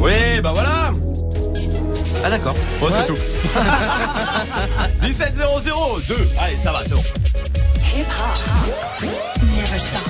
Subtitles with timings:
[0.00, 0.92] Oui, bah voilà.
[2.24, 2.54] Ah d'accord.
[2.80, 3.18] Bon, c'est tout.
[5.02, 6.28] 17 0 0 2.
[6.38, 7.02] Allez, ça va, c'est bon.
[7.96, 9.08] Hip hop.
[9.56, 10.08] Never stop.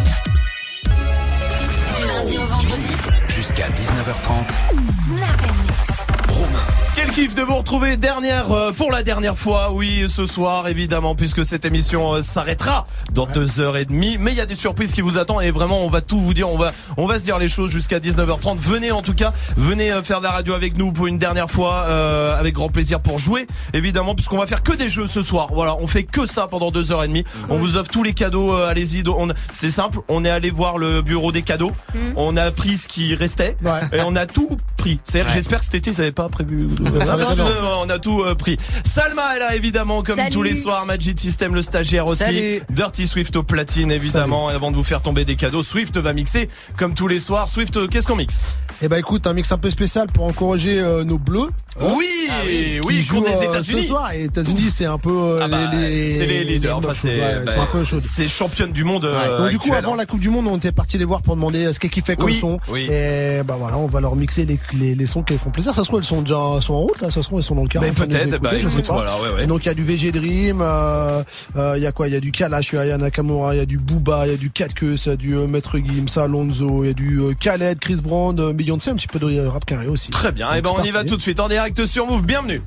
[1.96, 2.88] Du lundi au vendredi.
[3.28, 4.48] Jusqu'à 19h30.
[5.06, 5.97] Snap and mix.
[6.38, 6.58] Romain.
[6.94, 11.14] Quel kiff de vous retrouver dernière euh, pour la dernière fois, oui, ce soir évidemment,
[11.14, 14.16] puisque cette émission euh, s'arrêtera dans deux heures et demie.
[14.18, 16.34] Mais il y a des surprises qui vous attendent et vraiment on va tout vous
[16.34, 18.58] dire, on va on va se dire les choses jusqu'à 19h30.
[18.58, 21.48] Venez en tout cas, venez euh, faire de la radio avec nous pour une dernière
[21.48, 21.82] fois,
[22.36, 25.48] avec grand plaisir pour jouer, évidemment, puisqu'on va faire que des jeux ce soir.
[25.52, 27.24] Voilà, on fait que ça pendant deux heures et demie.
[27.48, 29.04] On vous offre tous les cadeaux, allez-y.
[29.52, 31.72] C'est simple, on est allé voir le bureau des cadeaux,
[32.16, 33.98] on a pris ce qui restait Ouais.
[33.98, 34.98] et on a tout pris.
[35.04, 36.66] C'est-à-dire, j'espère que cet été, vous n'avez pas prévu.
[37.00, 37.44] Ah, non, non.
[37.44, 38.56] non, on a tout euh, pris.
[38.84, 40.30] Salma est là évidemment comme Salut.
[40.30, 40.84] tous les soirs.
[40.86, 42.18] Magic System le stagiaire aussi.
[42.24, 42.62] Salut.
[42.70, 44.50] Dirty Swift au platine évidemment.
[44.50, 47.48] Et avant de vous faire tomber des cadeaux, Swift va mixer comme tous les soirs.
[47.48, 48.56] Swift, euh, qu'est-ce qu'on mixe?
[48.82, 51.48] Et bah écoute, un mix un peu spécial pour encourager euh, nos bleus.
[51.80, 52.06] Oui,
[52.44, 53.82] qui oui, jouent, contre les euh, États-Unis.
[53.82, 56.78] Ce soir, les États-Unis, c'est un peu euh, Ah bah, les, les- c'est les leaders.
[56.78, 57.98] Enfin, c'est ouais, bah, c'est un peu chaud.
[58.00, 59.04] c'est championne du monde.
[59.04, 59.96] euh, Donc du coup, avant hein.
[59.96, 62.26] la Coupe du Monde, on était parti les voir pour demander ce qu'ils kiffaient comme
[62.26, 62.58] Oui, son.
[62.68, 62.88] oui.
[62.90, 65.72] Et bah voilà, on va leur mixer les, les, les sons qui font plaisir.
[65.74, 67.10] Ça se trouve, elles sont déjà sont en route là.
[67.10, 67.82] Ça se trouve, elles sont dans le car.
[67.82, 68.94] Mais en train de nous peut-être, bah, je sais pas.
[68.94, 69.44] voilà, ouais, ouais.
[69.44, 71.22] Et donc il y a du VG Dream, euh,
[71.56, 73.58] euh, il y a quoi Il y a du Kalash, il y a Nakamura, il
[73.58, 75.78] y a du Booba, il y a du Katkus, il y a du euh, Maître
[75.78, 79.18] Gims, Alonso, il y a du euh, Khaled, Chris Brown, euh, Beyoncé, un petit peu
[79.18, 80.10] de euh, rap carré aussi.
[80.10, 80.52] Très bien.
[80.54, 82.24] Et ben Donc, on y va tout de suite en direct sur Move.
[82.24, 82.62] Bienvenue.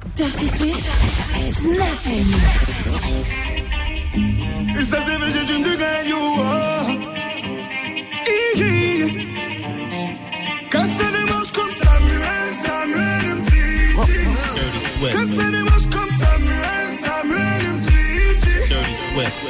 [14.02, 18.70] MTG Casser les manches comme Samuel, Samuel MTG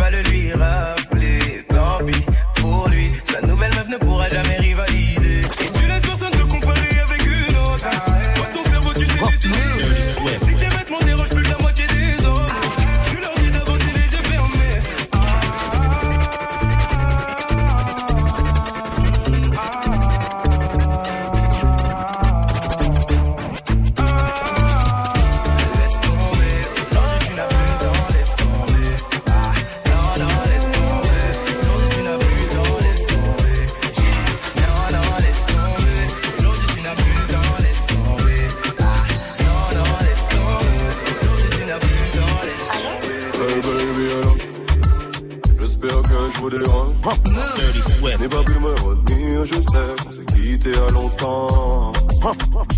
[48.06, 51.92] N'ai pas pu me retenir, je sais qu'on s'est quitté à longtemps.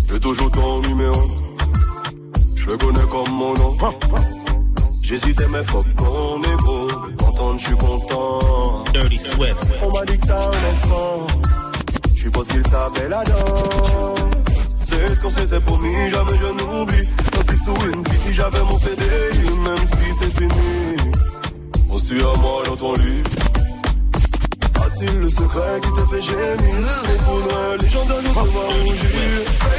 [0.09, 1.21] J'ai toujours ton numéro.
[2.55, 3.77] Je le connais comme mon nom.
[5.03, 8.39] J'hésitais mais faut qu'on est beau De t'entendre je suis content.
[9.83, 11.27] On m'a dit que t'as un enfant.
[12.15, 14.15] Je suppose qu'il s'appelle Adam.
[14.83, 17.07] C'est ce qu'on s'était promis, jamais je n'oublie.
[17.37, 19.05] Un fils ou une fille si j'avais mon CD
[19.63, 21.13] Même si c'est fini.
[21.91, 23.23] On se tue à moi dans ton lit
[25.01, 27.03] A-t-il le secret qui te fait gémir.
[27.07, 29.78] Les poudres légendaires nous se voient rougir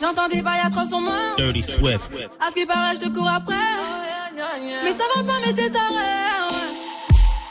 [0.01, 1.35] J'entendais pas y'a trop son main.
[1.37, 2.11] Dirty Swift.
[2.41, 3.55] À ce qui paraît, je te cours après.
[4.85, 5.85] Mais ça va pas, mais t'es taré.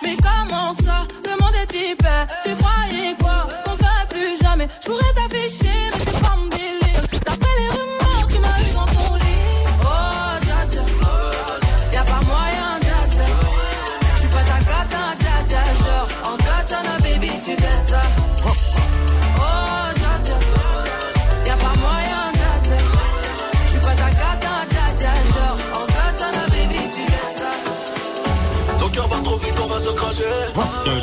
[0.04, 1.06] Mais comment ça?
[1.26, 2.06] Le monde est type.
[2.44, 3.48] Tu croyais quoi?
[3.66, 4.68] Qu'on serait plus jamais.
[4.82, 7.02] Je pourrais t'afficher, mais c'est pas mon délire.
[7.26, 8.03] D'après les rumeurs,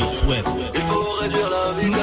[0.01, 2.01] Il faut réduire la vitesse.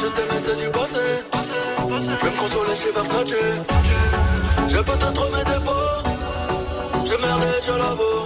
[0.00, 0.98] Je t'aimais, c'est du passé.
[1.34, 3.34] Je vais me consoler chez Versace.
[4.68, 5.92] J'ai peut-être mes défauts.
[7.04, 8.20] J'ai merdé, je l'avoue.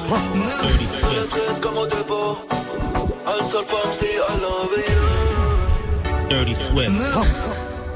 [1.00, 2.38] Sur le triste comme au dépôt.
[3.26, 6.28] À une seule femme, je dis I love you.
[6.30, 6.90] Dirty Swift.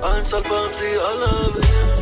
[0.03, 2.02] À une seule femme, je dis I love you.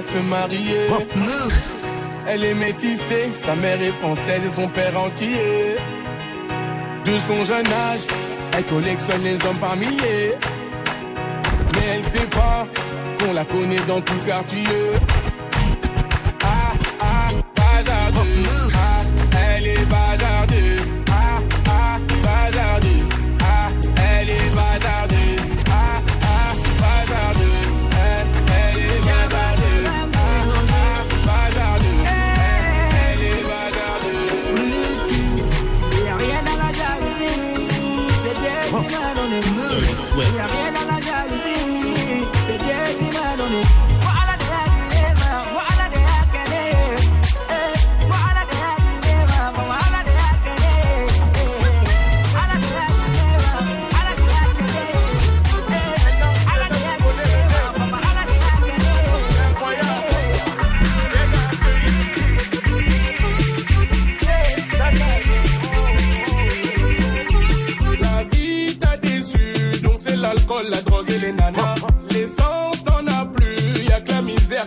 [0.00, 0.86] Se marier.
[2.26, 5.76] Elle est métissée, sa mère est française et son père entier.
[7.04, 8.06] De son jeune âge,
[8.56, 10.34] elle collectionne les hommes par milliers.
[11.74, 12.66] Mais elle sait pas
[13.18, 14.64] qu'on la connaît dans tout quartier.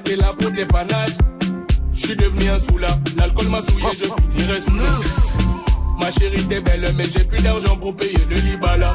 [0.01, 1.17] Qui est là pour tes panaches.
[1.93, 2.87] J'suis devenu un soula,
[3.17, 4.05] l'alcool m'a souillé, je
[4.39, 5.01] finirai sous l'eau.
[6.01, 8.92] Ma chérie t'es belle, mais j'ai plus d'argent pour payer le libala.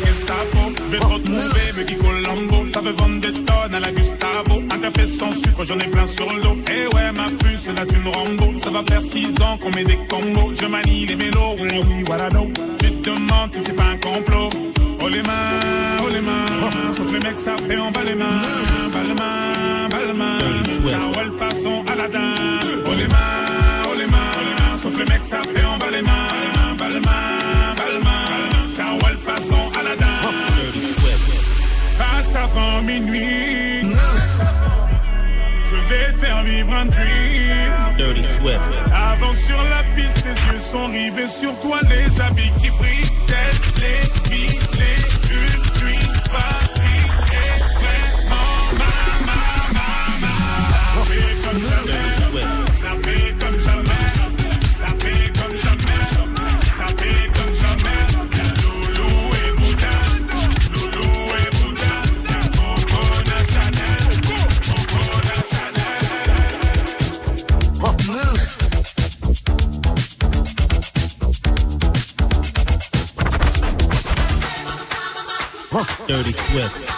[0.00, 0.72] La Gestapo.
[0.76, 2.66] Je vais te retrouver, me dit Colombo.
[2.66, 4.62] Ça veut vendre des tonnes à la Gustavo.
[4.70, 6.56] Un sans sucre, j'en ai plein sur le dos.
[6.70, 8.54] Eh ouais, ma puce, c'est la thune Rambo.
[8.54, 10.52] Ça va faire six ans qu'on met des combos.
[10.58, 12.54] Je manie les mélos, oui, oui, voilà donc.
[12.78, 14.50] Tu te demandes si c'est pas un complot.
[15.02, 16.92] Oh les mains, oh les mains.
[16.92, 18.42] Sauf les mecs, ça fait en bas les mains.
[18.92, 20.38] Bas les mains, bas les mains.
[20.80, 22.34] Ça roule façon Aladdin.
[22.86, 24.76] Oh les mains, oh les mains.
[24.76, 26.28] Sauf les mecs, ça fait en bas les mains.
[26.78, 27.39] Bas les mains, bas les
[28.78, 30.06] roule façon Aladdin.
[31.98, 33.82] Passe avant minuit.
[35.66, 37.72] Je vais te faire vivre un dream.
[37.96, 38.60] Dirty Swift.
[38.94, 43.60] Avant sur la piste, les yeux sont rivés sur toi, les habits qui brillent, tels
[43.80, 45.69] les mille et une
[76.52, 76.89] Dirty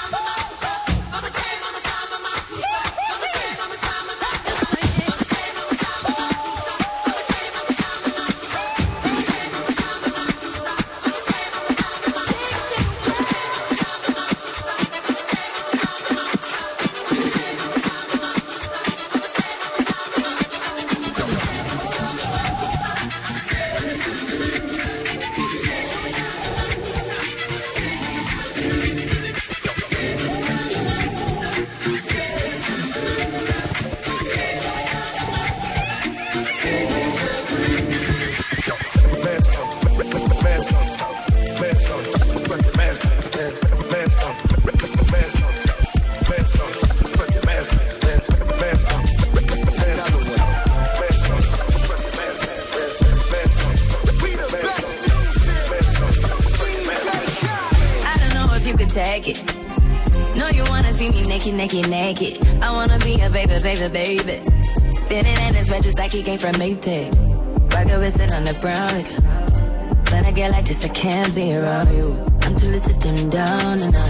[66.38, 67.72] came from Maytag.
[67.74, 68.88] Rocket it on the brown.
[68.88, 72.12] Like, when I get like this, I can't be around you.
[72.42, 74.01] I'm too little to dim down the night.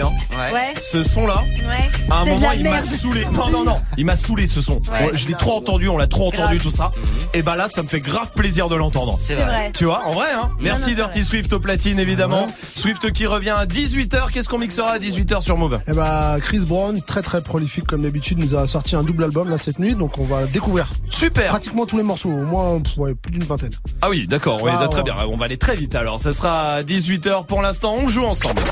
[0.00, 0.10] Hein.
[0.52, 0.74] Ouais.
[0.82, 1.88] Ce son-là, Ouais.
[2.10, 3.24] à un moment, il m'a saoulé.
[3.32, 3.78] Non, non, non.
[3.96, 4.74] Il m'a saoulé ce son.
[4.90, 5.10] Ouais.
[5.14, 6.92] Je l'ai trop entendu, on l'a trop entendu, tout ça.
[7.32, 9.16] Et bah là, ça me fait grave plaisir de l'entendre.
[9.20, 9.70] C'est vrai.
[9.74, 10.50] Tu vois, en vrai, hein.
[10.60, 12.46] Merci non, Dirty Swift au platine, évidemment.
[12.76, 14.30] Swift qui revient à 18h.
[14.32, 18.02] Qu'est-ce qu'on mixera à 18h sur Move Eh bah, Chris Brown, très très prolifique comme
[18.02, 20.86] d'habitude, nous a sorti un double album là cette nuit, donc on va découvrir.
[21.10, 21.48] Super.
[21.48, 23.72] Pratiquement tous les morceaux, au moins plus d'une vingtaine.
[24.02, 25.04] Ah oui, d'accord, oui, Ah, très ouais.
[25.04, 25.14] bien.
[25.30, 26.20] On va aller très vite alors.
[26.20, 27.94] Ça sera à 18h pour l'instant.
[27.98, 28.62] On joue ensemble.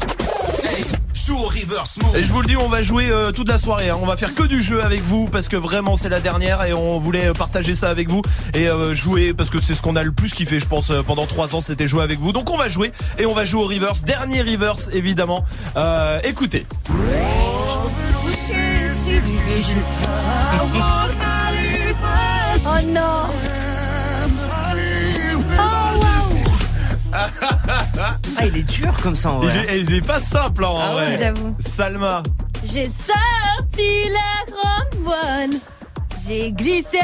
[1.27, 3.91] Joue au reverse Et je vous le dis, on va jouer euh, toute la soirée.
[3.91, 3.99] hein.
[4.03, 6.73] On va faire que du jeu avec vous parce que vraiment c'est la dernière et
[6.73, 8.23] on voulait euh, partager ça avec vous
[8.55, 11.03] et euh, jouer parce que c'est ce qu'on a le plus kiffé, je pense, euh,
[11.03, 12.33] pendant trois ans, c'était jouer avec vous.
[12.33, 14.03] Donc on va jouer et on va jouer au reverse.
[14.03, 15.45] Dernier reverse évidemment.
[15.77, 16.67] Euh, écoutez.
[22.65, 23.62] Oh non
[28.43, 29.67] Ah, il est dur comme ça en Il vrai.
[29.77, 31.17] est, il est pas simple hein, en Ah vrai.
[31.17, 31.55] j'avoue.
[31.59, 32.23] Salma.
[32.65, 35.51] J'ai sorti la grande voile.
[36.27, 36.99] J'ai glissé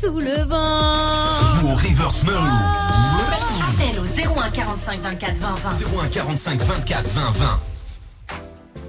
[0.00, 1.40] sous le vent.
[1.60, 2.34] Joue au reverse Mode.
[2.34, 5.70] Appel au 01 45 24 20 20.
[6.04, 7.60] 01 45 24 20 20.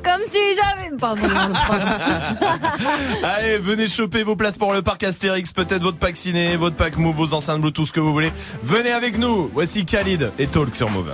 [0.04, 0.90] Comme si j'avais.
[0.98, 1.22] Pardon.
[3.24, 6.98] Allez, venez choper vos places pour le parc Astérix, peut-être votre pack ciné, votre pack
[6.98, 8.32] Move, vos enceintes Bluetooth, ce que vous voulez.
[8.64, 9.50] Venez avec nous.
[9.54, 11.14] Voici Khalid et Talk sur Move.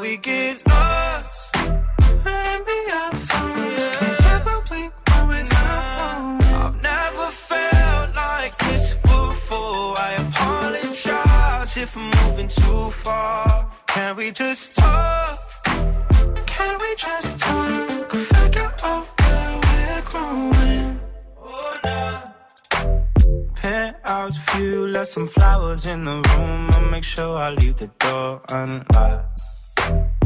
[0.00, 1.56] We get lost.
[1.56, 3.86] And be our thoughts.
[3.98, 6.54] Can't get what we want without knowing.
[6.54, 9.98] I've never felt like this before.
[9.98, 13.70] I apologize if I'm moving too far.
[13.86, 15.38] Can we just talk?
[16.46, 18.12] Can we just talk?
[18.12, 21.00] Figure out where we're growing.
[21.40, 22.20] Oh, nah.
[23.56, 26.70] Penthouse view, left some flowers in the room.
[26.72, 29.57] I'll make sure I leave the door unlocked.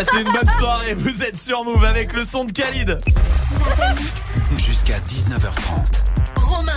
[0.00, 2.96] Passez une bonne soirée, vous êtes sur Move avec le son de Khalid.
[4.56, 6.40] Jusqu'à 19h30.
[6.40, 6.72] Romain.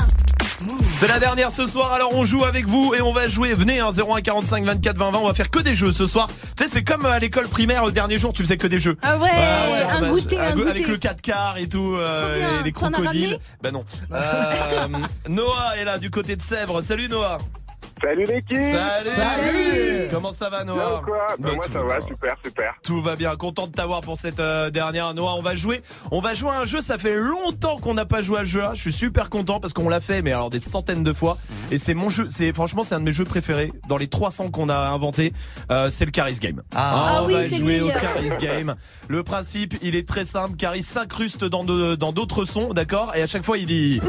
[0.89, 3.53] C'est la dernière ce soir, alors on joue avec vous et on va jouer.
[3.53, 6.27] Venez, hein, 01 45 24 20 20, on va faire que des jeux ce soir.
[6.57, 8.97] Tu sais, c'est comme à l'école primaire le dernier jour, tu faisais que des jeux.
[9.01, 10.69] Ah ouais, un bah, goûter, un goûter.
[10.69, 12.59] Avec le 4 quarts et tout, euh, Trop bien.
[12.59, 13.39] et les crocodiles.
[13.61, 13.85] Bah non.
[14.11, 14.87] Euh,
[15.29, 16.81] Noah est là du côté de Sèvres.
[16.81, 17.37] Salut Noah.
[18.03, 19.05] Salut l'équipe Salut.
[19.05, 22.01] Salut Comment ça va Noah quoi Bah, Moi tout ça va, va.
[22.01, 22.73] super, super.
[22.83, 25.13] Tout va bien, content de t'avoir pour cette euh, dernière.
[25.13, 25.81] Noah, on va jouer.
[26.11, 26.81] On va jouer à un jeu.
[26.81, 28.71] Ça fait longtemps qu'on n'a pas joué à ce jeu-là.
[28.75, 31.37] Je suis super content parce qu'on l'a fait, mais alors des centaines de fois.
[31.49, 31.73] Mhm.
[31.73, 32.27] Et c'est mon jeu.
[32.29, 35.33] C'est franchement, c'est un de mes jeux préférés dans les 300 qu'on a inventé.
[35.71, 36.61] Euh, c'est le Caris Game.
[36.75, 36.93] Ah.
[36.95, 37.87] on Ah oui, va jouer au.
[37.87, 38.75] Caris Game.
[39.07, 40.55] Le principe, il est très simple.
[40.57, 43.15] Caris s'incruste dans de- dans d'autres sons, d'accord?
[43.15, 44.01] Et à chaque fois, il dit.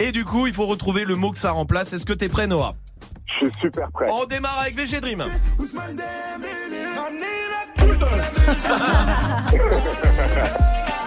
[0.00, 1.92] Et du coup, il faut retrouver le mot que ça remplace.
[1.92, 2.72] Est-ce que t'es prêt, Noah?
[3.26, 4.06] Je suis super prêt.
[4.10, 5.24] On démarre avec VG Dream.
[5.58, 8.76] Ousmane Dembélé, ramenez la coupe à la maison.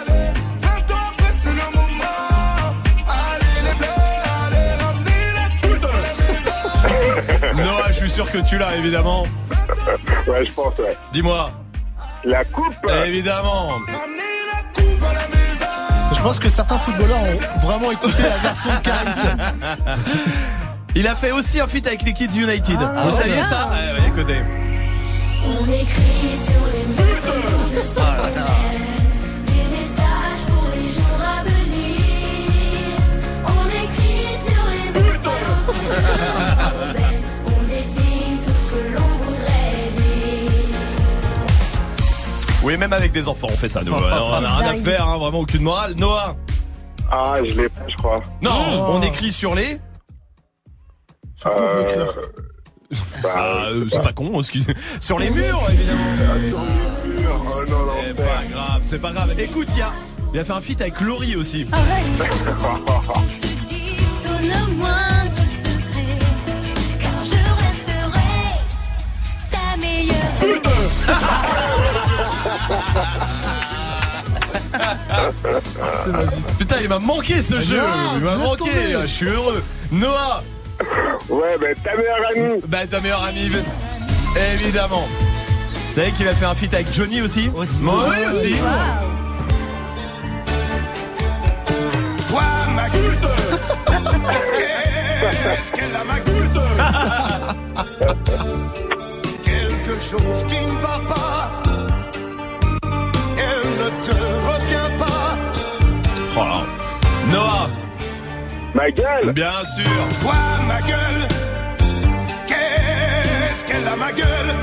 [0.08, 2.76] Allez, 20 ans après, c'est le moment.
[3.08, 3.88] Allez, les bleus,
[4.46, 7.64] allez, ramenez la coupe à la maison.
[7.72, 9.24] Noah, je suis sûr que tu l'as, évidemment.
[10.28, 10.98] ouais, je pense, ouais.
[11.14, 11.52] Dis-moi.
[12.24, 12.74] La coupe
[13.06, 13.70] Évidemment.
[16.14, 19.20] Je pense que certains footballeurs ont vraiment écouté la version de Caris.
[20.98, 22.78] Il a fait aussi un feat avec les Kids United.
[22.80, 24.42] Ah, Vous saviez ça ouais, ouais, écoutez.
[25.46, 28.02] On écrit sur les murs de son
[29.44, 32.98] des messages pour les jours à venir.
[33.46, 35.20] On écrit sur les murs
[37.46, 40.80] on dessine tout ce que l'on voudrait dire.
[42.64, 43.94] Oui, même avec des enfants, on fait ça, nous.
[43.98, 45.94] Alors, on a rien à faire, hein, vraiment aucune morale.
[45.98, 46.38] Noah
[47.12, 48.22] Ah, je l'ai pas, je crois.
[48.42, 49.78] Non, on écrit sur les.
[51.46, 52.06] Euh,
[53.26, 54.74] Ah, euh, c'est pas con, excusez.
[55.02, 56.04] Sur les murs, évidemment.
[56.54, 57.94] Oh non, non.
[58.06, 59.34] C'est pas grave, c'est pas grave.
[59.40, 59.94] Écoute, il a-
[60.34, 61.66] il a fait un feat avec Laurie aussi.
[76.58, 77.82] Putain, il m'a manqué ce jeu.
[78.16, 78.58] Il m'a manqué.
[78.58, 78.98] tomber.
[79.02, 79.64] Je suis heureux.
[79.92, 80.44] Noah.
[81.30, 82.62] Ouais, bah ta meilleure amie.
[82.68, 83.50] Bah ta meilleure amie.
[84.54, 85.08] Évidemment.
[85.88, 87.86] Vous savez qu'il a fait un feat avec Johnny aussi Aussi.
[87.86, 88.56] Oui, aussi.
[92.30, 92.42] Toi,
[92.76, 93.28] ma goutte
[95.22, 96.62] Qu'est-ce qu'elle a, ma goutte
[99.44, 101.52] Quelque chose qui ne va pas.
[103.38, 104.16] Elle ne te
[104.52, 105.38] revient pas.
[106.38, 106.75] Oh.
[108.76, 109.86] Ma gueule Bien sûr.
[110.22, 110.34] Toi,
[110.68, 111.28] ma gueule?
[112.46, 114.54] Qu'est-ce qu'elle a, ma gueule?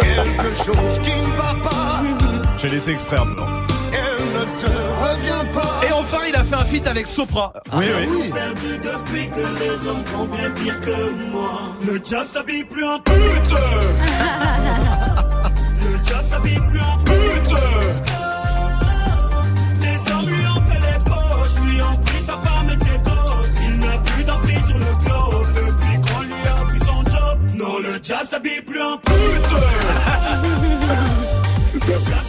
[0.00, 2.02] Quelque chose qui ne va pas.
[2.58, 3.42] J'ai laissé exprès un peu.
[3.92, 5.80] Elle ne te revient pas.
[5.88, 7.52] Et enfin, il a fait un feat avec Sopra.
[7.72, 8.30] oui, oui.
[8.34, 11.52] perdu depuis que les hommes font bien pire que moi.
[11.86, 13.14] Le diable s'habille plus en pute.
[15.84, 18.07] Le diable s'habille plus en pute.
[28.08, 29.14] Diable s'habille plus en pute.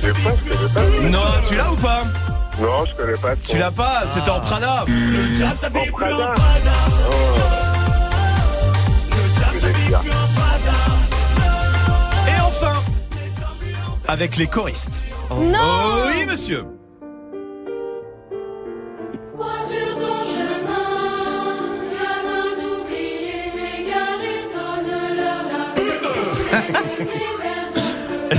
[0.01, 1.09] C'est pas, je connais pas.
[1.09, 2.03] Noah, tu l'as ou pas
[2.59, 3.35] Non, je connais pas.
[3.37, 4.83] Tu l'as pas C'était en Prada.
[4.87, 6.33] Le diable s'habille plus en Prada.
[6.33, 6.71] Prada.
[7.09, 7.15] Oh.
[9.09, 10.77] Le diable s'habille plus en Prada.
[12.27, 12.83] Et enfin,
[14.09, 15.01] avec les choristes.
[15.31, 16.65] Non Oh, oui, monsieur.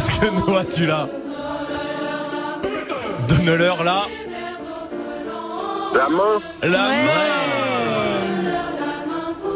[0.01, 1.07] Est-ce que Noah, tu l'as
[3.29, 4.07] Donne-leur là.
[5.95, 7.05] La main La Ouais.
[7.05, 8.55] main.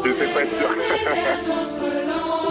[0.05, 0.69] Je sais pas sûr.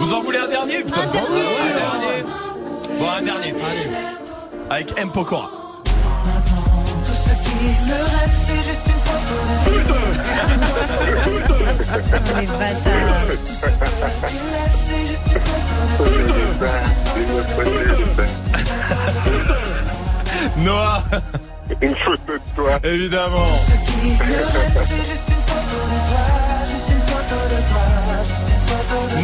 [0.00, 1.38] Vous en voulez un dernier Putain, Un dernier.
[1.38, 2.98] Un dernier.
[2.98, 3.54] Bon, un dernier.
[4.70, 5.12] Avec M.
[5.12, 5.50] Pokora.
[5.84, 9.36] Tout ce qui Le reste, c'est juste une photo
[11.48, 14.34] de Les bâtards.
[20.58, 21.02] Noah,
[21.80, 22.78] Une photo de toi.
[22.84, 23.46] évidemment.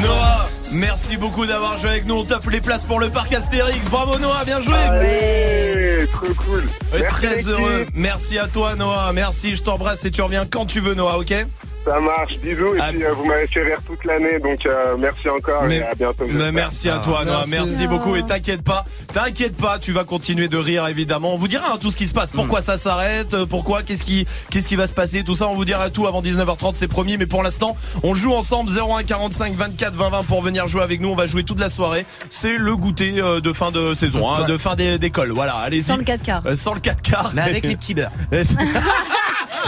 [0.02, 2.14] Noah, merci beaucoup d'avoir joué avec nous.
[2.14, 3.78] On t'offre les places pour le parc Astérix.
[3.90, 4.74] Bravo Noah, bien joué.
[4.74, 6.64] Ouais, trop cool.
[6.92, 7.86] Merci, Très heureux.
[7.94, 9.12] Merci à toi Noah.
[9.12, 11.34] Merci, je t'embrasse et tu reviens quand tu veux Noah, ok?
[11.82, 12.74] Ça marche, bisous.
[12.74, 15.82] Et puis, euh, vous m'avez fait rire toute l'année, donc euh, merci encore Mais- et
[15.82, 16.26] à bientôt.
[16.52, 17.44] Merci à toi, Noah.
[17.48, 17.50] merci.
[17.50, 18.16] Merci beaucoup.
[18.16, 21.32] Et t'inquiète pas, t'inquiète pas, tu vas continuer de rire, évidemment.
[21.32, 22.32] On vous dira hein, tout ce qui se passe.
[22.32, 23.32] Pourquoi ça s'arrête?
[23.32, 23.82] Euh, Pourquoi?
[23.82, 25.24] Qu'est-ce qui, qu'est-ce qui va se passer?
[25.24, 27.16] Tout ça, on vous dira tout avant 19h30, c'est promis.
[27.16, 31.00] Mais pour l'instant, on joue ensemble 01 45 24 20 20 pour venir jouer avec
[31.00, 31.08] nous.
[31.08, 32.04] On va jouer toute la soirée.
[32.28, 35.30] C'est le goûter euh, de fin de saison, hein, de fin des- d'école.
[35.30, 35.82] Voilà, allez-y.
[35.84, 36.42] Sans le 4 quarts.
[36.44, 37.30] Euh, Sans le 4 quarts.
[37.32, 38.10] Mais avec les petits beurres.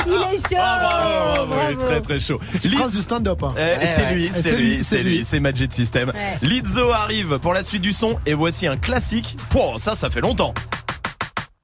[0.06, 0.56] Il est chaud.
[0.58, 0.78] Ah,
[1.44, 2.38] bravo, bravo, très très chaud.
[2.62, 3.42] Du stand-up.
[3.42, 3.54] hein.
[3.56, 4.14] Eh, Ouais, c'est ouais.
[4.14, 6.08] lui, Eh, c'est c'est lui, c'est c'est lui, c'est Magic System.
[6.14, 6.38] Ouais.
[6.48, 9.36] Lizzo arrive pour la suite du son et voici un classique.
[9.50, 10.52] Pouah, ça, ça fait longtemps.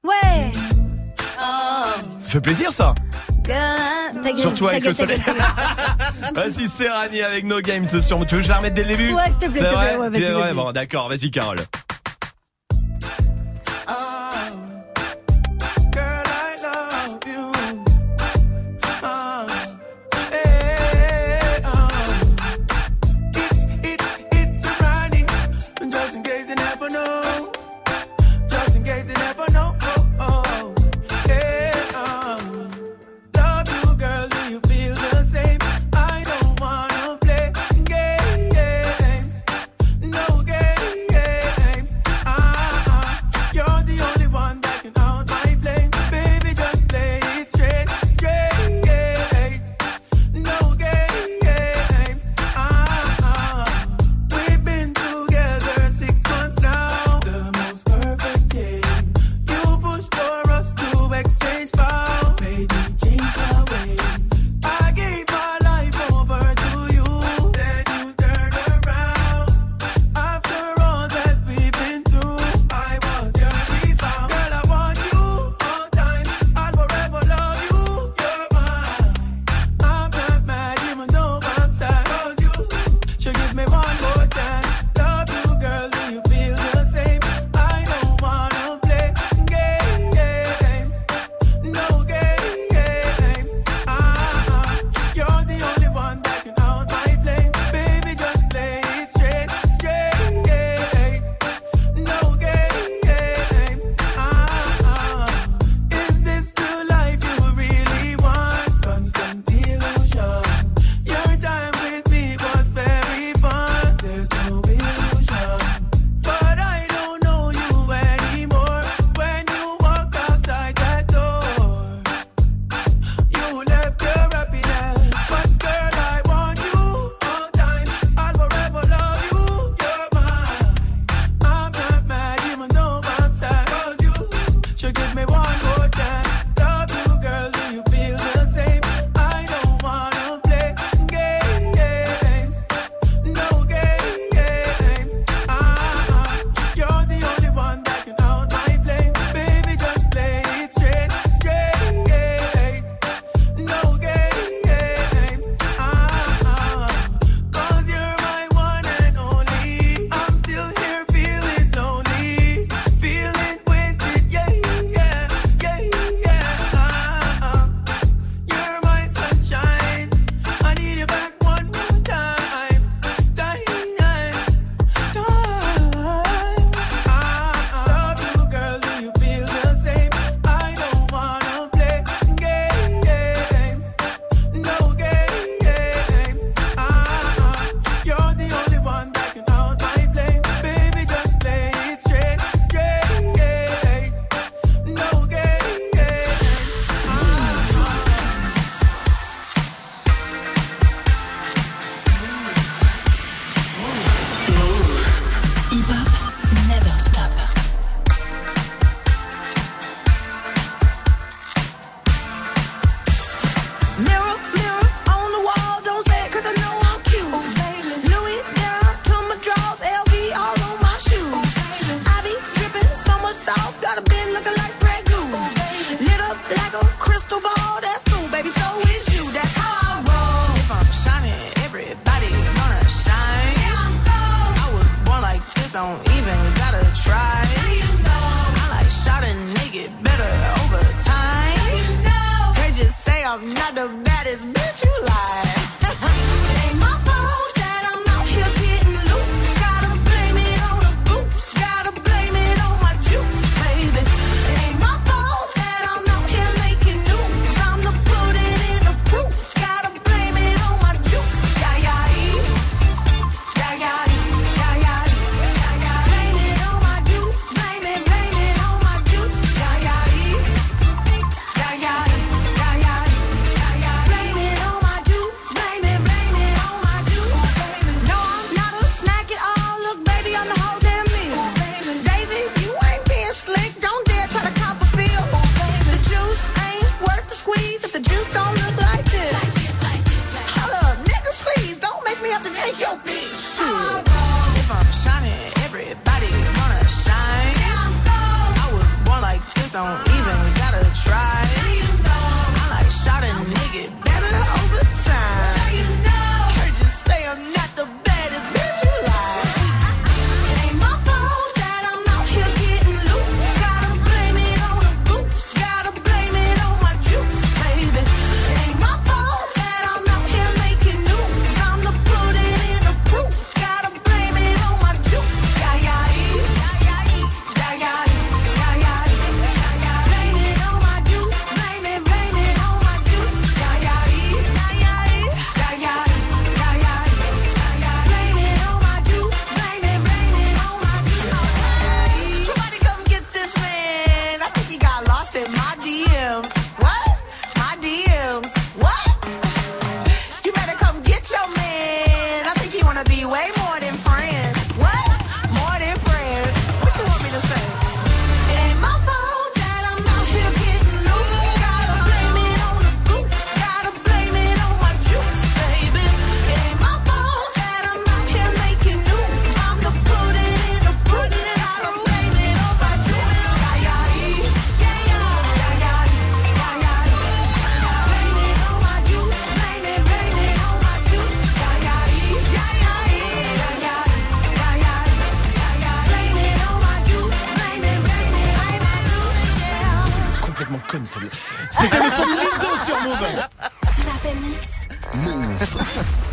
[0.03, 0.51] Ouais.
[2.19, 2.93] Ça fait plaisir ça.
[4.37, 5.19] Surtout avec le soleil.
[6.35, 8.25] Vas-y, c'est Rani avec No Games sur.
[8.25, 9.65] Tu veux que je la remette dès le début Ouais, s'il te plaît, C'est s'il
[9.67, 10.53] te vrai plaît, ouais, vas-y, C'est vrai vas-y.
[10.55, 11.57] Bon, d'accord, vas-y, Carole.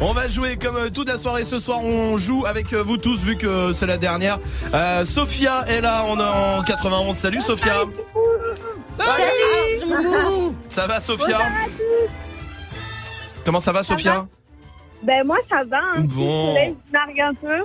[0.00, 1.80] On va jouer comme euh, toute la soirée ce soir.
[1.82, 4.38] On joue avec euh, vous tous vu que c'est la dernière.
[4.74, 7.16] Euh, Sophia est là on est en 91.
[7.16, 7.84] Salut Sophia.
[10.68, 11.38] Ça va Sophia
[13.44, 14.26] Comment ça va Sophia
[15.02, 16.48] Ben moi ça va, petit Bon.
[16.54, 17.64] soleil, je nargue un peu.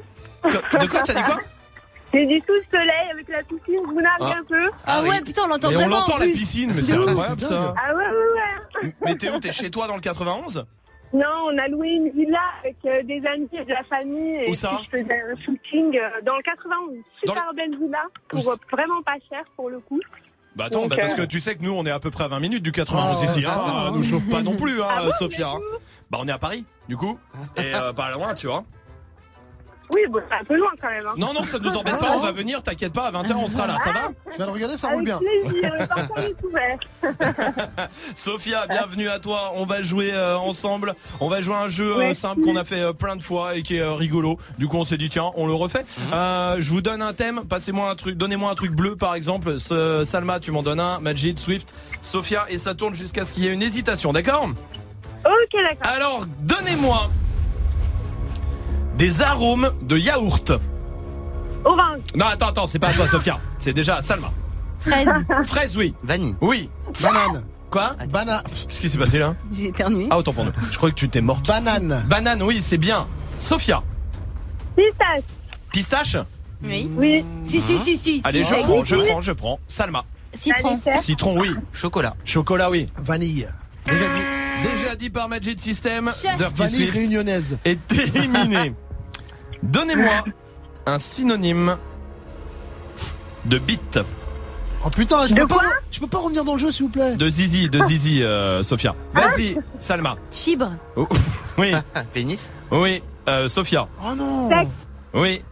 [0.79, 1.37] De quoi t'as dit quoi
[2.13, 4.35] J'ai dit tout le soleil avec la piscine, je vous nargue Ah.
[4.39, 4.69] un peu.
[4.85, 5.99] Ah ouais, putain, on l'entend Mais on vraiment.
[5.99, 6.33] l'entend en la plus.
[6.33, 7.73] piscine, mais c'est incroyable ça.
[7.77, 8.93] Ah ouais, ouais, ouais.
[9.05, 9.39] Mais t'es où?
[9.39, 10.65] T'es chez toi dans le 91
[11.13, 14.35] Non, on a loué une villa avec euh, des amis et de la famille.
[14.35, 16.95] Et Où ça puis, Je faisais un shooting euh, dans le 91.
[17.25, 19.99] Dans Super belle villa, pour euh, vraiment pas cher pour le coup.
[20.55, 22.25] Bah attends, Donc, bah parce que tu sais que nous on est à peu près
[22.25, 25.03] à 20 minutes du 91 Ah, ici, hein, nous chauffe pas non plus, hein, Ah
[25.05, 25.53] bon, Sophia.
[26.09, 27.17] Bah on est à Paris, du coup,
[27.55, 28.65] et euh, pas loin, tu vois.
[29.93, 31.05] Oui, bon, c'est un peu loin quand même.
[31.05, 31.13] Hein.
[31.17, 33.67] Non, non, ça nous embête pas, on va venir, t'inquiète pas, à 20h on sera
[33.67, 34.09] là, ça va?
[34.31, 35.19] Je vais le regarder, ça Avec roule bien.
[35.19, 36.77] plaisir, le parfum est ouvert.
[38.15, 39.53] Sophia, bienvenue à toi.
[39.55, 40.93] On va jouer euh, ensemble.
[41.19, 42.21] On va jouer à un jeu euh, Merci.
[42.21, 44.37] simple qu'on a fait euh, plein de fois et qui est euh, rigolo.
[44.57, 45.85] Du coup, on s'est dit tiens, on le refait.
[46.13, 47.41] Euh, je vous donne un thème.
[47.49, 48.15] Passez-moi un truc.
[48.17, 49.59] Donnez-moi un truc bleu, par exemple.
[49.59, 50.99] Ce- Salma, tu m'en donnes un.
[50.99, 54.13] Majid, Swift, Sophia, et ça tourne jusqu'à ce qu'il y ait une hésitation.
[54.13, 54.47] D'accord?
[55.25, 55.77] Ok, d'accord.
[55.83, 57.09] Alors, donnez-moi
[58.97, 60.51] des arômes de yaourt.
[61.63, 63.39] Orange, Non, attends, attends, c'est pas à toi, Sophia.
[63.57, 64.31] C'est déjà à Salma.
[64.79, 65.07] Fraise.
[65.45, 65.93] Fraise, oui.
[66.03, 66.35] Vanille.
[66.41, 66.69] Oui.
[67.01, 67.43] Banane.
[67.69, 68.41] Quoi Banane.
[68.67, 70.07] Qu'est-ce qui s'est passé là J'ai éternué.
[70.09, 70.51] Ah, autant pour nous.
[70.71, 71.45] Je croyais que tu t'es morte.
[71.47, 72.03] Banane.
[72.09, 73.05] Banane, oui, c'est bien.
[73.39, 73.81] Sophia,
[74.75, 75.23] pistache,
[75.71, 76.17] pistache
[76.63, 76.89] Oui.
[76.95, 77.25] oui.
[77.43, 78.21] Si, si, si, si.
[78.23, 79.59] Allez, je prends, je prends, je prends.
[79.67, 80.79] Salma, Citron.
[80.99, 81.51] Citron, oui.
[81.71, 82.15] Chocolat.
[82.25, 82.85] Chocolat, oui.
[82.97, 83.47] Vanille.
[83.85, 86.11] Déjà dit, déjà dit par Magic System.
[86.15, 86.37] Chef.
[86.37, 87.57] Dirty Swift réunionnaise.
[87.65, 88.73] est éliminé.
[89.63, 90.23] Donnez-moi
[90.85, 91.77] un synonyme
[93.45, 93.99] de bite.
[94.83, 95.59] Oh putain, je peux pas,
[95.91, 97.15] je peux pas revenir dans le jeu s'il vous plaît.
[97.15, 98.95] De zizi, de zizi, euh, Sophia.
[99.13, 100.15] Vas-y, Salma.
[100.31, 100.73] Chibre.
[100.95, 101.07] Oh,
[101.59, 101.73] oui,
[102.13, 102.49] Pénis.
[102.71, 103.87] oui, euh, Sophia.
[104.03, 104.49] Oh non.
[105.13, 105.43] Oui,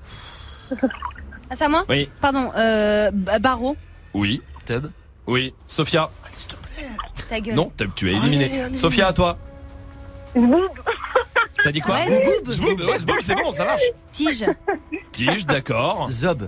[1.51, 1.85] Ah, c'est à moi?
[1.89, 3.75] Oui, Pardon, euh, barreau.
[4.15, 4.87] oui, Tub.
[5.27, 5.53] oui.
[5.67, 6.09] Sophia.
[7.29, 7.55] Ta gueule.
[7.55, 8.45] Non, tu es éliminé.
[8.45, 8.77] Allez, allez.
[8.77, 9.37] Sophia, à toi.
[10.35, 10.67] Zboub,
[11.63, 12.07] T'as dit quoi Ouais,
[12.43, 12.51] zboob.
[12.53, 13.81] Zboob, ouais, zboob, c'est bon, ça marche.
[14.11, 14.45] Tige.
[15.11, 16.09] Tige, d'accord.
[16.09, 16.47] Zob.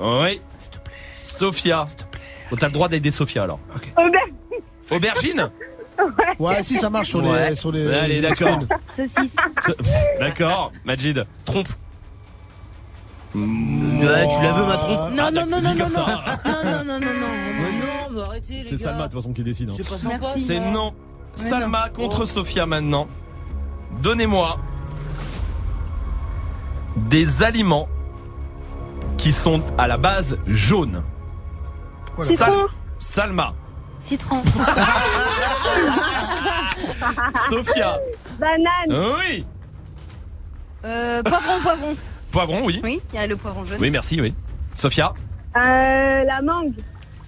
[0.00, 0.40] Oui.
[0.58, 0.92] S'il te plaît.
[1.12, 1.84] Sophia.
[1.86, 2.20] S'il te plaît.
[2.58, 3.58] T'as le droit d'aider Sophia alors.
[4.90, 5.50] aubergine,
[5.98, 7.50] Aubergine Ouais, si ça marche sur Ouais.
[7.50, 7.92] les sur les.
[7.94, 8.58] Allez, d'accord.
[8.88, 9.36] Saucisse.
[10.18, 11.26] D'accord, Majid.
[11.44, 11.68] Trompe.
[13.34, 16.06] Ouais, tu la veux ma trompe Non, non, non, non, non, non.
[16.06, 17.00] Non, non, non, non, non.
[17.00, 18.76] Non, mais arrêtez les C'est.
[18.76, 19.70] Salma de toute façon qui décide.
[19.70, 19.74] hein.
[19.76, 20.26] C'est pas sympa.
[20.36, 20.92] C'est non.
[21.34, 21.92] Salma non.
[21.94, 23.06] contre Sophia maintenant.
[24.02, 24.58] Donnez-moi
[26.96, 27.88] des aliments
[29.16, 31.02] qui sont à la base jaunes.
[32.22, 32.66] Citron,
[32.98, 33.54] Salma,
[33.98, 34.42] Citron.
[37.48, 37.98] Sophia.
[38.38, 39.46] banane, Oui.
[40.84, 41.96] Euh, poivron, poivron.
[42.32, 42.80] Poivron, oui.
[42.82, 43.78] Oui, il y a le poivron jaune.
[43.80, 44.34] Oui, merci, oui.
[44.74, 45.12] Sophia,
[45.56, 45.60] euh,
[46.24, 46.72] la mangue,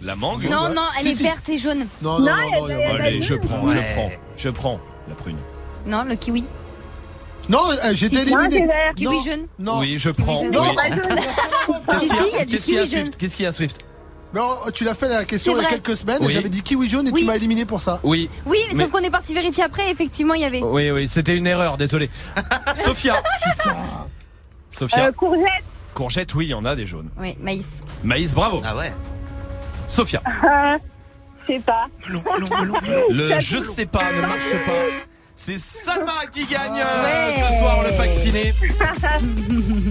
[0.00, 0.48] la mangue.
[0.50, 1.22] Non, non, elle Si, est si.
[1.22, 1.86] verte et jaune.
[2.02, 3.86] Non, non, Non, non, non, il y a- Allez, je prends, je Ouais.
[3.94, 5.36] prends, je prends la prune.
[5.86, 6.44] Non, le kiwi.
[7.50, 8.38] Non, euh, j'étais Si, vert.
[8.96, 9.22] Kiwi Non.
[9.22, 9.46] jaune.
[9.58, 9.78] Non.
[9.80, 10.40] Oui, je prends.
[10.42, 10.48] oui.
[10.50, 11.02] Non, pas jaune.
[11.86, 12.90] Qu'est-ce Si, qu'il y si, il y a a du Qu'est-ce qu'il y a kiwi
[12.96, 13.04] jaune.
[13.04, 13.16] Swift?
[13.18, 13.86] Qu'est-ce qu'il y a Swift?
[14.34, 15.78] Non, tu l'as fait la question C'est il y a vrai.
[15.80, 16.28] quelques semaines Oui.
[16.28, 17.20] et j'avais dit kiwi jaune et Oui.
[17.20, 18.00] tu m'as éliminé pour ça.
[18.02, 18.28] Oui.
[18.46, 20.62] Oui, Mais- sauf qu'on est parti vérifier après, effectivement, il y avait.
[20.62, 22.08] Oui, oui, c'était une erreur, désolé.
[22.74, 23.14] Sophia.
[24.74, 25.06] Sophia.
[25.06, 25.64] Euh, courgette.
[25.94, 27.08] Courgette, oui, il y en a des jaunes.
[27.18, 27.68] Oui, maïs.
[28.02, 28.60] Maïs, bravo.
[28.64, 28.92] Ah ouais.
[29.88, 30.20] Sophia.
[30.44, 30.78] Euh,
[31.48, 31.86] je sais pas.
[33.10, 34.72] Le je sais pas ne marche pas.
[35.36, 37.34] C'est Salma qui gagne euh, Ouais.
[37.50, 38.54] ce soir le vacciné.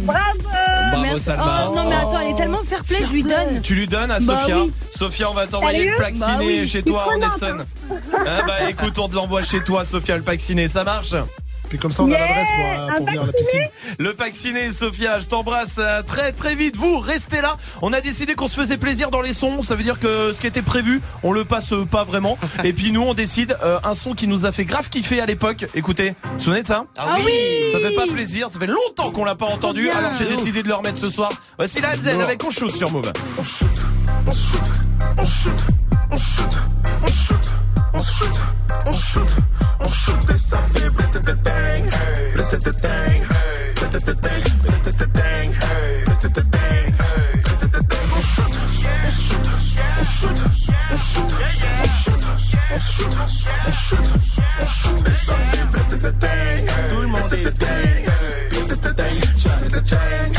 [0.04, 0.40] Bravo.
[0.42, 1.20] Bravo Merci.
[1.26, 1.68] Salma.
[1.70, 3.62] Oh non, mais attends, elle est tellement fair play, je lui donne.
[3.62, 4.74] Tu lui donnes à Bah Sophia oui.
[4.92, 6.68] Sophia, on va t'envoyer Sérieux le pack Bah oui.
[6.68, 7.66] chez toi en Essonne.
[8.26, 11.14] Ah bah écoute, on te l'envoie chez toi, Sophia, le pack ciné, ça marche
[11.74, 13.68] Puis comme ça, on a l'adresse pour, euh, pour venir à la piscine.
[13.98, 16.76] Le pack ciné, Sophia, je t'embrasse euh, très très vite.
[16.78, 17.58] Vous, restez là.
[17.82, 19.64] On a décidé qu'on se faisait plaisir dans les sons.
[19.64, 22.38] Ça veut dire que ce qui était prévu, on le passe euh, pas vraiment.
[22.64, 25.26] Et puis nous, on décide euh, un son qui nous a fait grave kiffer à
[25.26, 25.66] l'époque.
[25.74, 26.86] Écoutez, vous vous souvenez de ça?
[26.96, 27.32] Ah oui.
[27.72, 29.98] Ça fait pas plaisir, ça fait longtemps qu'on l'a pas entendu, bien.
[29.98, 31.32] alors j'ai décidé de le remettre ce soir.
[31.58, 33.12] Voici la MZ avec On Shoot sur Move
[38.86, 39.28] on shoot,
[39.80, 40.90] on shoot et ça fait
[56.24, 58.06] bling Tout le monde est dingue,
[58.52, 60.33] tout le monde est dingue.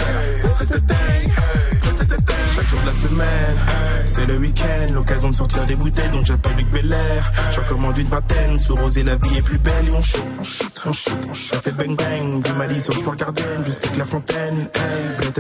[4.05, 7.33] C'est le week-end, l'occasion de sortir des bouteilles, donc j'appelle Luc Belair.
[7.53, 10.45] J'en commande une vingtaine, sous rosé la vie est plus belle et on shoot, on
[10.45, 11.55] shoot, on shoot, on shoot.
[11.55, 14.69] Ça fait bang bang, du Mali sur square Garden jusqu'à la fontaine.
[14.75, 15.31] Hey,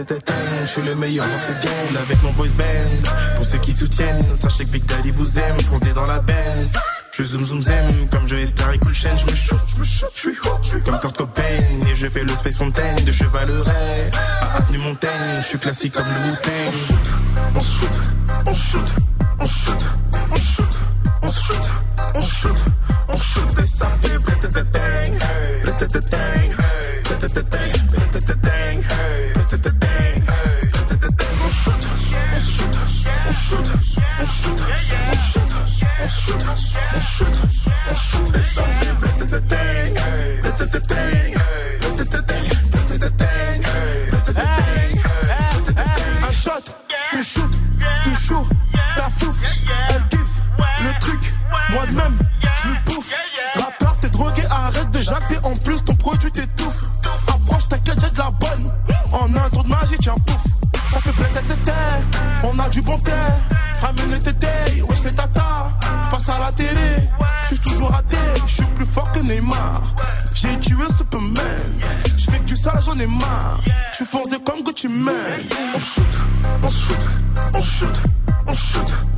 [0.62, 3.08] je suis le meilleur dans ce game avec mon boys band.
[3.36, 6.72] Pour ceux qui soutiennent, sachez que Big Daddy vous aime, foncez dans la Benz.
[7.16, 9.84] Je zoom zoom zem, comme je espère et cool chaîne, je me shoot, je me
[9.84, 11.42] shoot, je suis hot, je suis comme Kurt Cobain,
[11.88, 14.10] et je fais le Space Mountain de Chevaleret.
[14.40, 16.72] À Avenue Montaigne, je suis classique comme le Wu-Tang.
[17.54, 17.88] On shoot,
[18.46, 18.94] on shoot,
[19.38, 19.78] on shoot,
[20.32, 20.64] on shoot,
[21.22, 21.60] on shoot,
[22.16, 22.58] on shoot,
[23.08, 25.12] on shoot, et ça fait blatatang,
[25.62, 26.50] blatatang,
[27.04, 27.70] blatatang,
[28.10, 28.80] blatatang,
[29.34, 29.84] blatatang,
[30.82, 31.26] blatatang.
[31.44, 32.74] On shoot, on shoot,
[33.28, 33.70] on shoot,
[34.20, 35.53] on shoot, on shoot,
[36.04, 37.26] on shoot, on shoot,
[37.88, 39.40] on shoot, et ça fait blatatang,
[40.42, 41.32] blatatang,
[41.80, 42.44] blatatang,
[42.88, 43.62] blatatang,
[44.10, 44.64] blatatang.
[46.22, 46.64] Un shot,
[47.12, 48.46] je shoot, je te shoot,
[49.90, 50.04] elle
[50.84, 51.32] le truc,
[51.70, 52.74] moi de même, je lui.
[53.54, 56.90] Rappeur, t'es drogué, arrête de jacter, en plus ton produit t'étouffe.
[57.28, 58.72] Approche, t'inquiète, j'ai de la bonne.
[59.12, 60.44] En un tour de magie, tiens, pouf.
[60.90, 61.64] Ça fait plein de
[62.44, 63.12] on a du bon thé.
[63.80, 64.18] Ramène le
[72.94, 73.60] j'en ai marre.
[73.90, 75.14] Je suis foncé comme Mane.
[75.74, 76.02] On shoot,
[76.62, 76.96] on shoot,
[77.54, 77.88] on shoot,
[78.48, 79.13] on shoot, on shoot,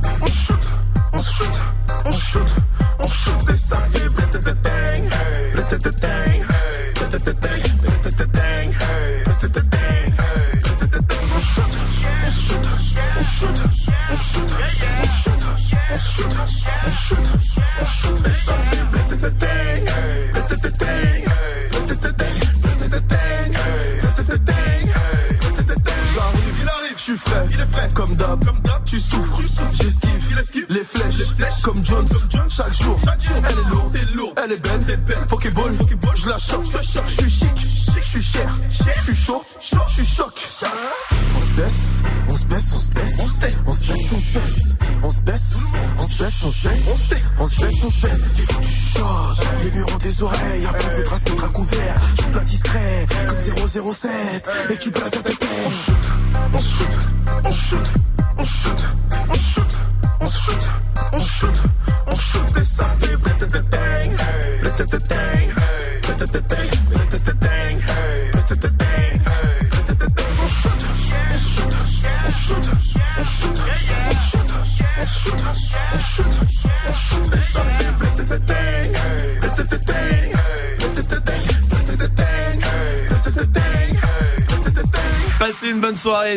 [54.39, 54.71] tête.
[54.71, 55.23] Et tu préfères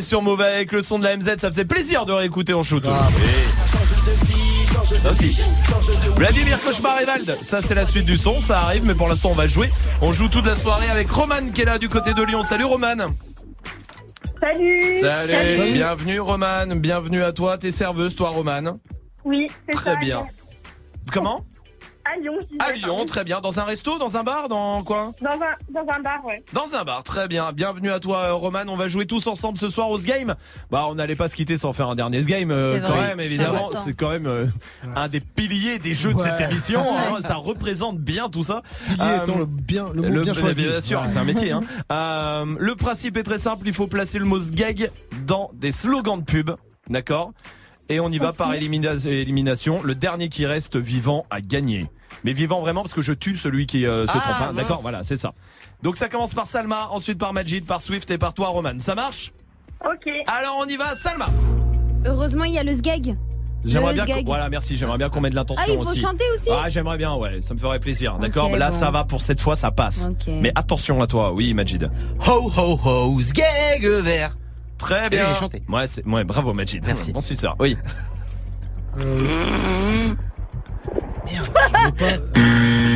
[0.00, 2.84] sur Move avec le son de la MZ, ça faisait plaisir de réécouter en shoot.
[4.96, 5.40] Ça aussi.
[6.16, 9.30] Vladimir Cauchemar et Vald, ça c'est la suite du son, ça arrive, mais pour l'instant
[9.30, 9.70] on va jouer.
[10.02, 12.42] On joue toute la soirée avec Roman qui est là du côté de Lyon.
[12.42, 12.96] Salut Roman.
[14.40, 15.00] Salut.
[15.00, 15.72] Salut.
[15.74, 17.58] Bienvenue Roman, bienvenue à toi.
[17.58, 18.72] T'es serveuse toi Roman.
[19.24, 19.96] Oui, c'est Très ça.
[19.96, 20.22] bien.
[21.12, 21.44] Comment?
[22.12, 22.32] À Lyon.
[22.58, 23.40] À Lyon, très bien.
[23.40, 26.42] Dans un resto, dans un bar, dans quoi Dans un, dans un bar, ouais.
[26.52, 27.52] Dans un bar, très bien.
[27.52, 28.62] Bienvenue à toi, euh, Roman.
[28.68, 30.34] On va jouer tous ensemble ce soir au game.
[30.70, 33.06] Bah, on n'allait pas se quitter sans faire un dernier game, euh, C'est quand vrai.
[33.08, 33.68] même, évidemment.
[33.74, 34.46] C'est quand même euh,
[34.96, 36.82] un des piliers des jeux de cette émission.
[36.96, 37.20] hein.
[37.20, 38.62] Ça représente bien tout ça.
[38.86, 40.64] Pilier Euh, étant le bien, le mot le- bien choisi.
[40.66, 41.08] Bien sûr, Ouais.
[41.08, 41.52] c'est un métier.
[41.52, 41.60] Hein.
[41.92, 43.62] Euh, le principe est très simple.
[43.66, 44.90] Il faut placer le mot gag
[45.26, 46.50] dans des slogans de pub.
[46.88, 47.32] D'accord?
[47.88, 49.80] Et on y va par élimina- élimination.
[49.82, 51.88] Le dernier qui reste vivant a gagné.
[52.24, 54.48] Mais vivant vraiment parce que je tue celui qui euh, se Ah, trompe.
[54.50, 54.52] hein.
[54.54, 55.30] D'accord Voilà, c'est ça.
[55.82, 58.78] Donc ça commence par Salma, ensuite par Majid, par Swift et par toi, Roman.
[58.80, 59.32] Ça marche?
[59.84, 60.12] Ok.
[60.26, 61.26] Alors on y va, Salma.
[62.06, 63.14] Heureusement, il y a le sgag.
[63.64, 64.06] J'aimerais bien.
[64.06, 64.76] qu'on- Voilà, merci.
[64.78, 66.00] J'aimerais bien qu'on mette de l'intention Ah, il faut aussi.
[66.00, 67.42] chanter aussi Ah, j'aimerais bien, ouais.
[67.42, 68.16] Ça me ferait plaisir.
[68.16, 68.48] D'accord?
[68.56, 68.74] Là, bon.
[68.74, 70.08] ça va pour cette fois, ça passe.
[70.28, 71.90] Mais attention à toi, oui, Majid.
[72.26, 74.34] Ho ho ho, gag vert.
[74.78, 75.24] Très Et bien.
[75.24, 75.60] j'ai chanté.
[75.68, 76.82] Ouais, c'est, ouais, bravo Majid.
[76.86, 77.12] Merci.
[77.12, 77.54] Bon suceur.
[77.58, 77.76] Oui.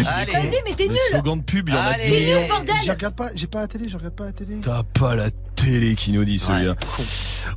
[0.06, 0.32] Allez.
[0.32, 2.74] Vas-y, mais t'es Le nul slogan de pub, il y en a T'es nul, bordel
[2.84, 4.56] Je regarde pas, j'ai pas la télé, je regarde pas la télé.
[4.60, 6.74] T'as pas la télé qui nous dit celui-là.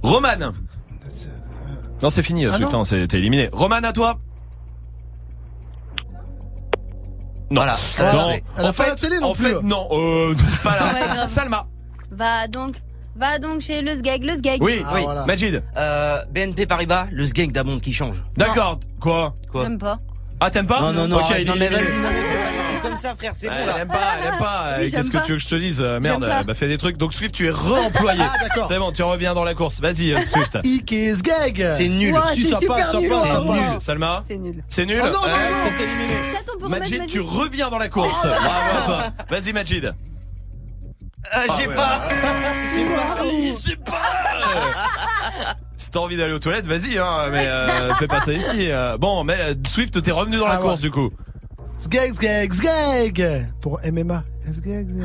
[0.02, 0.30] Roman.
[2.02, 3.50] Non, c'est fini, Ah c'est t'es éliminé.
[3.52, 4.18] Roman, à toi.
[7.50, 7.62] Non.
[7.62, 7.74] Voilà,
[8.14, 8.30] non.
[8.58, 9.46] Elle a en pas fait, la télé non en plus.
[9.48, 11.22] fait, non, euh, pas là.
[11.22, 11.28] Ouais.
[11.28, 11.64] Salma.
[12.12, 12.76] Va donc,
[13.16, 14.62] va donc chez le sgag, le sgag.
[14.62, 15.04] Oui, Ah, oui.
[15.04, 15.26] voilà.
[15.26, 15.64] Majid.
[15.78, 18.22] Euh, BNP Paribas, le sgag d'Amond qui change.
[18.36, 18.80] D'accord.
[19.00, 19.98] Quoi Quoi J'aime pas.
[20.40, 22.04] Ah, t'aimes pas Non, non, non, Ok, il non, est mais vas-y, éliminé.
[22.04, 23.78] non, mais fais pas des trucs comme ça, frère, c'est bon elle là.
[23.80, 24.66] aime pas, elle aime pas.
[24.68, 25.24] Oui, Euh, Qu'est-ce j'aime que pas.
[25.24, 26.44] tu veux que je te dise Euh, Merde, J'aime pas.
[26.44, 26.98] bah fais des trucs.
[26.98, 28.22] Donc Swift, tu es re-employé.
[28.24, 28.68] Ah, d'accord.
[28.68, 29.82] C'est bon, tu reviens dans la course.
[29.82, 30.60] Vas-y, euh, Swift.
[30.64, 31.68] Ike's gag.
[31.76, 32.16] C'est nul.
[32.34, 33.10] Si, c'est ça super nul.
[33.10, 33.64] passe, C'est nul.
[33.80, 34.20] Salma.
[34.28, 34.64] C'est nul.
[34.68, 35.02] C'est nul.
[35.04, 35.72] Ah non, non, Ouais, non.
[35.78, 36.14] c'est éliminé.
[36.32, 37.12] Peut-être on peut remettre Majid, Majid.
[37.12, 38.22] tu reviens dans la course.
[38.22, 39.04] Bravo à toi.
[39.30, 39.86] Vas-y, Majid.
[41.36, 41.74] Euh, j'ai ouais.
[41.76, 42.02] pas.
[43.24, 45.56] Je sais pas.
[45.78, 48.72] Si t'as envie d'aller aux toilettes, vas-y, hein, mais euh, fais pas ça ici.
[48.72, 48.98] euh.
[48.98, 50.68] Bon, mais euh, Swift, t'es revenu dans la Ah ouais.
[50.68, 51.10] course du coup.
[51.78, 53.46] Sgag, sgag, sgag.
[53.62, 54.24] Pour MMA.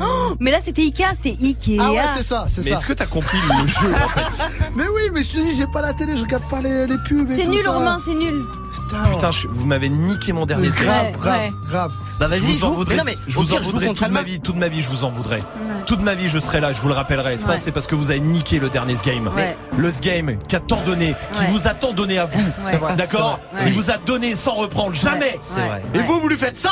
[0.01, 1.77] Oh, mais là, c'était Ikea, c'était Ikea.
[1.81, 2.75] Ah ouais, c'est ça, c'est Mais ça.
[2.77, 4.43] est-ce que t'as compris le jeu en fait
[4.75, 6.97] Mais oui, mais je te dis, j'ai pas la télé, je regarde pas les, les
[7.07, 7.29] pubs.
[7.29, 7.71] et C'est nul, ça.
[7.71, 8.41] Romain, c'est nul.
[8.73, 11.51] Putain, Putain, je- vous m'avez niqué mon dernier Mais grave, Ouais, grave, ouais.
[11.69, 11.91] grave.
[12.19, 12.73] Bah Je vas-y, vous en joue.
[12.75, 14.89] voudrais, Mais non, mais je vous en voudrais toute ma vie, toute ma vie, je
[14.89, 15.43] vous en voudrais.
[15.85, 17.37] Toute ma vie, je serai là, je vous le rappellerai.
[17.37, 19.29] Ça, c'est parce que vous avez niqué le dernier game.
[19.35, 19.55] Ouais.
[19.77, 21.47] Le game qui a tant donné, qui Ouais.
[21.51, 22.41] vous a tant donné à vous.
[22.61, 23.39] C'est vrai, D'accord.
[23.65, 25.37] Il vous a donné sans reprendre, jamais.
[25.41, 25.83] C'est vrai.
[25.93, 26.71] Et vous, vous lui faites ça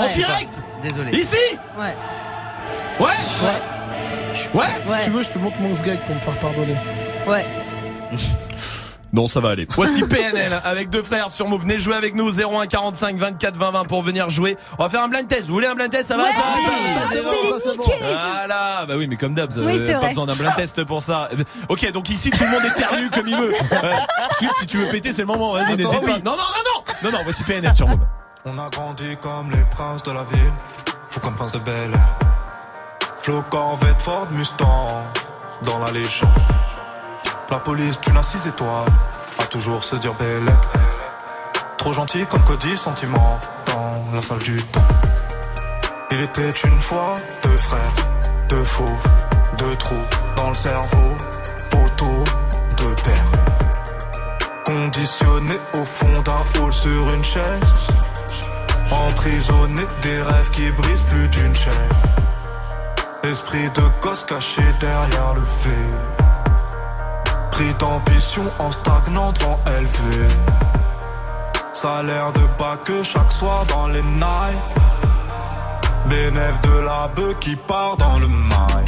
[0.00, 0.14] En Ouais.
[0.14, 1.12] direct Désolé.
[1.18, 1.36] Ici
[1.78, 1.94] Ouais.
[3.00, 4.54] Ouais Ouais.
[4.54, 4.98] Ouais Si Ouais.
[5.04, 6.76] tu veux, je te montre mon sgag pour me faire pardonner.
[7.26, 7.44] Ouais.
[9.12, 9.66] Non, ça va aller.
[9.74, 11.62] Voici PNL avec deux frères sur Move.
[11.62, 14.56] Venez jouer avec nous 01 45 24 20 20 pour venir jouer.
[14.78, 15.46] On va faire un blind test.
[15.48, 16.06] Vous voulez un blind test?
[16.06, 17.92] Ça va Ouais, ça va, ça va, ça va, ça, bon.
[17.98, 20.08] Voilà, bah oui, mais comme d'hab, ça, Oui, euh, pas vrai.
[20.10, 21.28] besoin d'un blind test pour ça.
[21.68, 23.50] Ok, donc ici tout le monde éternue comme il veut.
[23.72, 23.96] Ouais.
[24.38, 25.54] Suite, si tu veux péter, c'est le moment.
[25.54, 26.12] Vas-y, Attends, n'hésite oui.
[26.12, 26.18] pas.
[26.30, 26.62] Non, non, non,
[27.02, 27.24] non, non, non.
[27.24, 27.98] Voici PNL sur Move.
[28.46, 30.52] On a grandi comme les princes de la ville,
[31.10, 32.18] fou comme prince de Bel Air.
[33.20, 35.04] Flo Corvette Ford Mustang,
[35.62, 36.30] dans la légende.
[37.50, 38.88] La police d'une à six étoiles,
[39.38, 40.54] a toujours se dire Bellec.
[41.76, 44.80] Trop gentil comme Cody, sentiment, dans la salle du temps.
[46.10, 47.94] Il était une fois deux frères,
[48.48, 49.08] deux fauves,
[49.58, 51.14] deux trous dans le cerveau,
[51.74, 52.24] autour
[52.78, 54.64] de pères.
[54.64, 57.74] Conditionné au fond d'un hall sur une chaise.
[58.90, 61.72] Emprisonné des rêves qui brisent plus d'une chaîne.
[63.22, 65.90] Esprit de gosse caché derrière le fait.
[67.52, 70.28] Pris d'ambition en stagnant devant élevé.
[71.72, 74.58] Salaire de bas que chaque soir dans les nights.
[76.06, 78.84] Bénéf de la bœuf qui part dans le mail.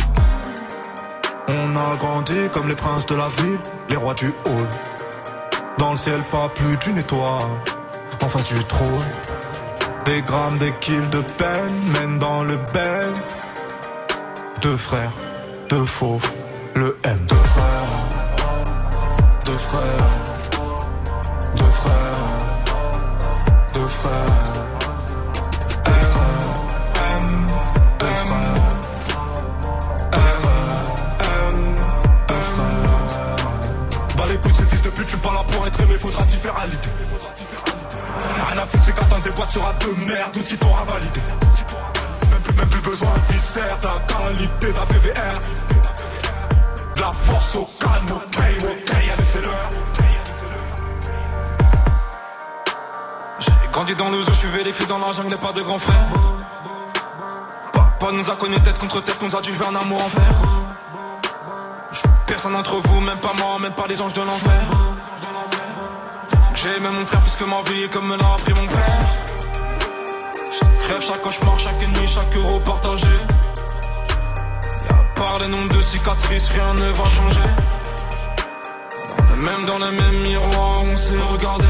[1.49, 4.69] On a grandi comme les princes de la ville, les rois du hall.
[5.79, 7.51] Dans le ciel, pas plus d'une étoile.
[8.23, 9.09] En face du trône.
[10.05, 13.13] Des grammes, des kills de peine mènent dans le bel.
[14.61, 15.13] Deux frères,
[15.69, 16.31] deux fauves,
[16.75, 17.19] le M.
[17.29, 17.89] Deux frères,
[19.45, 20.11] deux frères,
[21.57, 22.19] deux frères,
[23.75, 24.11] deux frères.
[25.85, 26.53] Deux frères,
[27.21, 27.47] M,
[27.99, 28.07] deux
[32.45, 33.37] frères.
[34.17, 36.37] Bah les couilles, ces fils de pute, tu parles là pour être aimé, faudra t'y
[36.37, 36.67] faire à.
[38.53, 41.21] Rien à foutre, c'est qu'attendre des boîtes sera de merde, tout qui t'aura validé.
[42.31, 45.41] Même plus, même plus besoin de viscère, ta qualité, ta BVR.
[46.95, 49.71] De la force au calme, ok, ok, allez, c'est l'heure.
[53.39, 56.07] J'ai grandi dans le zoo, je suis vécu dans la jungle, pas de grand frère.
[57.73, 60.43] Papa nous a connus tête contre tête, nous a je veux un amour envers.
[62.27, 64.82] Personne d'entre vous, même pas moi, même pas les anges de l'enfer.
[66.63, 69.09] J'ai aimé mon frère plus que ma vie, comme me l'a appris mon père.
[70.79, 73.07] Crève chaque cauchemar, chaque nuit, chaque euro partagé.
[74.89, 77.51] Et à part les nombres de cicatrices, rien ne va changer.
[79.39, 81.67] Même dans les mêmes miroirs, on s'est regardé.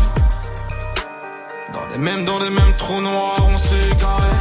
[1.73, 4.33] Dans les mêmes, dans les mêmes trous noirs, on s'est égaré.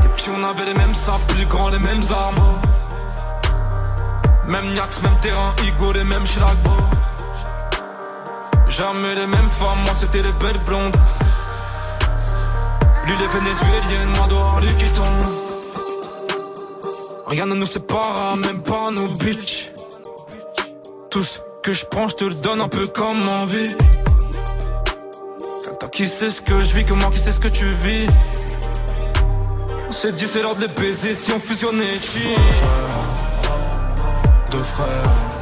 [0.00, 2.58] Des petits, on avait les mêmes sables, plus grands, les mêmes armes.
[4.48, 6.70] Même Niax, même terrain, Igo, les mêmes Chilagbo.
[8.76, 10.96] Jamais les mêmes femmes, moi c'était les belles blondes.
[13.04, 15.06] Lui les vénézuéliennes, moi dehors, lui qui tombe.
[17.26, 19.72] Rien ne nous sépare, même pas nos bitches.
[21.10, 23.76] Tout ce que je prends, je te le donne un peu comme envie.
[25.78, 28.06] Toi qui sais ce que je vis, moi qui sais ce que tu vis?
[29.86, 32.38] On s'est dit c'est l'heure de les baiser si on fusionnait cheat.
[34.50, 34.88] Deux frères,
[35.30, 35.41] deux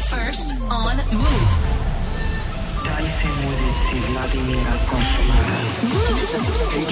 [0.11, 1.53] First on Move.
[2.83, 3.27] Daj se
[3.79, 5.59] si Vladimira Košmara.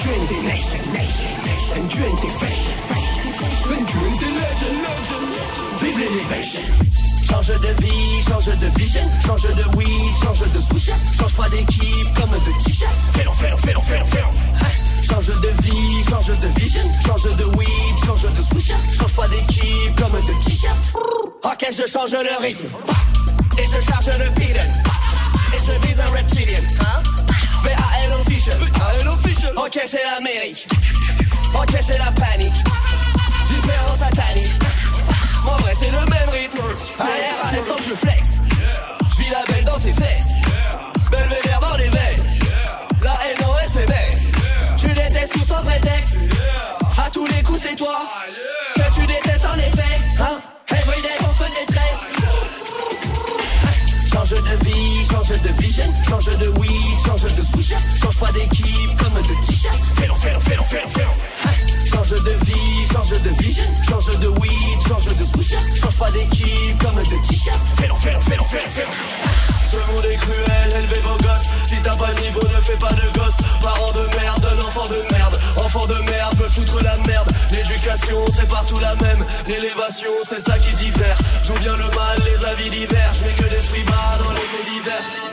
[0.00, 1.76] Twenty nation, nation, nation.
[1.76, 3.72] En twenty fashion, fashion, fashion.
[3.76, 5.26] En twenty legend, legend.
[5.80, 6.64] Vive l'élévation.
[7.28, 12.14] Change de vie, change de vision, change de weed, change de switch, change pas d'équipe
[12.14, 12.94] comme de t-shirt.
[13.12, 15.04] Fais-le, fais-le, fais-le, fais-le.
[15.04, 19.94] Change de vie, change de vision, change de weed, change de switch, change pas d'équipe
[19.96, 21.19] comme de t-shirt.
[21.42, 22.68] Ok, je change le rythme?
[23.58, 24.76] Et je charge le pilote.
[25.54, 26.58] Et je vise un reptilien.
[26.80, 27.02] Hein?
[27.64, 28.58] VAL official.
[28.58, 29.52] VAL official.
[29.56, 30.68] Ok, c'est l'Amérique.
[31.54, 32.52] Ok, c'est la panique.
[33.48, 34.52] Différence satanique.
[35.46, 36.60] En vrai, c'est le même rythme.
[36.98, 38.36] Arrière à l'instant, je flex.
[39.10, 40.32] Je vis la belle dans ses fesses.
[41.10, 42.38] Belvédère dans les veines.
[43.02, 44.32] La NOS baisse.
[44.76, 46.16] Tu détestes tout sans prétexte.
[47.02, 47.98] À tous les coups, c'est toi.
[54.30, 58.96] Change de vie, change de vision, change de weed, change de switch, change pas d'équipe
[58.96, 59.82] comme de t-shirt.
[59.96, 61.86] Fais-le, fais-le, fais-le, fais-le, fais-le.
[61.88, 66.78] Change de vie, change de vision, change de weed, change de switch, change pas d'équipe
[66.78, 67.58] comme de t-shirt.
[67.74, 69.66] Fais-le, fais-le, fais-le, fais-le, fais-le.
[69.66, 71.48] Ce monde est cruel, élevez vos gosses.
[71.64, 73.38] Si t'as pas niveau, ne fais pas de gosse.
[73.60, 75.40] Parents de merde, l'enfant de merde.
[75.56, 76.09] Enfant de merde,
[76.50, 77.30] foutre la merde.
[77.52, 79.24] L'éducation, c'est partout la même.
[79.46, 81.16] L'élévation, c'est ça qui diffère.
[81.46, 83.22] D'où vient le mal, les avis divergent.
[83.24, 85.30] Mais que l'esprit bat dans les faits divers.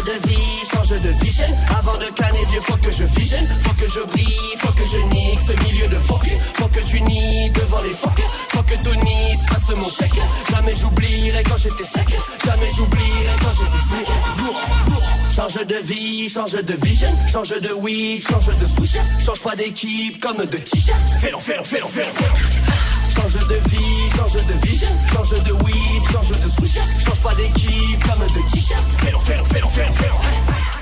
[0.00, 0.59] De vie,
[0.90, 1.44] change de vision.
[1.78, 3.46] Avant de canner vieux, faut que je visionne.
[3.62, 6.26] Faut que je brille, faut que je nique ce milieu de fuck.
[6.54, 8.20] Faut que tu nies devant les fuck.
[8.48, 10.20] Faut que Tony se fasse mon chèque.
[10.50, 12.08] Jamais j'oublierai quand j'étais sec.
[12.44, 14.08] Jamais j'oublierai quand j'étais sec.
[15.34, 17.12] Change de vie, change de vision.
[17.28, 18.96] Change de weed, change de switch.
[19.24, 21.00] Change pas d'équipe comme de t-shirt.
[21.18, 23.10] Fais-le, fais-le, fais-le, fais-le, fais-le.
[23.14, 24.88] Change de vie, change de vision.
[25.12, 26.78] Change de weed, change de switch.
[27.04, 28.90] Change pas d'équipe comme de t-shirt.
[28.98, 30.79] Fais-le, fais-le, fais-le, fais-le, fais-le.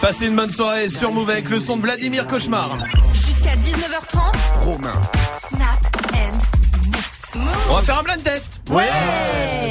[0.00, 2.76] Passez une bonne soirée sur Move avec le son de Vladimir Cauchemar.
[3.12, 4.62] Jusqu'à 19h30.
[4.62, 5.00] Romain.
[5.34, 7.34] Snap and mix.
[7.36, 7.56] Move.
[7.70, 8.60] On va faire un blind test.
[8.68, 8.90] Ouais.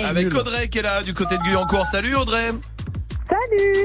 [0.08, 1.86] Avec Audrey qui est là du côté de Guyancourt.
[1.86, 2.52] Salut Audrey.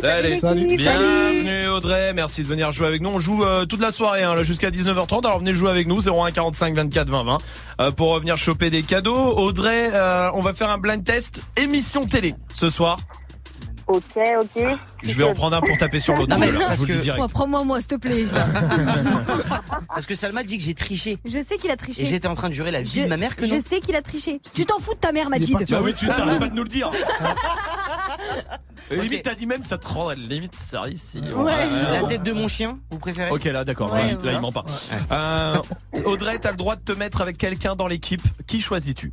[0.01, 0.39] Salut.
[0.39, 0.67] Salut.
[0.67, 3.11] Bienvenue Audrey, merci de venir jouer avec nous.
[3.11, 5.25] On joue euh, toute la soirée hein, jusqu'à 19h30.
[5.25, 7.39] Alors venez jouer avec nous 01 45 24 20 20
[7.81, 9.15] euh, pour revenir choper des cadeaux.
[9.15, 12.99] Audrey, euh, on va faire un blind test émission télé ce soir.
[13.89, 14.03] Ok,
[14.41, 14.65] ok.
[15.05, 16.33] Je vais en prendre un pour taper sur l'autre.
[16.33, 17.17] Non, mais parce que-.
[17.17, 18.25] Moi, Prends-moi, moi, s'il te plaît.
[19.89, 21.19] Parce que Salma dit que j'ai triché.
[21.25, 22.03] Je sais qu'il a triché.
[22.03, 23.55] Et j'étais en train de jurer la vie Je- de ma mère que non.
[23.55, 24.41] Je sais qu'il a triché.
[24.55, 25.53] Tu t'en fous de ta mère, Majid.
[25.71, 26.91] Bah oui, tu t'arrêtes pas de nous le dire.
[28.91, 31.21] Limite, t'as dit même ça te rend limite ça ici.
[31.35, 31.67] Ouais.
[31.93, 33.93] La tête de mon chien, vous préférez Ok, là, d'accord.
[33.93, 34.39] Ouais, là, voilà.
[34.39, 34.65] il ment pas.
[35.11, 38.23] Euh, Audrey, t'as le droit de te mettre avec quelqu'un dans l'équipe.
[38.47, 39.11] Qui choisis-tu?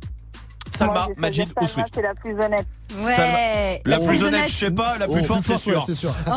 [0.70, 2.66] Salma, Moi, Majid choisir ou Salma, Swift C'est la plus honnête.
[2.98, 3.82] Ouais.
[3.84, 4.96] La Et plus honnête, je sais pas.
[4.98, 5.76] La plus Oh, forte, plus c'est sûr.
[5.78, 6.14] ouais, c'est sûr.
[6.26, 6.30] Oh,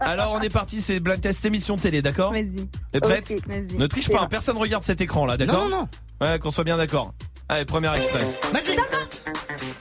[0.00, 0.80] Alors, on est parti.
[0.80, 2.68] C'est blind test émission télé, d'accord Vas-y.
[2.92, 3.76] T'es prête Vas-y.
[3.78, 4.20] Ne triche pas.
[4.22, 5.88] hein, Personne regarde cet écran là, d'accord Non, non,
[6.20, 7.12] Ouais, qu'on soit bien d'accord.
[7.48, 8.20] Allez, premier extrait.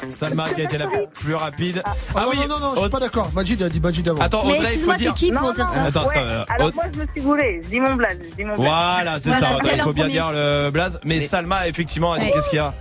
[0.09, 1.81] Salma qui a été la plus rapide.
[2.15, 3.29] Ah, oui, non, non, non, je suis pas d'accord.
[3.33, 4.21] Majid a dit Majid avant.
[4.21, 5.13] Attends, Mais Audrey, il faut excuse-moi, dire.
[5.13, 7.61] t'es qui pour dire ça Attends, Ouais, attends, euh, Alors moi je me suis gourée,
[7.63, 8.17] je dis mon blaze.
[8.55, 9.73] Voilà, c'est Voilà, ça.
[9.75, 10.99] il faut bien dire le blaze.
[11.05, 12.31] Mais, Salma, effectivement, a dit Ouais.
[12.33, 12.73] qu'est-ce qu'il y a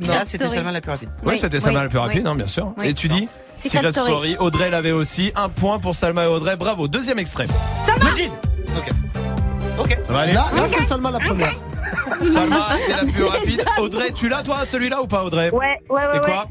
[0.00, 0.54] Là, c'était Story.
[0.56, 1.08] Salma la plus rapide.
[1.22, 2.30] Oui, Oui, c'était Salma oui, la plus rapide, oui.
[2.30, 2.72] hein, bien sûr.
[2.78, 2.88] Oui.
[2.88, 4.36] Et tu dis Secret Story.
[4.38, 5.32] Audrey l'avait aussi.
[5.36, 6.56] Un point pour Salma et Audrey.
[6.56, 6.88] Bravo.
[6.88, 7.46] Deuxième extrait.
[7.84, 8.30] Salma Majid
[8.76, 8.88] Ok.
[9.78, 9.98] Ok.
[10.02, 11.54] Ça va aller Là, là c'est Salma la première.
[12.22, 13.64] Salma était la plus rapide.
[13.78, 16.20] Audrey, tu l'as toi celui-là ou pas Audrey Ouais, ouais, C'est ouais.
[16.20, 16.46] quoi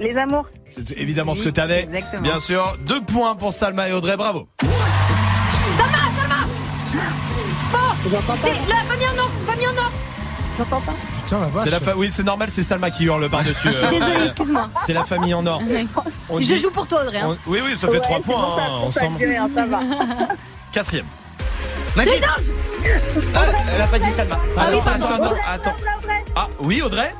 [0.00, 0.06] ouais.
[0.12, 0.46] Les amours.
[0.68, 1.82] C'est évidemment ce que t'avais.
[1.82, 2.22] exactement.
[2.22, 2.76] Bien sûr.
[2.86, 4.16] Deux points pour Salma et Audrey.
[4.16, 4.46] Bravo.
[5.76, 6.36] Salma, Salma
[7.72, 9.92] Bon C'est la famille en or Famille en or
[10.56, 10.92] J'entends pas.
[11.28, 11.64] Tiens, la vache.
[11.64, 12.48] C'est la fa- Oui, c'est normal.
[12.50, 13.68] C'est Salma qui hurle par-dessus.
[13.68, 14.68] Je suis euh, désolée, excuse-moi.
[14.84, 15.60] C'est la famille en or.
[16.30, 17.18] On Je dit- joue pour toi, Audrey.
[17.18, 17.36] hein.
[17.46, 19.68] on- Oui, oui, ça fait Ouais, trois c'est points pour ça, hein, ça ensemble.
[19.70, 19.80] va.
[20.72, 21.06] Quatrième.
[21.96, 22.12] Majid
[23.34, 23.40] Ah,
[23.74, 24.38] elle a pas dit Salma.
[24.56, 25.76] Ah attends, attends.
[26.36, 27.12] Ah oui, Audrey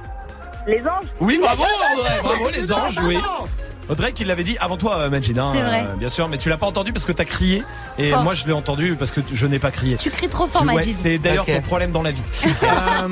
[0.67, 1.07] Les anges.
[1.21, 3.19] Oui, bravo Audrey, bravo les anges, oui.
[3.89, 5.87] Audrey qui l'avait dit avant toi, euh, Majid, hein, C'est vrai.
[5.89, 7.63] euh, bien sûr, mais tu l'as pas entendu parce que t'as crié
[7.99, 8.23] et Fort.
[8.23, 9.97] moi je l'ai entendu parce que je n'ai pas crié.
[9.97, 10.93] Tu cries trop fort, ouais, Majid.
[10.93, 12.23] c'est d'ailleurs ton problème dans la vie.
[12.63, 13.09] Euh,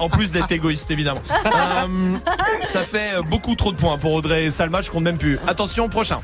[0.00, 1.20] en plus d'être égoïste, évidemment.
[1.46, 2.16] Euh,
[2.62, 5.38] ça fait beaucoup trop de points pour Audrey et Salma, je compte même plus.
[5.46, 6.18] Attention, prochain.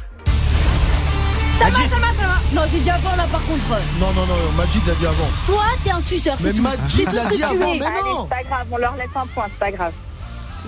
[1.58, 3.68] Salma, Salma, Salma Non, j'ai dit avant là par contre.
[4.00, 5.28] Non, non, non, Majid l'a dit avant.
[5.46, 6.62] Toi, t'es un suceur, Mais c'est tout.
[6.62, 7.78] Majid C'est tout l'a ce dit que tu avant, es.
[7.78, 8.22] mais Allez, non.
[8.30, 9.92] c'est pas grave, on leur laisse un point, c'est pas grave.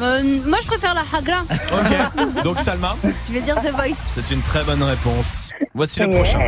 [0.01, 1.43] Euh, moi, je préfère la Hagra.
[1.73, 2.97] Ok, donc Salma,
[3.29, 3.97] Je vais dire The Voice.
[4.09, 5.51] c'est une très bonne réponse.
[5.75, 6.39] Voici le prochain.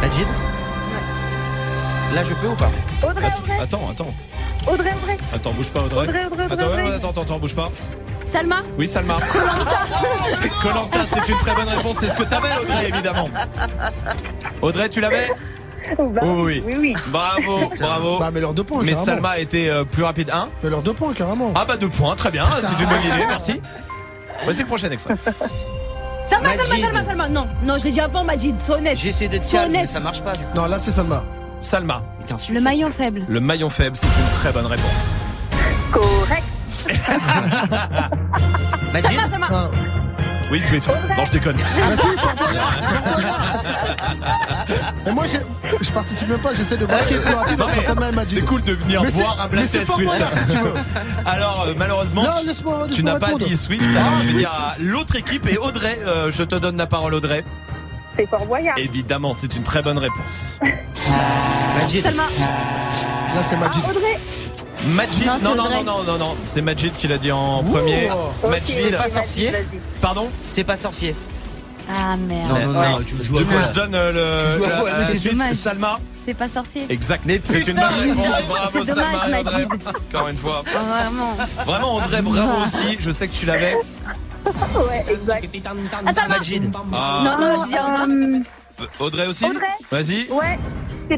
[0.00, 0.26] Majid
[2.14, 2.70] Là, je peux ou pas
[3.02, 4.14] Audrey, Attends, Audrey, attends, attends,
[4.70, 5.16] Audrey, Audrey.
[5.34, 6.06] attends, bouge pas Audrey.
[6.06, 7.68] Audrey, Audrey, Audrey, Attends, ouais, attends, attends, attends, bouge pas.
[8.26, 9.16] Salma Oui, Salma.
[10.60, 11.96] Colanta, c'est une très bonne réponse.
[12.00, 13.28] C'est ce que t'avais, Audrey, évidemment.
[14.60, 15.30] Audrey, tu l'avais
[15.98, 16.62] Bah, Oui, oui.
[16.66, 16.92] oui, oui.
[17.08, 18.18] Bravo, bravo.
[18.18, 19.04] Bah, mais leurs deux points, Mais carrément.
[19.06, 20.30] Salma a été euh, plus rapide.
[20.30, 21.52] Un Mais leurs deux points, carrément.
[21.54, 22.44] Ah bah deux points, très bien.
[22.60, 23.60] C'est une bonne idée, merci.
[24.44, 25.14] Voici le prochain extrait.
[26.26, 26.84] Salma, Salma, Majid.
[26.84, 27.28] Salma, Salma.
[27.28, 28.60] Non, non, je l'ai dit avant, Majid.
[28.60, 28.98] Sois honnête.
[28.98, 29.88] J'ai essayé d'être calme, mais honnête.
[29.90, 30.50] ça marche pas du coup.
[30.56, 31.22] Non, là, c'est Salma.
[31.60, 32.02] Salma,
[32.52, 33.22] Le maillon faible.
[33.28, 35.10] le maillon faible, c'est une très bonne réponse.
[35.92, 36.42] Correct.
[39.02, 39.46] Salma, Salma.
[39.50, 39.68] Ah,
[40.52, 40.94] Oui, Swift.
[41.16, 41.56] Non, je déconne.
[41.56, 41.64] bah
[41.96, 42.44] si, pardon.
[45.06, 45.24] Mais moi,
[45.80, 47.58] je participe même pas, j'essaie de voir qui est plus rapide.
[48.24, 50.10] C'est cool de venir Mais voir un blind test Swift.
[50.10, 50.74] moyen, si tu veux.
[51.26, 52.30] Alors euh, malheureusement, Non,
[52.92, 53.88] tu- n'as pas dit Swift.
[53.96, 56.86] Ah, Alors je vais dire à l'autre équipe et Audrey, euh, je te donne la
[56.86, 57.44] parole Audrey.
[58.16, 58.76] C'est Fort Boyard.
[58.76, 60.60] Évidemment, c'est une très bonne réponse.
[62.02, 62.24] Salma.
[62.24, 63.80] Là, c'est Majid.
[63.86, 64.18] Ah, Audrey.
[64.86, 67.62] Majid, Non, c'est non, non, non, non, non, non, c'est Majid qui l'a dit en
[67.62, 68.08] premier.
[68.48, 69.52] Majid, C'est pas sorcier
[70.00, 71.14] pardon C'est pas sorcier.
[71.92, 72.48] Ah merde.
[72.48, 72.90] Non, non, Ouais.
[72.90, 74.80] non, tu me joues à Du coup, je donne euh, Tu joues le à la-
[74.80, 75.32] quoi, la mais c'est suite.
[75.32, 75.54] dommage.
[75.54, 76.00] Salma.
[76.24, 76.86] C'est pas sorcier.
[76.88, 77.22] Exact.
[77.26, 78.26] Mais C'est une bonne réponse.
[78.72, 79.28] c'est Bravo dommage.
[79.28, 79.68] Majid.
[80.14, 80.62] Encore une fois.
[80.74, 81.36] Ah, vraiment.
[81.66, 82.96] Vraiment Audrey, bravo aussi.
[83.00, 83.74] Je sais que tu l'avais.
[83.74, 85.48] Ouais, exact.
[86.06, 86.38] Ah, Salma.
[86.38, 86.70] Majid.
[86.92, 87.20] Ah.
[87.24, 88.42] Non, non, je dis Audrey.
[89.00, 89.44] Audrey aussi.
[89.44, 89.66] Audrey.
[89.90, 90.28] Vas-y.
[90.30, 90.58] ouais.
[91.10, 91.16] Euh,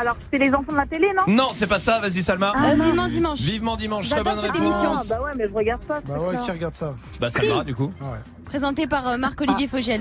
[0.00, 1.22] alors, c'est les enfants de la télé, non?
[1.32, 2.00] Non, c'est pas ça.
[2.00, 2.52] Vas-y Salma.
[2.56, 3.40] Euh, vivement dimanche.
[3.40, 4.06] Vivement dimanche.
[4.08, 4.82] Très J'adore bonne cette réponse.
[4.82, 4.94] émission.
[4.96, 6.00] Ah, bah ouais, mais je regarde pas.
[6.04, 6.94] Bah ouais, qui regarde ça?
[7.20, 7.92] Bah Salma, du coup.
[8.00, 8.18] Ah ouais.
[8.46, 10.00] Présenté par euh, Marc-Olivier Fogel.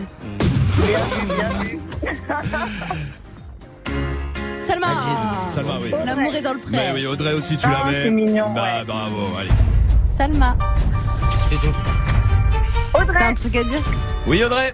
[4.63, 4.87] Salma.
[5.49, 5.91] Salma, oui.
[6.05, 6.91] L'amour est dans le Mais pré.
[6.93, 8.03] oui, Audrey aussi, tu Ah, l'avais.
[8.05, 8.85] c'est mignon, Bah ouais.
[8.85, 9.49] bravo, allez.
[10.17, 10.57] Salma.
[12.91, 13.79] T'as Audrey, un truc à dire?
[14.25, 14.73] Oui, Audrey.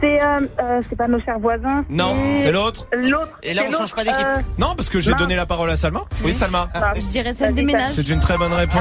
[0.00, 1.84] C'est, euh, euh, c'est pas nos chers voisins.
[1.88, 2.86] Non, c'est l'autre.
[2.96, 3.30] L'autre.
[3.42, 4.18] Et là, on change pas d'équipe.
[4.26, 6.02] euh, Non, parce que j'ai donné la parole à Salma.
[6.24, 6.68] Oui, Salma.
[6.74, 7.90] bah, Je dirais scène de Vas-y, ménage.
[7.90, 8.80] C'est une très bonne réponse.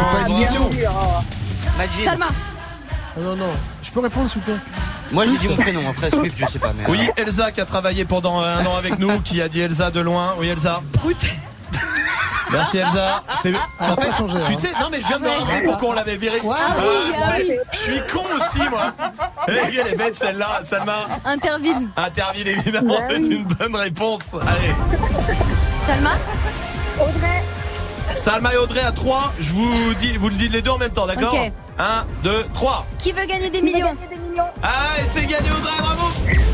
[0.50, 0.70] sûr.
[1.78, 2.06] Majid.
[2.06, 2.28] Salma.
[2.30, 3.46] Ah Non, non.
[3.84, 4.60] Je peux répondre, s'il vous plaît?
[5.12, 5.82] Moi, j'ai dit mon prénom.
[5.90, 6.72] Après, Swift, je sais pas.
[6.78, 9.62] Mais, Oui, euh, Elsa qui a travaillé pendant un an avec nous, qui a dit
[9.62, 10.34] Elsa de loin.
[10.40, 10.82] Oui, Elsa.
[12.52, 13.24] Merci Elsa.
[13.42, 14.58] C'est en fait, pas changé, tu hein.
[14.60, 16.40] sais, non mais je viens de me rappeler pourquoi on l'avait viré.
[16.42, 16.56] Ouais.
[16.58, 17.64] Ah, oui, ah.
[17.72, 18.94] Je suis con aussi moi.
[19.48, 21.06] Eh, Elle est bête celle-là, Salma.
[21.24, 21.88] Interville.
[21.96, 24.34] Interville évidemment, c'est une bonne réponse.
[24.42, 24.74] Allez.
[25.86, 26.14] Salma.
[27.00, 27.44] Audrey,
[28.16, 30.92] Salma et Audrey à 3, je vous dis, vous le dites les deux en même
[30.92, 31.52] temps, d'accord Ok.
[31.78, 32.88] 1, 2, 3.
[32.98, 33.94] Qui veut gagner des millions
[34.36, 34.50] millions.
[34.62, 36.08] Ah, et c'est gagné Audrey, bravo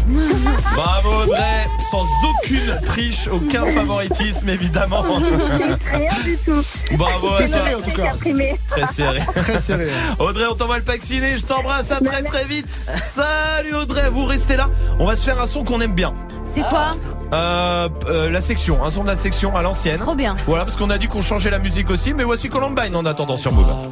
[0.76, 5.04] Bravo Audrey, sans aucune triche, aucun favoritisme évidemment.
[5.94, 6.64] Rien du tout.
[6.98, 8.14] Bravo à serré, en tout cas.
[8.68, 9.20] Très serré.
[9.36, 9.88] Très serré.
[10.20, 12.70] Audrey, on t'envoie le pack ciné, je t'embrasse à très très vite.
[12.70, 14.70] Salut Audrey, vous restez là.
[15.00, 16.14] On va se faire un son qu'on aime bien.
[16.46, 16.98] C'est quoi?
[17.34, 19.98] Euh, euh, la section, un son de la section à l'ancienne.
[19.98, 20.36] Trop bien.
[20.46, 23.38] Voilà, parce qu'on a dit qu'on changeait la musique aussi, mais voici Columbine en attendant
[23.38, 23.92] sur Move.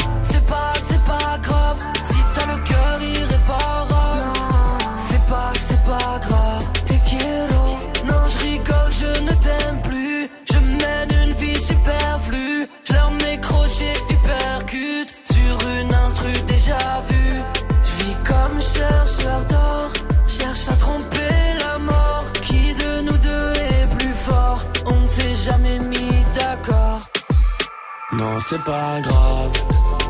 [28.31, 29.51] Non, c'est pas grave.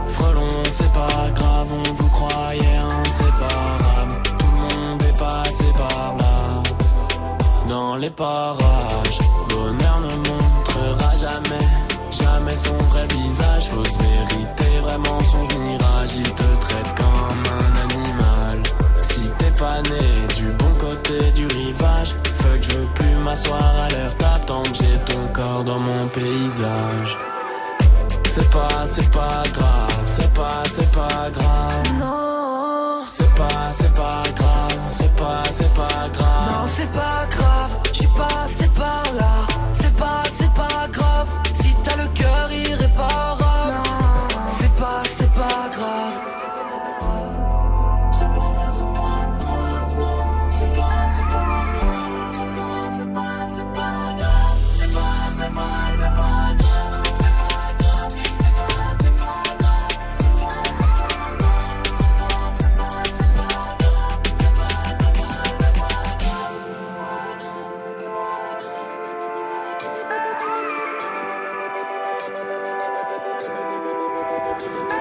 [0.10, 1.70] Frelon, c'est pas grave.
[1.72, 4.22] On vous croyait inséparable.
[4.38, 6.62] Tout le monde est passé par là.
[7.68, 9.18] Dans les parages,
[9.50, 11.66] bonheur ne montrera jamais.
[12.12, 13.70] Jamais son vrai visage.
[13.70, 16.16] Fausse vérité, vrai mensonge, mirage.
[16.18, 18.62] Il te traite comme un animal.
[19.00, 24.40] Si t'es pas né du bon côté du rivage, fuck, je veux plus m'asseoir à
[24.46, 27.18] tant que j'ai ton corps dans mon paysage.
[28.34, 32.00] C'est pas, c'est pas grave, c'est pas, c'est pas grave.
[32.00, 36.48] Non, c'est pas, c'est pas grave, c'est pas, c'est pas grave.
[36.50, 39.51] Non, c'est pas grave, je suis passé par là.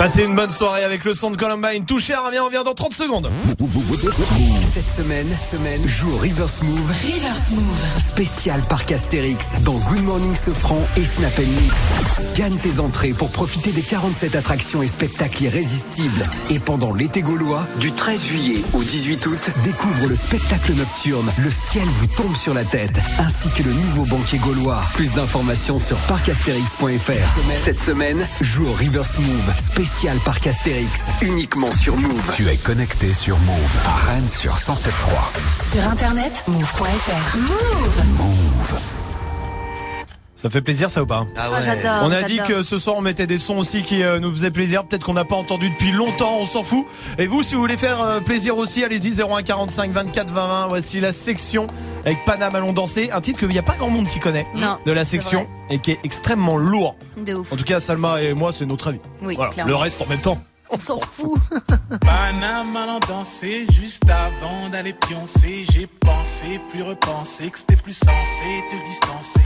[0.01, 1.85] Passez une bonne soirée avec le son de Columbine.
[1.85, 3.31] Tout cher, viens, on vient dans 30 secondes.
[4.63, 6.91] Cette semaine, cette semaine, joue au Reverse Move.
[6.91, 7.85] Reverse Move.
[7.99, 11.75] Spécial parc Astérix dans Good Morning Sofran et Snap Mix.
[12.35, 16.27] Gagne tes entrées pour profiter des 47 attractions et spectacles irrésistibles.
[16.49, 21.51] Et pendant l'été gaulois, du 13 juillet au 18 août, découvre le spectacle nocturne Le
[21.51, 24.81] ciel vous tombe sur la tête, ainsi que le nouveau banquier gaulois.
[24.95, 27.55] Plus d'informations sur parcastérix.fr.
[27.55, 29.53] Cette semaine, joue au Reverse Move.
[29.59, 29.90] Spécial
[30.25, 32.33] parc Astérix, uniquement sur Move.
[32.35, 35.73] Tu es connecté sur Move à Rennes sur 107.3.
[35.73, 37.37] Sur internet, move.fr.
[37.37, 38.19] Move.
[38.19, 39.00] Move.
[40.41, 41.57] Ça fait plaisir ça ou pas Ah ouais.
[41.59, 44.19] Ah, j'adore, On a dit que ce soir on mettait des sons aussi qui euh,
[44.21, 44.85] nous faisaient plaisir.
[44.85, 46.87] Peut-être qu'on n'a pas entendu depuis longtemps, on s'en fout.
[47.19, 50.67] Et vous, si vous voulez faire euh, plaisir aussi, allez-y 01 45 24 20 20.
[50.69, 51.67] Voici la section
[52.07, 54.79] avec Paname Allons danser, un titre qu'il n'y a pas grand monde qui connaît Non,
[54.87, 56.97] de la section et qui est extrêmement lourd.
[57.19, 57.53] De ouf.
[57.53, 59.01] En tout cas, Salma et moi, c'est notre avis.
[59.21, 59.51] Oui, Voilà.
[59.53, 59.69] clairement.
[59.71, 60.39] Le reste en même temps.
[60.71, 61.39] On s'en fout.
[62.01, 65.67] Paname allant danser juste avant d'aller pioncer.
[65.71, 69.41] J'ai pensé, puis repensé que c'était plus censé te distancer.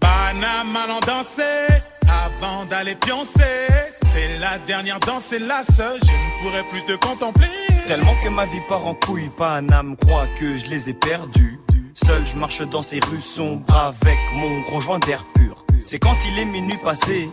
[0.00, 1.66] Paname allant danser
[2.08, 3.68] avant d'aller pioncer.
[4.02, 6.00] C'est la dernière danse, c'est la seule.
[6.02, 7.48] Je ne pourrais plus te contempler.
[7.86, 11.60] Tellement que ma vie part en couille, Paname croit que je les ai perdus.
[11.94, 15.64] Seul, je marche dans ces rues sombres avec mon gros joint d'air pur.
[15.80, 17.28] C'est quand il est minuit passé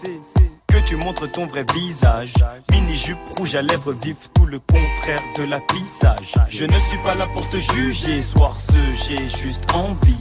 [0.68, 2.34] que tu montres ton vrai visage.
[2.72, 6.34] Mini-jupe rouge à lèvres vives, tout le contraire de l'affichage.
[6.50, 8.74] Je ne suis pas là pour te juger, soir ce,
[9.08, 10.18] j'ai juste envie.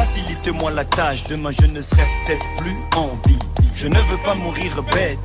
[0.00, 3.38] Facilite-moi la tâche, demain je ne serai peut-être plus en vie.
[3.74, 5.18] Je ne veux pas mourir bête,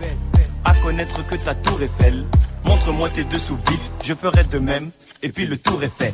[0.65, 2.25] à connaître que ta tour Eiffel.
[2.65, 4.91] Montre-moi tes dessous vides, je ferai de même,
[5.23, 6.13] et puis le tour est fait.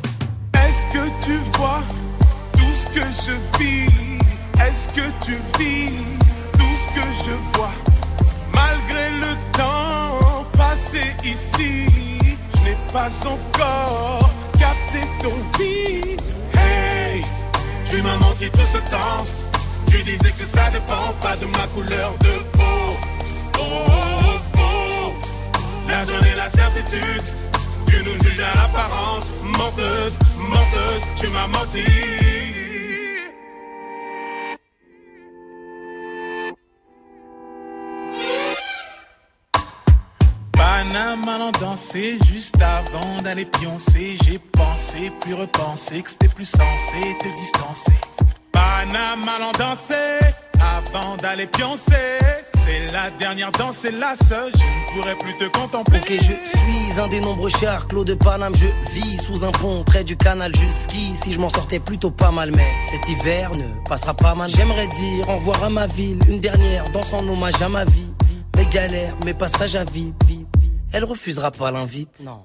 [0.54, 1.82] Est-ce que tu vois
[2.52, 4.20] tout ce que je vis?
[4.64, 5.90] Est-ce que tu vis
[6.52, 7.72] tout ce que je vois?
[8.54, 11.88] Malgré le temps passé ici,
[12.54, 16.30] je n'ai pas encore capté ton vice.
[17.92, 19.22] Tu m'as menti tout ce temps.
[19.86, 22.96] Tu disais que ça dépend pas de ma couleur de peau.
[23.58, 25.12] Oh, oh, oh.
[25.86, 27.22] Là j'en ai la certitude.
[27.86, 32.31] Tu nous juges à l'apparence, menteuse, menteuse, tu m'as menti.
[40.92, 44.18] Paname allant danser juste avant d'aller pioncer.
[44.26, 47.94] J'ai pensé, puis repensé que c'était plus censé te distancer.
[48.52, 50.20] Paname allant danser
[50.60, 52.18] avant d'aller pioncer.
[52.66, 54.52] C'est la dernière danse, c'est la seule.
[54.52, 55.98] Je ne pourrais plus te contempler.
[55.98, 58.54] Ok, je suis un des nombreux chars, Clos de Paname.
[58.54, 61.32] Je vis sous un pont près du canal jusqu'ici.
[61.32, 64.50] Je m'en sortais plutôt pas mal, mais cet hiver ne passera pas mal.
[64.50, 68.12] J'aimerais dire au revoir à ma ville, une dernière danse en hommage à ma vie.
[68.58, 70.12] Mes galères, mes passages à vide.
[70.92, 72.22] Elle refusera pas l'invite.
[72.24, 72.42] Non.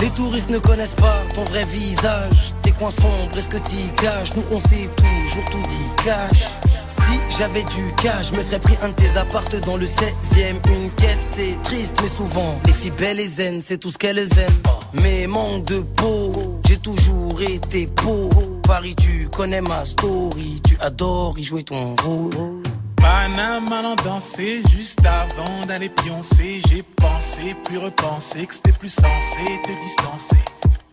[0.00, 2.54] Les touristes ne connaissent pas ton vrai visage.
[2.62, 4.34] Tes coins sombres, est-ce que t'y caches?
[4.36, 6.46] Nous on sait toujours tout dit cash.
[6.88, 10.56] Si j'avais du cash, je me serais pris un de tes appartes dans le 16ème.
[10.68, 14.18] Une caisse, c'est triste, mais souvent, les filles belles et zen, c'est tout ce qu'elles
[14.18, 14.62] aiment.
[14.92, 16.32] Mais manque de peau,
[16.66, 18.42] j'ai toujours été pauvre.
[18.62, 22.62] Paris, tu connais ma story, tu adores y jouer ton rôle.
[23.06, 26.60] Paname allant danser juste avant d'aller pioncer.
[26.68, 30.44] J'ai pensé, puis repensé que c'était plus censé te distancer.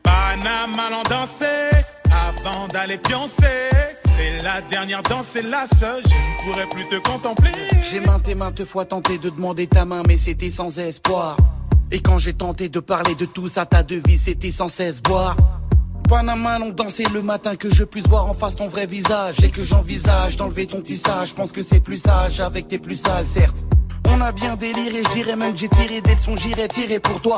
[0.04, 1.72] Paname allant danser
[2.12, 3.72] avant d'aller pioncer.
[4.16, 6.04] C'est la dernière danse, c'est la seule.
[6.06, 7.52] Je ne pourrais plus te contempler.
[7.82, 11.36] J'ai maintes et maintes fois tenté de demander ta main, mais c'était sans espoir.
[11.90, 15.36] Et quand j'ai tenté de parler de tout ça, ta devise, c'était sans cesse boire.
[16.14, 19.50] Panama on dansé le matin que je puisse voir en face ton vrai visage et
[19.50, 21.30] que j'envisage d'enlever ton tissage.
[21.30, 23.66] Je pense que c'est plus sage avec tes plus sales, certes.
[24.10, 27.38] On a bien déliré, je dirais même j'ai tiré des leçons, j'irai tirer pour toi.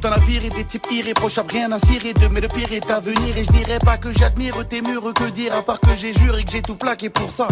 [0.00, 2.98] T'en as viré des types irréprochables, rien à cirer de, mais le pire est à
[2.98, 6.14] venir et je dirais pas que j'admire tes murs, que dire à part que j'ai
[6.14, 7.46] juré que j'ai tout plaqué pour ça.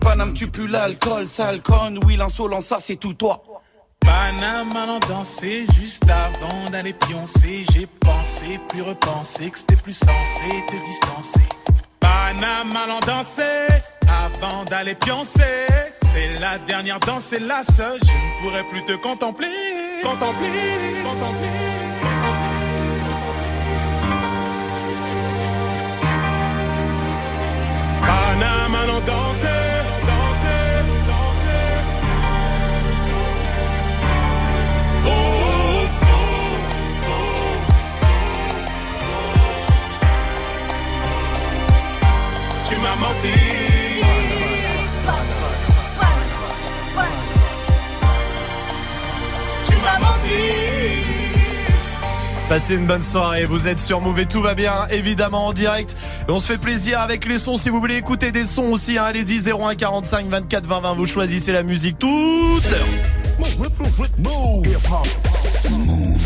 [0.00, 3.44] Paname, tu pues l'alcool, sale con, oui, l'insolence, ça c'est tout toi.
[4.00, 7.64] Paname allant danser juste avant d'aller pioncer.
[7.72, 11.48] J'ai pensé, puis repensé que c'était plus censé te distancer.
[12.00, 13.68] Paname allant danser
[14.08, 15.66] avant d'aller pioncer.
[16.12, 18.00] C'est la dernière danse, c'est la seule.
[18.02, 19.48] Je ne pourrais plus te contempler.
[20.02, 20.48] Contempler,
[21.04, 21.70] contempler.
[28.02, 30.09] Allant danser, danser,
[52.50, 55.96] Passez une bonne soirée, vous êtes sur Move et tout va bien, évidemment en direct.
[56.26, 59.04] On se fait plaisir avec les sons, si vous voulez écouter des sons aussi, hein,
[59.04, 62.64] allez-y, 01 45 24 20 20, vous choisissez la musique toute.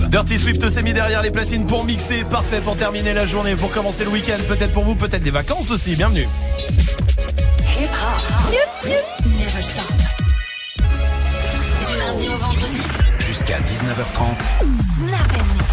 [0.09, 3.71] Dirty Swift s'est mis derrière les platines pour mixer, parfait pour terminer la journée, pour
[3.71, 6.27] commencer le week-end, peut-être pour vous, peut-être des vacances aussi, bienvenue.
[11.87, 12.81] Du lundi au vendredi.
[13.19, 14.31] Jusqu'à 19h30.
[14.99, 15.64] Snap.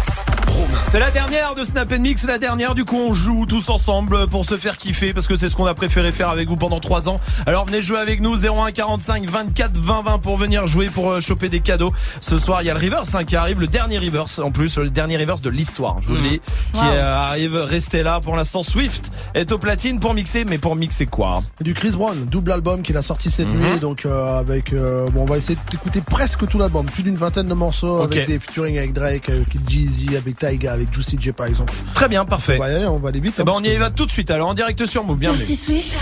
[0.86, 2.74] C'est la dernière de Snap Mix, la dernière.
[2.74, 5.64] Du coup, on joue tous ensemble pour se faire kiffer parce que c'est ce qu'on
[5.66, 7.16] a préféré faire avec vous pendant 3 ans.
[7.46, 11.20] Alors venez jouer avec nous 01 45 24 20 20 pour venir jouer pour euh,
[11.20, 11.92] choper des cadeaux.
[12.20, 14.76] Ce soir, il y a le reverse hein, qui arrive, le dernier reverse en plus,
[14.78, 15.96] le dernier reverse de l'histoire.
[16.02, 16.40] Je vous le dis,
[16.72, 16.84] qui Wow.
[16.92, 17.56] euh, arrive.
[17.56, 18.62] Restez là pour l'instant.
[18.62, 21.42] Swift est au platine pour mixer, mais pour mixer quoi?
[21.60, 23.60] Du Chris Brown, double album qu'il a sorti cette Mhm.
[23.60, 27.16] nuit, donc euh, avec euh, bon, on va essayer d'écouter presque tout l'album, plus d'une
[27.16, 31.46] vingtaine de morceaux avec des featuring avec Drake, avec Jeezy, avec Avec Juicy J par
[31.46, 31.72] exemple.
[31.94, 32.56] Très bien, parfait.
[32.56, 33.40] On va y aller, on va aller vite.
[33.40, 34.30] Hein, parce on y va tout de suite.
[34.30, 35.44] Alors en direct sur Move, bienvenue.
[35.44, 35.92] Dirty Swift.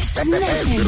[0.00, 0.84] Snap and mix.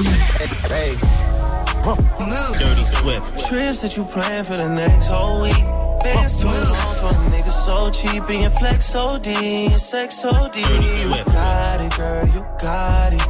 [2.59, 3.49] Dirty Swift.
[3.49, 5.65] Trips that you plan for the next whole week.
[6.03, 10.21] Been so long for a nigga so cheap and your flex so D and sex
[10.21, 10.61] so D.
[10.61, 13.23] You got it, girl, you got it.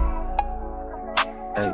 [1.56, 1.72] Hey.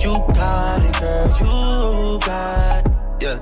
[0.00, 2.92] You got it, girl, you got it.
[3.22, 3.38] Yeah.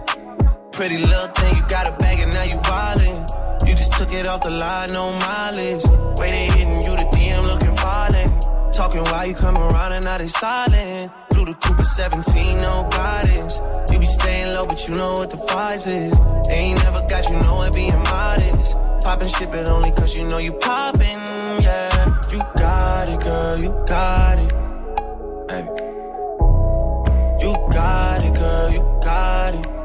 [0.72, 3.45] Pretty little thing, you got a bag and now you wildin'.
[3.64, 5.84] You just took it off the line, no mileage.
[6.18, 8.46] They hitting you, the DM looking violent.
[8.72, 11.10] Talking while you come around and now they silent.
[11.30, 13.62] Blew the Cooper 17, no guidance.
[13.90, 16.12] You be staying low, but you know what the price is.
[16.50, 18.76] Ain't never got you know it being modest.
[19.02, 21.20] Poppin' shit, but only cause you know you poppin',
[21.62, 22.20] yeah.
[22.32, 24.52] You got it, girl, you got it.
[25.50, 25.86] Hey.
[27.40, 29.75] You got it, girl, you got it.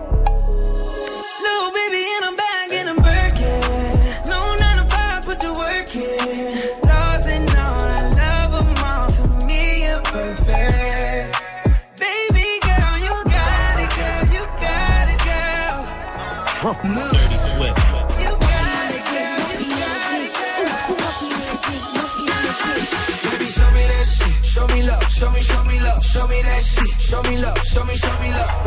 [27.32, 27.58] Me love.
[27.64, 28.61] Show me, show me love.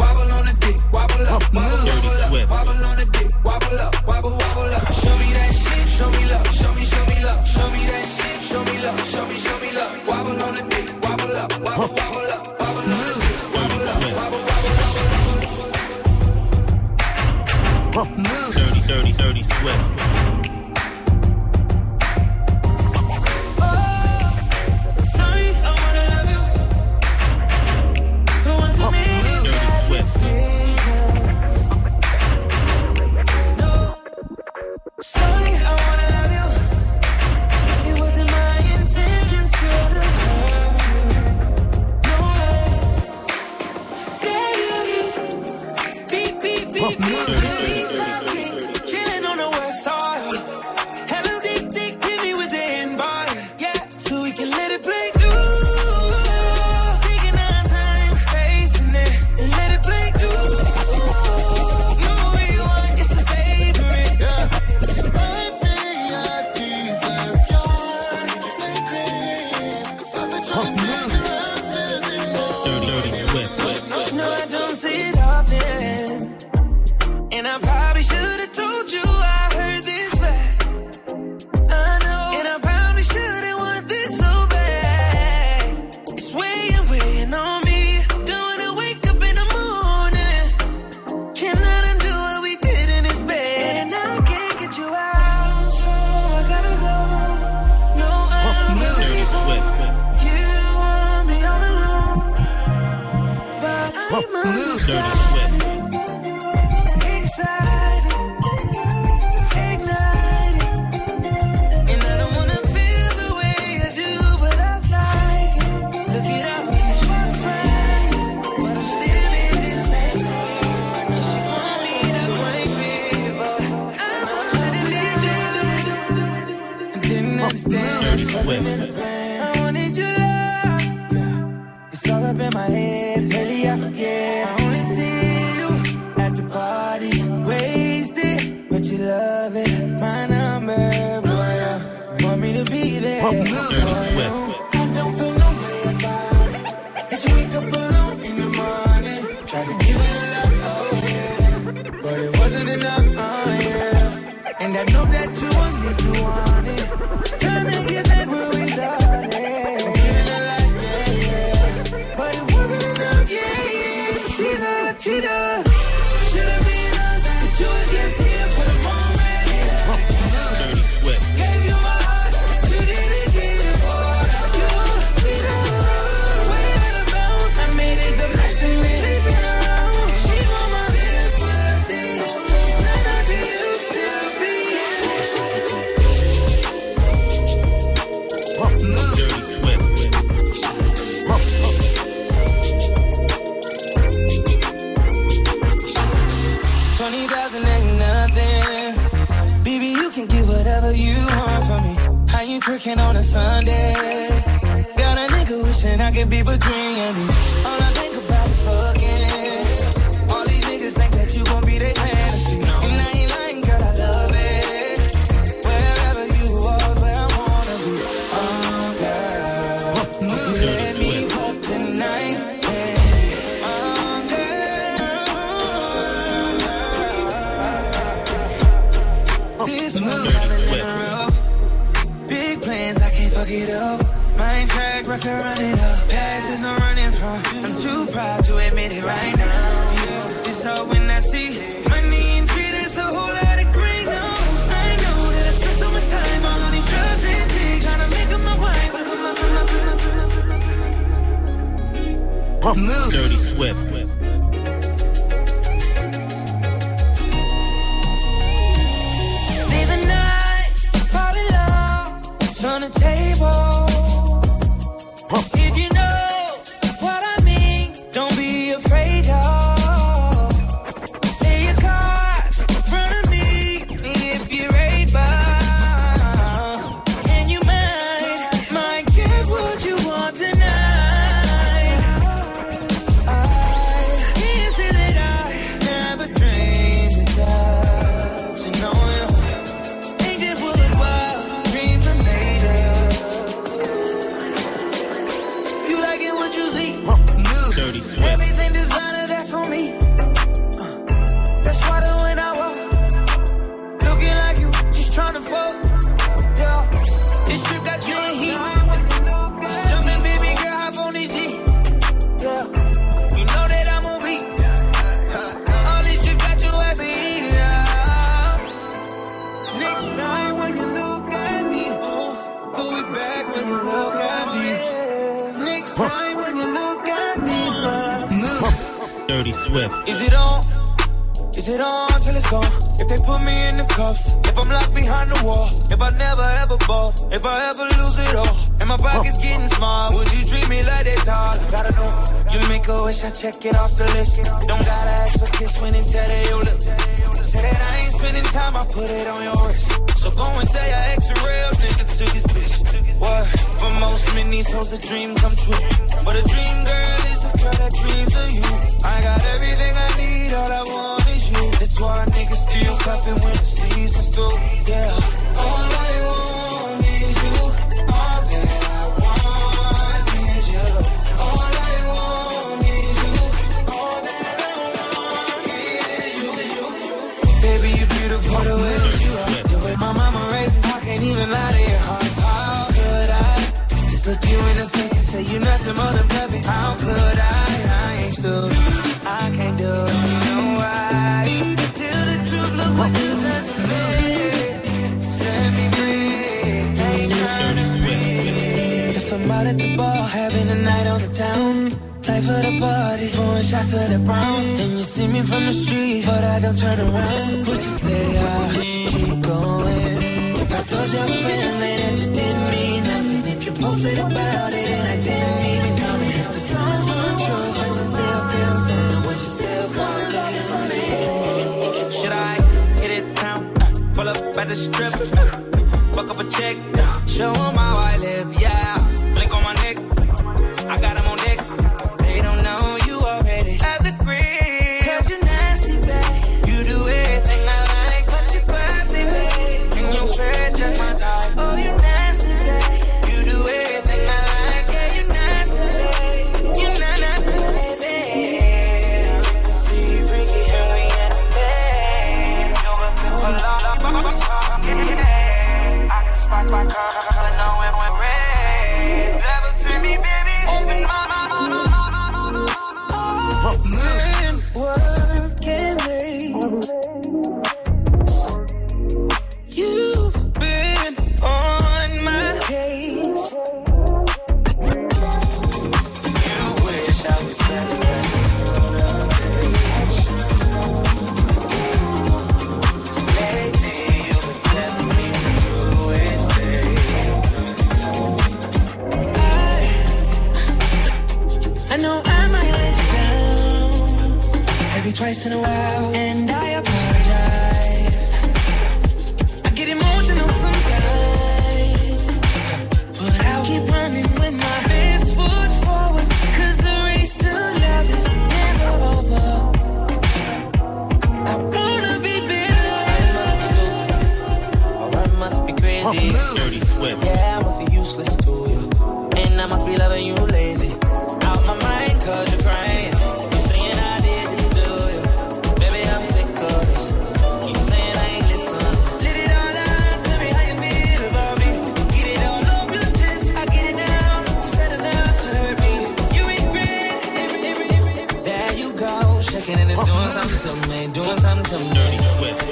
[539.68, 542.18] and it's doing something to me, doing something to me.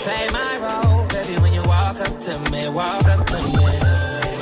[0.04, 3.72] Play my role, baby, when you walk up to me, walk up to me.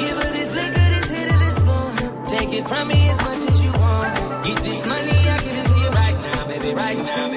[0.00, 2.28] Give her this liquor, this hit, of this blunt.
[2.28, 4.44] Take it from me as much as you want.
[4.44, 7.29] Get this money, I give it to you right now, baby, right now.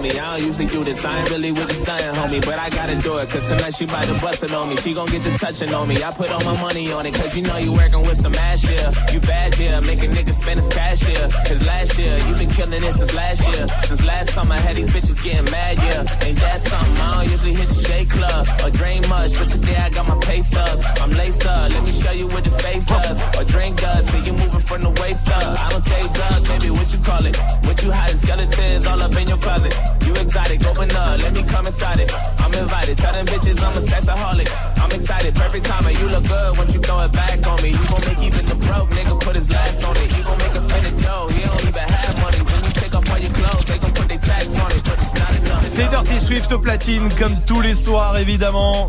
[0.00, 0.18] homie.
[0.18, 2.44] I don't usually do this, I ain't really with the stunt, homie.
[2.44, 4.76] But I gotta do it, cause tonight she bout to bustin' on me.
[4.76, 6.02] She gon' get to touchin' on me.
[6.02, 8.68] I put all my money on it, cause you know you workin' with some ass.
[8.68, 8.90] Yeah.
[9.12, 9.80] You bad yeah.
[9.80, 11.06] make a nigga spend his cash.
[11.08, 11.28] Yeah.
[11.46, 13.66] Cause last year, you been killin' it since last year.
[13.84, 16.26] Since last summer, I had these bitches gettin' mad, yeah.
[16.26, 16.96] Ain't that something?
[16.96, 20.18] I don't usually hit the shake Club or drain much, but today I got my
[20.18, 20.84] pay stubs.
[21.00, 23.22] I'm laced up, let me show you what the face does.
[23.38, 25.58] Or drink does, See you movin' from the waist up.
[25.60, 27.36] I don't take drugs, baby, what you call it?
[27.66, 28.16] What you hiding?
[28.18, 29.89] Skeletons all up in your closet.
[30.06, 32.12] You exotic, open up, let me come inside it.
[32.38, 34.48] I'm invited, tell them bitches I'm a sexaholic.
[34.80, 35.96] I'm excited, perfect timing.
[35.96, 37.70] You look good once you throw it back on me.
[37.70, 40.16] You gon' make even the broke nigga put his last on it.
[40.16, 41.28] You gon' make him spin it, yo.
[41.28, 42.40] He don't even have money.
[42.40, 44.82] When you take off all your clothes, they gon' put their tax on it.
[44.84, 45.19] Put
[45.58, 48.86] C'est Dirty Swift au platine, comme tous les soirs évidemment.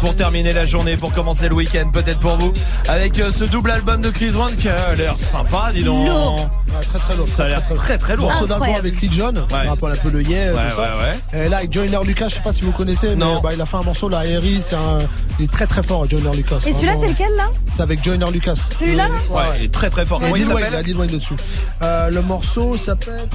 [0.00, 2.52] Pour terminer la journée, pour commencer le week-end, peut-être pour vous,
[2.86, 6.06] avec euh, ce double album de Chris Brown qui a l'air sympa, dis donc.
[6.06, 6.48] Lourd.
[6.68, 7.26] Ouais, très très lourd.
[7.26, 8.30] Ça a l'air très très lourd.
[8.30, 9.42] Morceau d'avant avec Lil Jon, Ouais.
[9.50, 10.92] on rappelle un peu le yeah, Ouais, tout ça.
[11.32, 13.60] ouais, Et là avec Joyner Lucas, je sais pas si vous connaissez, mais bah, il
[13.60, 14.98] a fait un morceau là, Harry, c'est un,
[15.40, 16.58] il est très très fort, Joyner Lucas.
[16.64, 18.54] Et celui-là, c'est lequel là C'est avec Joyner Lucas.
[18.78, 20.20] Celui-là, là Ouais, il est très très fort.
[20.20, 21.34] Comment il s'appelle Lil Wayne dessus.
[21.82, 23.26] Euh, le morceau s'appelle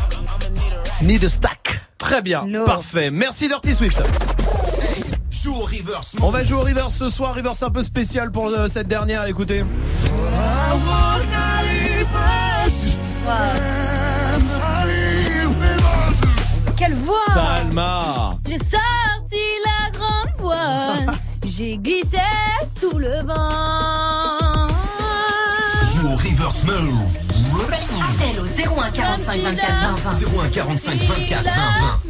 [1.01, 1.81] Need a Stack.
[2.03, 3.11] Très bien, parfait.
[3.11, 4.03] Merci Dirty Swift.
[6.21, 9.25] On va jouer au reverse ce soir, reverse un peu spécial pour euh, cette dernière,
[9.25, 9.63] écoutez.
[16.75, 18.37] Quelle voix Salma.
[18.49, 21.13] J'ai sorti la grande voix,
[21.45, 22.17] j'ai glissé
[22.77, 24.67] sous le vent.
[25.95, 27.22] Joue au reverse mode.
[27.73, 29.71] Appel au 01 45 24
[30.03, 30.43] 20 20.
[30.43, 31.51] 01 45 24 20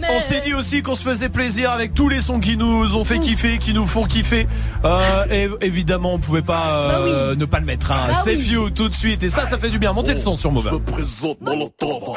[0.02, 0.08] 20.
[0.16, 3.06] On s'est dit aussi qu'on se faisait plaisir avec tous les sons qui nous ont
[3.06, 4.48] fait kiffer, qui nous font kiffer.
[4.84, 7.92] Euh, et évidemment, on pouvait pas euh, ne pas le mettre.
[7.92, 8.08] Hein.
[8.10, 8.74] Bah C'est oui.
[8.76, 9.24] Tout de suite.
[9.24, 9.94] Et ça, ça fait du bien.
[9.94, 10.70] Montez le son sur Mova.
[10.72, 12.16] Je me présente Molotov,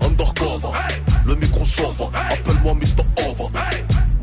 [0.00, 0.68] undercover,
[1.26, 3.04] le micro chauve, appelle-moi Mr.
[3.28, 3.48] Over.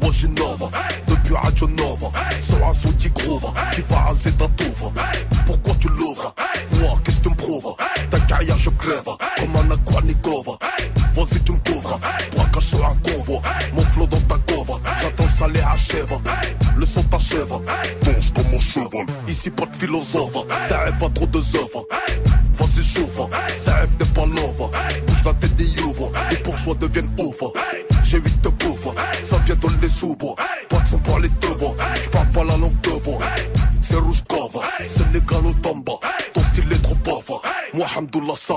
[0.01, 0.69] Moi j'innove,
[1.07, 4.91] depuis Radio Nova, sur un son qui groove, qui va raser ta touve.
[5.45, 6.33] Pourquoi tu l'ouvres?
[6.79, 6.99] Quoi?
[7.03, 7.75] Qu'est-ce que tu me prouves?
[8.27, 10.57] Carrière je crève, comme un Aquanikova.
[11.15, 11.99] Vas-y tu me couvres,
[12.35, 13.41] braquage sur un convoi,
[13.73, 16.13] mon flot dans ta cover, j'attends ça les achève.
[16.77, 17.53] Le son t'achève,
[18.03, 19.05] danse comme mon cheval.
[19.27, 20.37] Ici pas de philosophe,
[20.69, 21.85] ça rêve à trop de œuvres.
[22.53, 23.21] Vas-y chauffe,
[23.55, 24.69] ça rêve des pas love.
[25.07, 27.41] Bouge la tête des youves, les bourgeois deviennent ouf.
[28.03, 28.87] J'ai vite de bouffe,
[29.23, 30.35] ça vient dans les sous-bois.
[30.69, 33.19] Pas de son pour les deux bois, j'parle pas la langue de bois.
[33.89, 35.93] C'est rouge cava, c'est légal au tamba.
[36.33, 37.41] Ton style est trop bava,
[37.73, 38.55] moi Hamdoullah ça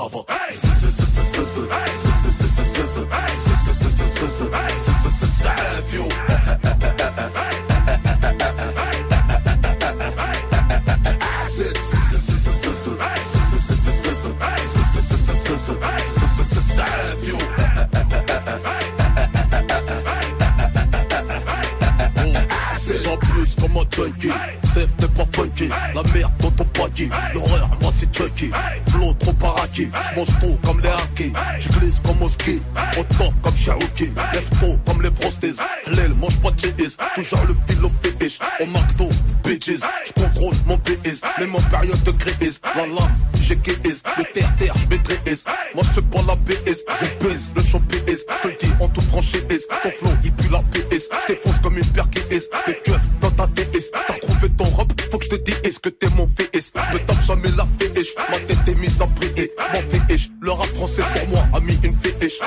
[23.41, 24.31] plus comme un junkie,
[24.63, 25.69] safe t'es pas funky.
[25.95, 28.51] La merde dans ton panier, l'horreur moi c'est Chucky.
[28.89, 32.61] Flow trop paraqué, j'mange trop comme les hackers J'glisse comme au ski,
[32.99, 35.57] au top comme Cherokee Lève tôt comme les frosties,
[35.87, 36.97] l'aile mange pas de cheese.
[37.15, 39.09] Toujours le filo fétiche, au McDo,
[39.43, 39.81] bitches.
[40.05, 42.61] J'contrôle mon PS, même en période de crise.
[42.75, 45.43] La lame, j'ai KS, le terre-terre j'maîtrise
[45.73, 49.03] Moi j'fais pas la PS, je pèse le champ PS J'te le dis en toute
[49.05, 53.01] franchise, ton flow il pue la PS J't'effonce comme une paire KS, t'es keufs
[53.37, 53.61] dans ta
[54.07, 56.71] T'as trouvé ton robe, faut que je te dise que t'es mon fils.
[56.75, 59.51] Je me tape jamais la fiche, ma tête est mise à prier.
[59.57, 62.39] Je m'en fiche, le rap français sur moi a mis une fiche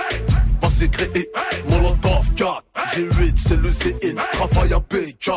[0.61, 1.31] Vas-y créé,
[1.69, 5.31] Molotov 4 G8 c'est le CN, travail à PK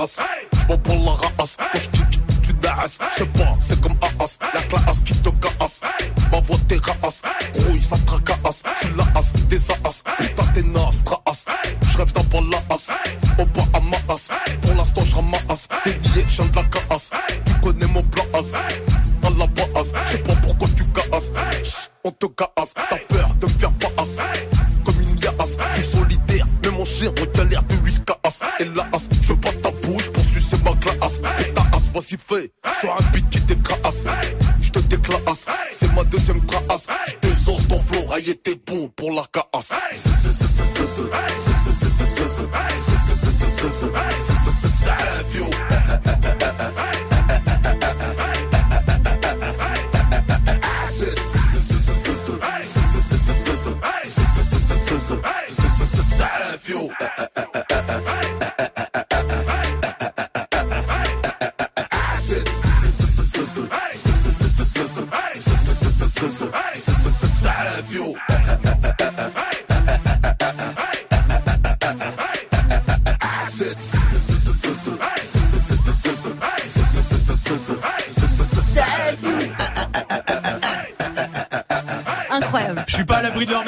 [0.00, 0.39] comme le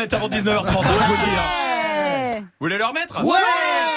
[0.03, 1.31] mettre avant 19h30, hein, je vous dis.
[1.39, 2.41] hein.
[2.41, 3.39] Vous voulez le remettre Ouais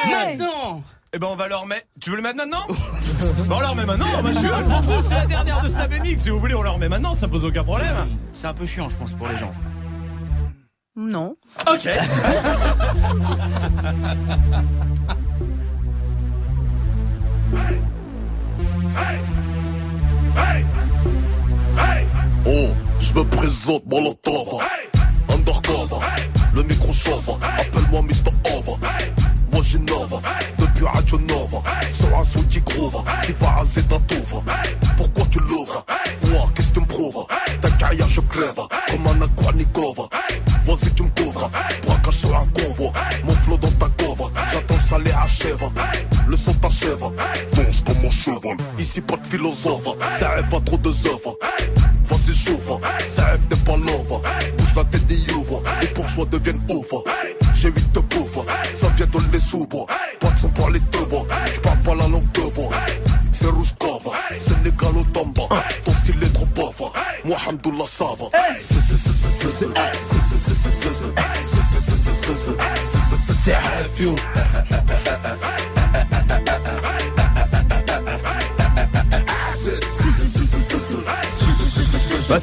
[0.10, 0.84] Maintenant
[1.14, 1.88] Eh ben on va le remettre.
[2.00, 2.66] Tu veux le mettre maintenant?
[3.48, 5.62] Bon, on le remet maintenant, moi je suis là, je m'en fous, c'est la dernière
[5.62, 6.22] de Snap Mix.
[6.22, 7.96] Si vous voulez, on le remet maintenant, ça pose aucun problème.
[8.34, 9.54] C'est un peu chiant, je pense, pour les gens.
[10.96, 11.36] Non.
[11.72, 11.90] Ok.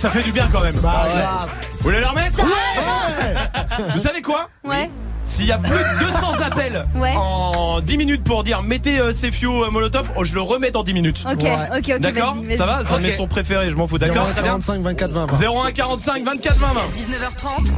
[0.03, 0.75] ça fait du bien quand même.
[0.83, 1.49] Bah, grave.
[1.71, 2.45] Vous voulez le remettre
[3.93, 4.91] Vous savez quoi Ouais.
[5.25, 7.15] S'il y a plus de 200 appels Ouais.
[7.17, 10.83] en 10 minutes pour dire mettez euh, Cefio euh, Molotov, oh, je le remets dans
[10.83, 11.25] 10 minutes.
[11.25, 12.37] Ok, ok, ok, D'accord.
[12.57, 13.99] Ça va C'est un de mes sons préférés, je m'en fous.
[13.99, 14.51] D'accord Très bien.
[14.59, 15.27] 45 24 20.
[15.67, 16.81] 01 45 24 20 20.
[16.81, 17.69] 19h30.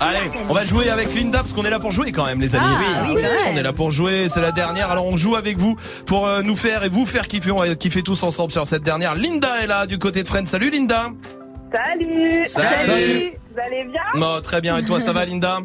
[0.00, 0.18] Allez,
[0.48, 2.64] on va jouer avec Linda parce qu'on est là pour jouer quand même les amis.
[2.66, 3.54] Ah, oui, quand même.
[3.54, 4.90] on est là pour jouer, c'est la dernière.
[4.90, 5.76] Alors on joue avec vous
[6.06, 8.82] pour euh, nous faire et vous faire kiffer, on va kiffer tous ensemble sur cette
[8.82, 9.14] dernière.
[9.14, 10.46] Linda est là du côté de Friends.
[10.46, 11.10] Salut Linda.
[11.90, 13.32] Salut Salut.
[13.52, 14.00] Vous allez bien?
[14.14, 15.58] Non, très bien et toi ça va Linda?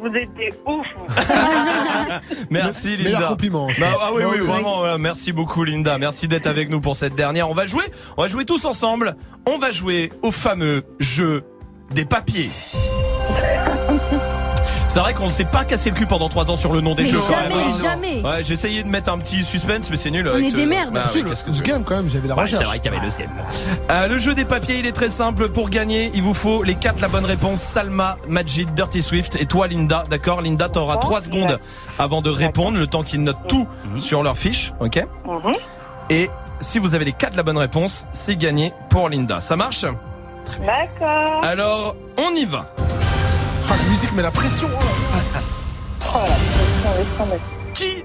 [0.00, 0.86] Vous êtes des ouf
[2.50, 3.28] Merci Linda.
[3.28, 5.96] compliment, je Bah, ah oui, oui, Oui, vraiment, voilà, merci beaucoup Linda.
[5.98, 7.50] Merci d'être avec nous pour cette dernière.
[7.50, 7.84] On va jouer,
[8.16, 9.16] on va jouer tous ensemble.
[9.46, 11.44] On va jouer au fameux jeu
[11.90, 12.50] des papiers.
[14.96, 16.94] C'est vrai qu'on ne s'est pas cassé le cul pendant trois ans sur le nom
[16.94, 17.18] des Mais jeux.
[17.18, 17.78] quand jamais, même, hein.
[17.82, 18.22] jamais.
[18.22, 20.26] Ouais, j'ai essayé de mettre un petit suspense, mais c'est nul.
[20.26, 20.94] On avec est ce- des merdes.
[20.94, 22.60] Bah, oui, le, que ce game quand même, j'avais la Ouais, recherche.
[22.62, 23.28] c'est vrai qu'il y avait le game.
[23.90, 25.50] Euh, le jeu des papiers, il est très simple.
[25.50, 27.60] Pour gagner, il vous faut les quatre la bonne réponse.
[27.60, 30.04] Salma, Majid, Dirty Swift et toi Linda.
[30.08, 31.58] D'accord Linda, t'auras trois secondes
[31.98, 33.68] avant de répondre, le temps qu'ils notent tout
[33.98, 34.72] sur leur fiche.
[34.80, 34.98] Ok
[36.08, 39.42] Et si vous avez les quatre la bonne réponse, c'est gagné pour Linda.
[39.42, 39.84] Ça marche?
[40.64, 42.64] D'accord Alors, on y va.
[43.68, 44.68] Ah, la musique, mais la pression.
[44.72, 46.08] oh.
[46.14, 47.40] Oh la pression.
[47.74, 48.02] Qui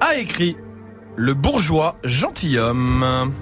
[0.00, 0.56] a écrit
[1.16, 3.32] Le bourgeois gentilhomme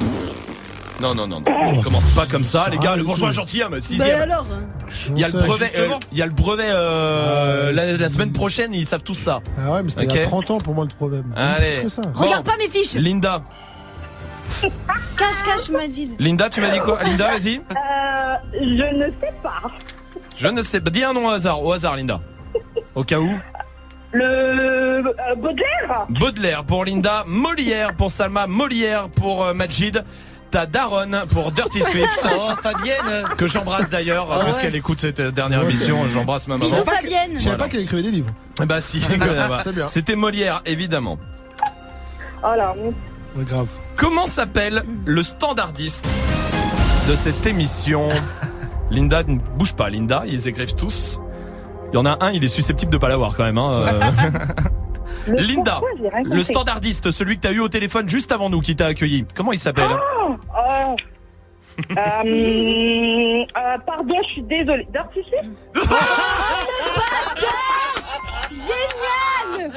[1.01, 1.51] non, non, non, non.
[1.66, 2.95] On commence pas comme ça, les gars.
[2.95, 4.20] Le bourgeois gentilhomme, Bah sixième.
[4.20, 4.45] alors
[5.09, 8.32] Il y a le brevet, euh, il y a le brevet euh, la, la semaine
[8.35, 9.41] prochaine, ils savent tous ça.
[9.59, 10.24] Ah ouais, mais c'était il y Ok.
[10.27, 11.24] a 30 ans pour moi le problème.
[11.35, 11.77] Allez.
[11.77, 12.03] Plus que ça.
[12.15, 13.43] Regarde pas mes fiches Linda,
[15.16, 16.11] Cache, cache, Majid.
[16.19, 17.03] Linda, tu m'as dit quoi?
[17.03, 17.57] Linda, vas-y.
[17.57, 19.62] Euh, je ne sais pas.
[20.41, 20.91] Je ne sais pas.
[20.91, 22.21] Dis un nom au hasard, au hasard, Linda.
[22.95, 23.31] Au cas où.
[24.12, 25.03] Le euh,
[25.37, 30.03] Baudelaire Baudelaire pour Linda, Molière pour Salma, Molière pour euh, Majid.
[30.51, 32.09] T'as Daron pour Dirty Swift.
[32.37, 34.45] Oh, Fabienne Que j'embrasse d'ailleurs, Ah ouais.
[34.45, 36.09] puisqu'elle écoute cette euh, dernière émission.
[36.09, 36.69] J'embrasse ma maman.
[36.69, 37.31] Bisous Fabienne.
[37.35, 37.57] Je savais Voilà.
[37.59, 38.31] pas qu'elle écrivait des livres.
[38.61, 39.01] Eh Bah si,
[39.87, 41.19] c'était Molière, évidemment.
[42.43, 42.95] Oh là, mon-
[43.39, 43.69] Ouais, grave.
[43.95, 46.09] Comment s'appelle le standardiste
[47.09, 48.09] de cette émission?
[48.91, 51.21] Linda, ne bouge pas, Linda, ils écrivent tous.
[51.93, 53.59] Il y en a un, il est susceptible de pas l'avoir quand même.
[53.59, 53.71] Hein.
[53.73, 55.27] euh.
[55.27, 55.81] Linda,
[56.25, 59.27] le standardiste, celui que t'as eu au téléphone juste avant nous, qui t'a accueilli.
[59.35, 60.97] Comment il s'appelle Oh, oh.
[61.97, 64.87] Euh, euh, pardon, je suis désolée.
[64.93, 65.49] Dirty Swift
[68.53, 69.73] Génial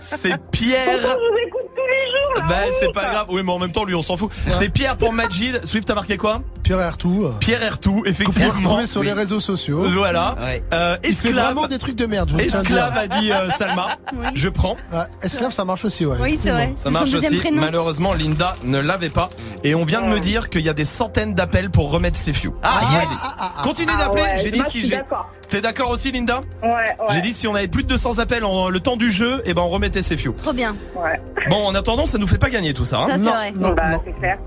[0.00, 0.98] C'est Pierre.
[1.00, 2.06] Je vous écoute tous les
[2.42, 2.48] jours.
[2.48, 3.26] Ben c'est pas grave.
[3.30, 4.30] Oui, mais en même temps, lui, on s'en fout.
[4.50, 5.60] C'est Pierre pour Majid.
[5.64, 6.42] Swift, t'as marqué quoi?
[6.62, 7.28] Pierre Ertou.
[7.40, 8.50] Pierre Ertou, vous effectivement.
[8.52, 9.84] retrouvez sur les réseaux sociaux.
[9.94, 10.34] Voilà.
[10.38, 10.62] Ouais.
[10.74, 11.46] Euh, Il fait esclave.
[11.54, 13.88] vraiment des trucs de merde, je vous le tiens à Esclave a dit euh, Salma.
[14.12, 14.26] Oui.
[14.34, 14.76] Je prends.
[14.92, 16.16] Ouais, esclave, ça marche aussi, ouais.
[16.20, 16.72] Oui, c'est vrai.
[16.76, 17.40] Ça C'est son marche deuxième aussi.
[17.40, 17.60] prénom.
[17.62, 19.30] Malheureusement, Linda ne l'avait pas.
[19.64, 22.32] Et on vient de me dire qu'il y a des centaines d'appels pour remettre ses
[22.34, 22.52] few.
[22.62, 23.08] Ah, Ah, yes.
[23.22, 23.62] ah, ah, ah.
[23.62, 24.22] Continuez Ah d'appeler.
[24.22, 24.96] ouais, j'ai dit moi, si suis j'ai.
[24.96, 25.30] D'accord.
[25.48, 26.42] T'es d'accord aussi, Linda?
[26.62, 26.94] Ouais, ouais.
[27.10, 29.54] J'ai dit si on avait plus de 200 appels en le temps du jeu, et
[29.54, 30.32] ben on remettait ses few.
[30.32, 30.74] Trop bien.
[30.94, 31.20] Ouais.
[31.50, 32.98] Bon, en attendant, ça nous fait pas gagner tout ça.
[33.00, 33.06] hein.
[33.08, 33.52] Ça, c'est Non, vrai.
[33.52, 34.02] non, bah, non.
[34.04, 34.38] c'est clair.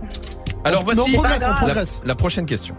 [0.63, 2.01] Alors Non, voici on progresse, on la, progresse.
[2.05, 2.75] la prochaine question.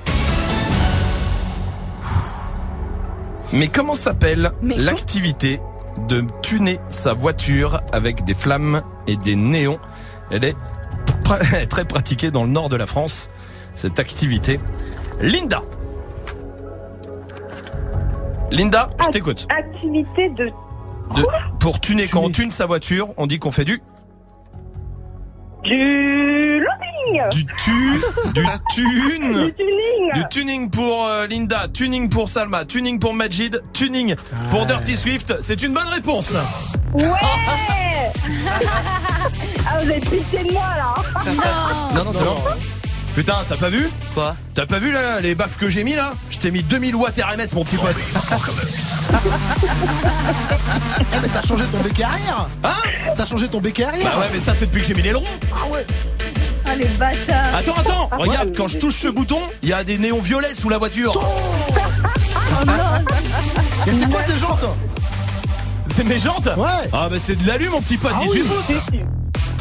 [3.53, 5.61] Mais comment s'appelle Mais quoi l'activité
[6.09, 9.79] de tuner sa voiture avec des flammes et des néons?
[10.31, 10.57] Elle est
[11.25, 13.29] pra- très pratiquée dans le nord de la France,
[13.75, 14.59] cette activité.
[15.21, 15.61] Linda,
[18.51, 19.47] Linda, je t'écoute.
[19.51, 20.51] Activité de.
[21.15, 21.27] De-
[21.61, 23.83] pour tuner, quand on tune sa voiture, on dit qu'on fait du
[25.65, 27.29] Du loading.
[27.31, 28.01] Du tu,
[28.35, 30.13] du tune, Du tuning.
[30.15, 34.15] Du tuning pour euh, Linda, tuning pour Salma, tuning pour Majid, tuning
[34.51, 35.35] pour Dirty Swift.
[35.41, 36.35] C'est une bonne réponse.
[36.95, 37.05] Ouais.
[39.65, 40.95] Ah, vous êtes pitié de moi là.
[41.95, 42.37] Non, non, c'est bon.
[43.15, 46.15] Putain, t'as pas vu Quoi T'as pas vu là, les baffes que j'ai mis là
[46.31, 47.95] Je t'ai mis 2000 watts RMS, mon petit pote.
[51.13, 52.73] Eh, mais t'as changé ton béquet arrière Hein
[53.17, 55.11] T'as changé ton béquet arrière Bah ouais, mais ça c'est depuis que j'ai mis les
[55.11, 55.25] longs.
[55.53, 55.87] Ah ouais
[56.65, 57.55] Ah, les bâtards.
[57.55, 60.71] Attends, attends, regarde, quand je touche ce bouton, il y a des néons violets sous
[60.71, 61.13] la voiture.
[61.15, 62.73] Oh non.
[63.87, 64.65] Et c'est quoi tes jantes
[65.89, 66.89] C'est mes jantes Ouais.
[66.93, 68.49] Ah bah c'est de l'alu mon petit pote, Ah 18 oui.
[68.49, 68.77] pouces.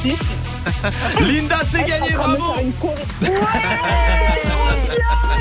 [1.21, 2.53] Linda, c'est gagné, bravo
[3.21, 3.29] Ouais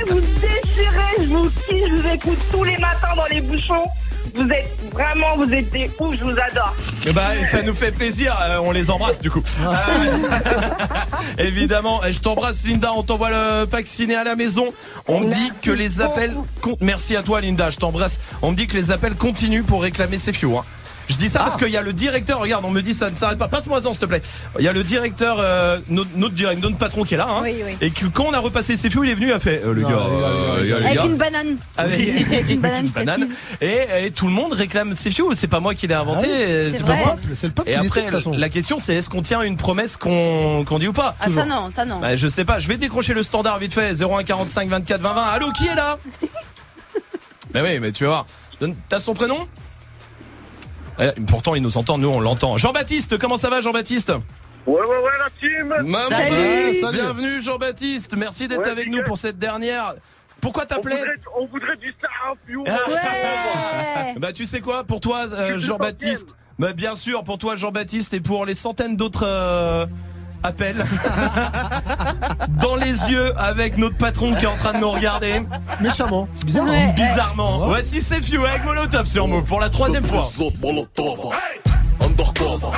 [0.09, 3.87] Vous déchirez, je vous kiffe, je vous écoute tous les matins dans les bouchons.
[4.35, 6.75] Vous êtes vraiment, vous êtes des ouf, je vous adore.
[7.07, 9.43] Eh Bah ça nous fait plaisir, euh, on les embrasse du coup.
[9.61, 9.75] Euh,
[11.39, 14.67] évidemment, je t'embrasse Linda, on t'envoie le vacciné à la maison.
[15.09, 16.35] On me dit que les appels...
[16.61, 18.21] con- Merci à toi Linda, je t'embrasse.
[18.43, 20.57] On me dit que les appels continuent pour réclamer ces fioux.
[20.59, 20.65] Hein.
[21.11, 23.17] Je dis ça parce qu'il y a le directeur, regarde, on me dit ça ne
[23.17, 23.49] s'arrête pas.
[23.49, 24.23] Passe-moi ça, s'il te plaît.
[24.59, 27.27] Il y a le directeur, euh, notre, notre, direct- notre patron qui est là.
[27.29, 27.77] Hein, Oui, oui.
[27.81, 29.83] Et que quand on a repassé ses il est venu, il a fait, euh, les
[29.83, 31.05] gars, euh, les gars, les Avec gars.
[31.07, 31.57] une banane.
[31.77, 33.29] Avec, Avec une banane.
[33.61, 35.11] Et, et tout le monde réclame ses.
[35.35, 36.29] C'est pas moi qui l'ai inventé.
[36.31, 37.05] Ah oui, euh, c'est pas vrai.
[37.05, 37.17] moi.
[37.35, 38.07] C'est le peuple Et après,
[38.37, 41.15] la question c'est est-ce qu'on tient une promesse qu'on qu'on dit ou pas?
[41.21, 41.99] Ah, ça non, ça non.
[42.01, 42.59] Bah, Je sais pas.
[42.61, 43.93] Je vais décrocher le standard vite fait.
[44.03, 45.23] 01 45 24 20 20.
[45.25, 45.99] Allô, qui est là?
[47.55, 48.27] Mais oui, mais tu vas voir.
[48.61, 49.47] Donne- T'as son prénom?
[51.27, 51.99] Pourtant, il nous entend.
[51.99, 52.59] Nous, on l'entend.
[52.59, 54.13] Jean-Baptiste, comment ça va, Jean-Baptiste
[54.67, 56.37] Ouais, ouais, ouais, la team Maman, Salut.
[56.37, 56.99] ouais, Salut.
[56.99, 58.15] Bienvenue, Jean-Baptiste.
[58.17, 59.95] Merci d'être Ouais, avec nous pour cette dernière.
[60.41, 61.03] Pourquoi on t'appelais
[61.39, 61.95] on voudrait du.
[62.57, 64.15] Ouais.
[64.19, 68.21] Bah tu sais quoi, pour toi euh, Jean-Baptiste, bah bien sûr pour toi Jean-Baptiste et
[68.21, 69.87] pour les centaines d'autres euh,
[70.43, 70.85] appels
[72.61, 75.43] dans les yeux avec notre patron qui est en train de nous regarder.
[75.81, 76.29] Méchamment.
[76.55, 76.93] Hein Ouais.
[76.95, 77.67] Bizarrement.
[77.67, 80.27] Voici c'est Few avec Molotov sur Move pour la troisième fois.
[80.61, 81.33] Molotov,
[82.01, 82.77] undercover,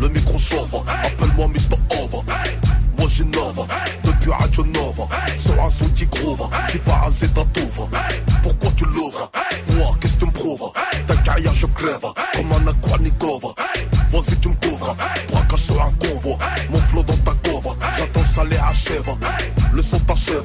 [0.00, 1.76] le micro chauve, appelle-moi Mr.
[2.02, 2.22] Over.
[2.98, 3.66] Moi j'innove,
[4.04, 7.88] depuis Radio Nova, sur un son qui groove, qui va raser ta touve.
[8.42, 9.30] Pourquoi tu l'ouvres?
[9.66, 9.96] Quoi?
[10.00, 10.70] Qu'est-ce que tu me prouves?
[11.06, 13.48] Ta carrière je crève, comme un Aquanikova.
[14.12, 14.96] Vas-y tu me couvres,
[19.72, 20.44] Le son t'achève,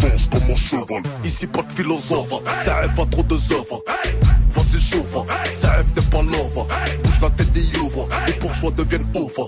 [0.00, 1.02] danse comme un cheval.
[1.24, 2.34] Ici pas de philosophe,
[2.64, 3.82] ça rêve à trop de œuvres.
[4.50, 5.16] Vas-y chauffe,
[5.52, 6.22] ça rêve des pas.
[6.22, 9.38] Bouge la tête des ouvre, les bourgeois deviennent ouf.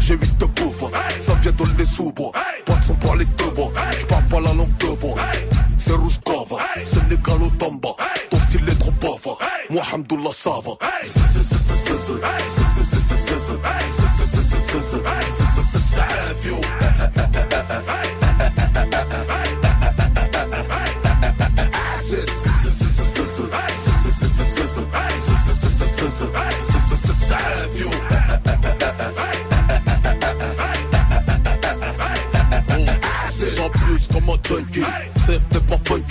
[0.00, 0.84] J'ai huit de bouffe,
[1.18, 2.32] ça vient de les sous-bois.
[2.66, 5.16] Pas de son pour les deux bois, j'parle pas la langue de bois.
[5.78, 7.90] C'est Rouskova, c'est Négalo Tamba.
[8.30, 9.36] Ton style est trop bava,
[9.70, 10.72] moi Hamdoullah ça va.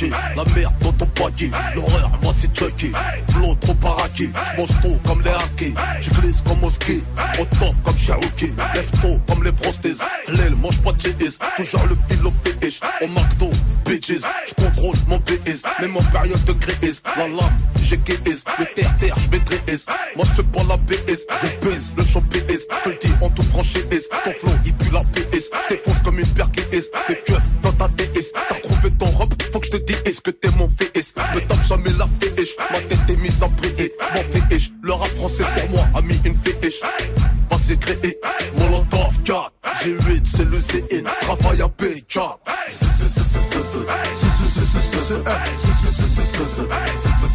[0.09, 2.91] La merde dans ton paquet, l'horreur moi c'est Chucky.
[3.29, 5.75] Flow trop paraki, j'mange tout comme les hackers.
[6.01, 7.01] J'glisse comme au ski,
[7.39, 9.99] au top comme Cherokee Lève tôt comme les frosties,
[10.29, 13.51] l'aile mange pas de cheese Toujours le fil au fish, au McDo,
[13.85, 14.23] bitches.
[14.47, 17.01] J'contrôle mon PS, même en période de crise.
[17.17, 17.37] La lame,
[17.83, 19.85] j'ai KS, le terre-terre j'maîtrise
[20.15, 23.45] Moi c'est pas la PS, je pèse le champ PS J'te le dis en toute
[23.47, 27.73] franchise, ton flow il pue la PS J't'effonce comme une paire KS, t'es keufs dans
[27.73, 28.31] ta DS
[29.85, 33.17] dise est-ce que t'es mon VS Je me tape jamais la fiche, ma tête est
[33.17, 36.81] mise en prière Je m'en fiche, le rap français sur moi a mis une fiche
[37.49, 38.19] Vas-y créé,
[38.57, 39.51] Molotov 4
[39.83, 42.19] J'ai 8, c'est le CN, travaille à BK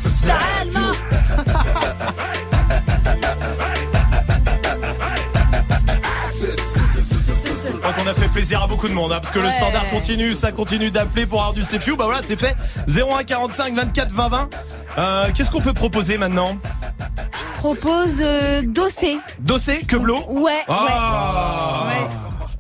[0.09, 0.93] Salma.
[8.39, 11.41] Plaisir à beaucoup de monde, hein, parce que le standard continue, ça continue d'appeler pour
[11.41, 11.97] avoir du CFU.
[11.97, 12.55] Bah voilà, c'est fait.
[12.87, 14.51] 01 45 24 20 20.
[14.97, 16.57] Euh, Qu'est-ce qu'on peut proposer maintenant?
[17.57, 19.19] Propose euh, Dossé.
[19.41, 21.87] Dossé, Queblot Ouais, Ah.
[21.89, 21.95] ouais.
[21.95, 22.07] Ouais.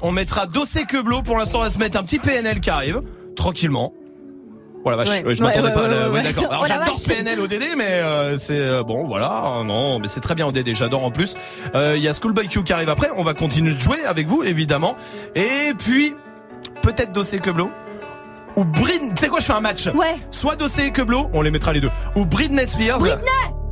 [0.00, 1.22] On mettra Dossé Queblot.
[1.22, 2.98] Pour l'instant, on va se mettre un petit PNL qui arrive,
[3.36, 3.92] tranquillement.
[4.84, 5.08] Voilà, vache.
[5.08, 5.24] Ouais.
[5.24, 5.84] Ouais, je m'attendais ouais, pas.
[5.84, 6.44] à la- d'accord.
[6.50, 7.04] Alors Oh la j'adore vache.
[7.06, 9.58] PNL ODD, mais euh, c'est euh, bon, voilà.
[9.60, 10.74] euh, Non, mais c'est très bien ODD.
[10.74, 11.34] J'adore en plus.
[11.74, 13.10] Euh, Il y a Schoolboy Q qui arrive après.
[13.16, 14.96] On va continuer de jouer avec vous, évidemment.
[15.34, 16.14] Et puis
[16.82, 17.70] peut-être Dossé Queblot.
[18.56, 19.10] ou Britney.
[19.10, 19.86] Tu sais quoi, je fais un match.
[19.88, 20.16] Ouais.
[20.30, 21.90] Soit Dossé et Queblo, on les mettra les deux.
[22.16, 22.98] Ou Britney Spears.
[22.98, 23.18] Britney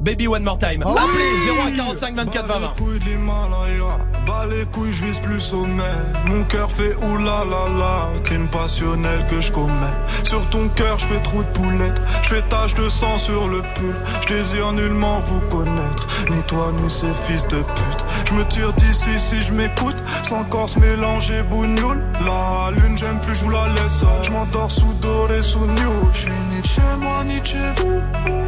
[0.07, 0.85] Baby One More Time.
[0.87, 2.69] Ah Appelez 0 à 45 24 20 20.
[2.77, 5.83] couilles de l'Himalaya, bas les couilles, je vise plus sommet.
[6.27, 9.97] Mon cœur fait oulala, crime passionnel que je commets.
[10.23, 13.63] Sur ton cœur, je fais trou de poulette, je fais tache de sang sur le
[13.75, 13.97] pull.
[14.21, 18.05] Je désire nullement vous connaître, ni toi ni ces fils de pute.
[18.29, 22.01] Je me tire d'ici si je m'écoute, sans corse mélanger bougnoule.
[22.25, 24.05] La lune, j'aime plus, je vous la laisse.
[24.23, 26.13] Je m'endors sous doré, sous new.
[26.13, 28.36] Je suis ni de chez moi, ni de chez vous.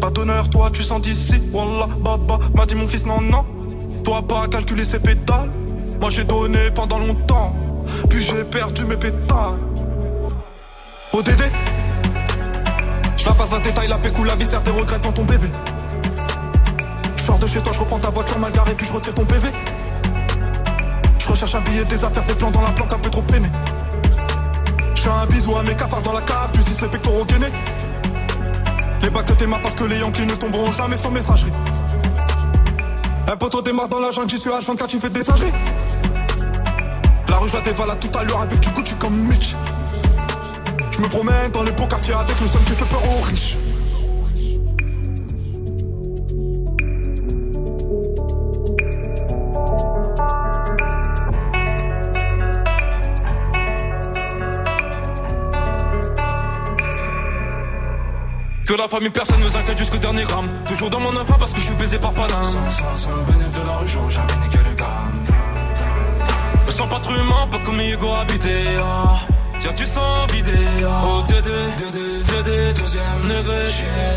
[0.00, 1.40] Pas d'honneur, toi tu sens d'ici.
[1.52, 3.44] Wallah, baba, m'a dit mon fils, non, non.
[4.04, 5.50] Toi pas calculer ses pétales.
[6.00, 7.54] Moi j'ai donné pendant longtemps.
[8.08, 9.58] Puis j'ai perdu mes pétales.
[11.12, 11.42] ODD
[13.16, 15.48] Je la passe la détail, la pécou, la viscère, tes regrets devant ton bébé.
[17.16, 19.24] Je sors de chez toi, je reprends ta voiture mal garée, puis je retire ton
[19.24, 19.48] PV.
[21.18, 23.48] Je recherche un billet, des affaires, des plans dans la planque, un peu trop peiné.
[24.94, 27.52] Je fais un bisou à mes cafards dans la cave, tu sais les pectoraux gainés.
[29.02, 31.52] Les bacs que parce que les Yankees ne tomberont jamais sans messagerie.
[33.30, 35.52] Un poteau démarre dans la jungle, j'y suis H24, tu fais des singeries.
[37.28, 39.54] La rue, je la dévale à tout à l'heure avec du Gucci comme Mitch.
[40.90, 43.56] Je me promène dans les beaux quartiers avec le somme qui fait peur aux riches.
[58.68, 60.50] Que la famille, personne ne nous inquiète jusqu'au dernier gramme.
[60.66, 62.44] Toujours dans mon enfant parce que je suis baisé par Paname.
[62.44, 65.24] Sans, sans, sans bénéfice de la rue, j'aurais jamais niqué le gramme.
[66.66, 68.66] Me sens pas trop humain, pas comme Hugo habité.
[68.78, 69.20] Ah.
[69.64, 70.52] Y'a du sang vidé.
[70.84, 71.02] Ah.
[71.02, 73.72] Oh, Dédé, Dédé, Dédé, deuxième degré.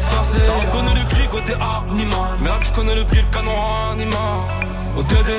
[0.09, 0.37] Forcé.
[0.45, 2.37] T'as reconnu le cri côté animal.
[2.41, 3.55] Mais là, je connais le prix, le canon
[3.93, 4.17] animal.
[4.97, 5.37] Oh, Dédé.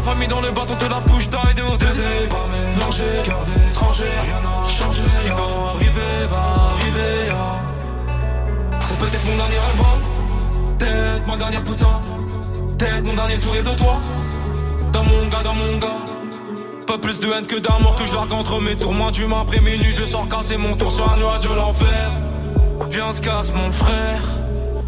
[0.00, 2.26] La famille dans le bateau te la bouche d'aide au Dédé.
[2.30, 5.02] Pas mélangé, cœur d'étranger, rien n'a changé.
[5.06, 6.38] Ce qui doit arriver va
[6.72, 7.30] arriver.
[7.30, 8.80] ah.
[8.80, 10.76] C'est peut-être mon dernier rêve, hein.
[10.78, 12.00] peut-être ma dernière putain,
[12.78, 14.00] peut-être mon dernier sourire de toi.
[14.90, 16.00] Dans mon gars, dans mon gars.
[16.86, 18.94] Pas plus de haine que d'amour que j'argue entre mes tours.
[18.94, 22.10] Moins d'humain après minuit, je sors casser mon tour sur un nuage de l'enfer.
[22.88, 24.22] Viens, se casse mon frère,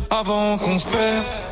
[0.09, 1.52] avant qu'on se perde.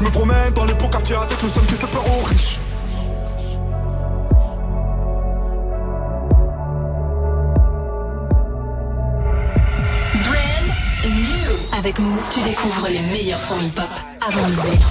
[0.00, 2.58] Je me promène dans les beaux quartiers avec le somme qui fait peur aux riches.
[10.24, 11.78] Brand new.
[11.78, 13.90] Avec Move, tu découvres les meilleurs sons hip-hop
[14.26, 14.90] avant les autres.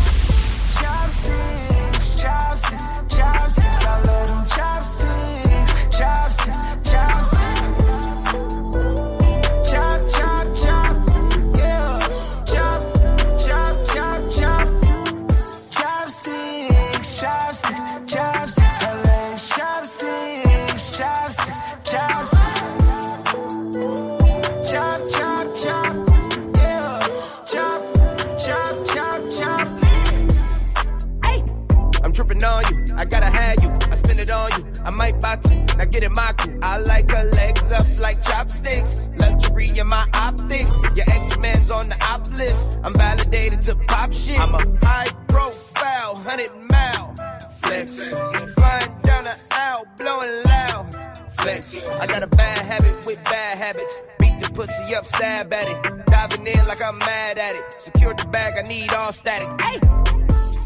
[35.99, 36.33] Get in my.
[36.63, 39.09] I like her legs up like chopsticks.
[39.17, 40.71] Luxury in my optics.
[40.95, 42.79] Your X-Men's on the op list.
[42.83, 44.39] I'm validated to pop shit.
[44.39, 47.15] I'm a high profile, 100 mile
[47.61, 48.13] flex.
[48.55, 50.95] Flying down the aisle, blowing loud
[51.39, 51.89] flex.
[51.99, 54.03] I got a bad habit with bad habits.
[54.19, 56.05] Beat the pussy up, stab at it.
[56.05, 57.73] Diving in like I'm mad at it.
[57.73, 59.49] Secure the bag, I need all static.
[59.61, 59.79] Hey!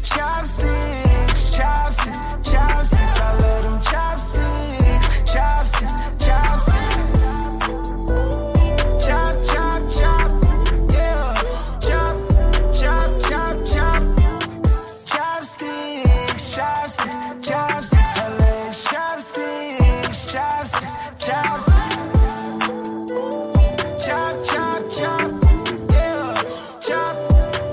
[0.04, 2.20] Chopsticks, chopsticks,
[2.52, 3.20] chopsticks.
[3.20, 4.83] I love them chopsticks,
[5.34, 7.24] chopsticks, chopsticks.
[9.04, 10.30] Chop, chop, chop,
[10.94, 11.34] yeah.
[11.80, 12.16] Chop,
[12.72, 14.02] chop, chop, chop.
[15.10, 18.14] Chopsticks, chopsticks, chopsticks.
[18.92, 22.06] Chopsticks, chopsticks, chopsticks.
[24.06, 25.30] Chop, chop, chop,
[25.90, 26.34] yeah.
[26.80, 27.16] Chop,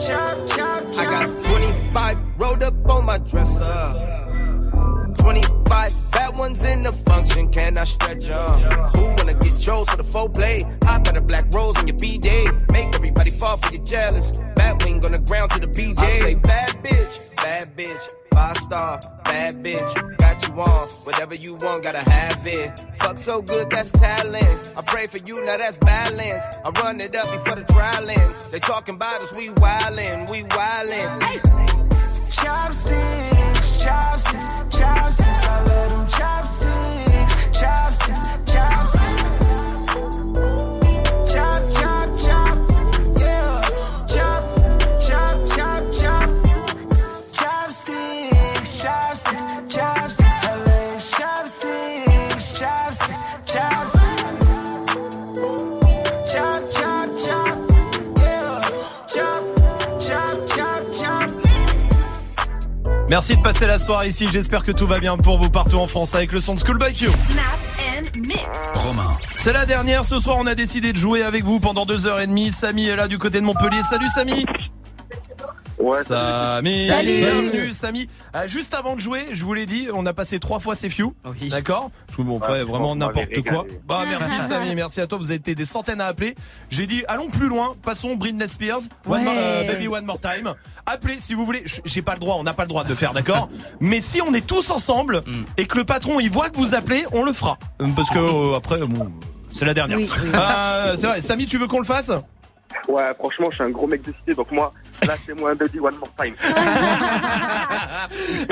[0.01, 0.97] chop, chop, chop.
[0.97, 3.93] I got 25 rolled up on my dresser.
[5.19, 5.60] 25
[6.41, 8.47] ones in the function, can I stretch 'em?
[8.95, 10.65] Who wanna get chose for the full play?
[10.88, 12.49] Hop at a black rose in your BJ.
[12.72, 14.27] Make everybody fall for your jealous.
[14.55, 16.03] Bat wing on the ground to the BJ.
[16.03, 18.03] I say bad bitch, bad bitch.
[18.34, 19.91] Five star, bad bitch.
[20.23, 22.69] Got you on, whatever you want, gotta have it.
[23.01, 24.53] Fuck so good, that's talent.
[24.80, 26.45] I pray for you, now that's balance.
[26.65, 28.51] I run it up before the trialing.
[28.51, 31.11] They talking about us, we wildin', we wildin'.
[31.23, 31.39] Hey.
[32.38, 33.40] Chopsticks,
[33.82, 34.48] chopsticks,
[34.78, 35.48] chopsticks.
[35.48, 38.22] I love them chopsticks, chopsticks,
[38.52, 39.40] chopsticks.
[63.11, 64.25] Merci de passer la soirée ici.
[64.31, 66.93] J'espère que tout va bien pour vous partout en France avec le son de Schoolboy
[66.93, 67.07] Q.
[67.07, 67.43] Snap
[67.77, 68.39] and mix.
[68.73, 69.11] Romain.
[69.38, 70.05] C'est la dernière.
[70.05, 72.53] Ce soir, on a décidé de jouer avec vous pendant deux heures et demie.
[72.53, 73.83] Samy est là du côté de Montpellier.
[73.83, 74.45] Salut Samy.
[75.82, 76.88] Ouais, Samy.
[76.88, 77.18] Salut.
[77.18, 78.08] Bienvenue Samy.
[78.36, 80.90] Euh, juste avant de jouer, je vous l'ai dit, on a passé trois fois c'est
[80.90, 81.14] few.
[81.49, 83.66] D'accord Parce que bon, on fait Ouais, vraiment n'importe quoi.
[83.88, 85.18] Bah merci Samy, merci à toi.
[85.18, 86.36] Vous avez été des centaines à appeler.
[86.70, 87.76] J'ai dit allons plus loin.
[87.82, 88.82] Passons Britney Spears.
[89.08, 89.24] One Ouais.
[89.24, 90.53] more- euh, baby one more time.
[90.86, 91.64] Appelez si vous voulez.
[91.86, 93.49] J'ai pas le droit, on n'a pas le droit de le faire, d'accord
[93.80, 95.44] Mais si on est tous ensemble Mm.
[95.58, 97.58] et que le patron il voit que vous appelez, on le fera.
[97.82, 99.12] Euh, Parce que euh, après bon.
[99.53, 99.98] C'est la dernière.
[99.98, 100.30] Oui, oui.
[100.34, 101.22] Euh, c'est vrai.
[101.22, 102.12] Samy, tu veux qu'on le fasse?
[102.88, 104.73] Ouais, franchement, je suis un gros mec de cité, donc moi,
[105.06, 106.34] là, c'est moi un baby one more time.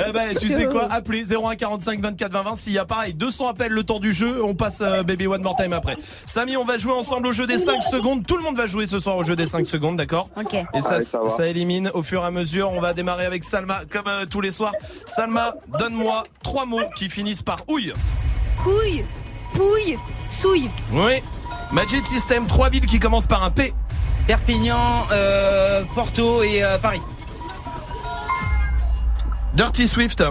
[0.07, 3.49] Eh ben, tu sais quoi Appelez 0145 24 20 20 s'il y a pareil 200
[3.49, 5.97] appels le temps du jeu, on passe euh, Baby One More Time après.
[6.25, 8.25] Samy, on va jouer ensemble au jeu des 5 secondes.
[8.25, 10.29] Tout le monde va jouer ce soir au jeu des 5 secondes, d'accord?
[10.37, 10.53] Ok.
[10.73, 12.71] Et ça, Ouais, ça ça, élimine au fur et à mesure.
[12.71, 14.73] On va démarrer avec Salma comme euh, tous les soirs.
[15.05, 17.93] Salma, donne-moi trois mots qui finissent par ouille.
[18.63, 19.03] Couille,
[19.53, 19.97] pouille,
[20.29, 20.69] souille.
[20.93, 21.21] Oui.
[21.71, 23.73] Magic System, trois villes qui commencent par un P.
[24.29, 27.01] Perpignan, euh, Porto et euh, Paris.
[29.55, 30.23] Dirty Swift.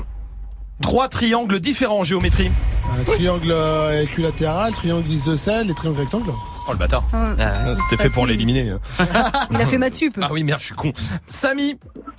[0.81, 2.49] Trois triangles différents en géométrie.
[2.97, 6.31] Un triangle euh, équilatéral, triangle isocèle et triangle rectangle.
[6.69, 7.09] Oh le bâtard.
[7.13, 8.73] Ah, C'était fait pour l'éliminer.
[9.51, 10.17] Il a fait maths sup.
[10.23, 10.93] Ah oui, merde, je suis con.
[11.29, 11.77] Samy,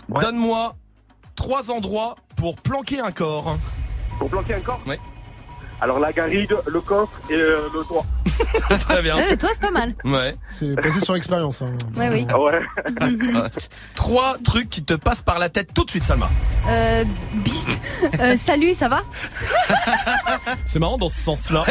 [0.09, 0.75] donne-moi
[1.35, 3.57] trois endroits pour planquer un corps.
[4.17, 4.81] Pour planquer un corps?
[4.85, 4.99] Ouais.
[5.81, 8.03] Alors, la garrigue, le coffre et euh, le toit.
[8.79, 9.15] Très bien.
[9.29, 9.93] Le toit, c'est pas mal.
[10.05, 10.35] Ouais.
[10.49, 11.61] C'est basé sur expérience.
[11.61, 11.73] Hein.
[11.95, 12.27] Ouais, oui.
[12.29, 12.59] Ah ouais.
[13.95, 16.29] Trois trucs qui te passent par la tête tout de suite, Salma.
[16.69, 17.03] Euh,
[17.35, 17.53] bite.
[18.19, 19.01] Euh, salut, ça va?
[20.65, 21.65] C'est marrant dans ce sens-là.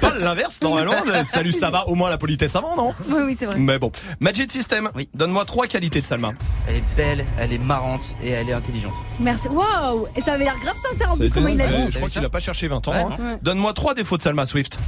[0.00, 0.94] Pas l'inverse, normalement.
[1.24, 1.86] Salut, ça va.
[1.88, 2.94] Au moins la politesse avant, non?
[3.08, 3.56] Oui, oui, c'est vrai.
[3.58, 3.90] Mais bon.
[4.20, 5.08] Magic System, Oui.
[5.14, 6.32] donne-moi trois qualités de Salma.
[6.68, 8.94] Elle est belle, elle est marrante et elle est intelligente.
[9.20, 9.48] Merci.
[9.48, 11.86] Waouh Et ça avait l'air grave sincère en plus, comment il l'a dit.
[11.90, 12.92] Je crois qu'il a pas cherché 20 ans.
[12.92, 12.98] Ouais.
[12.98, 13.09] hein.
[13.18, 13.38] Ouais.
[13.42, 14.78] Donne-moi trois défauts de Salma Swift.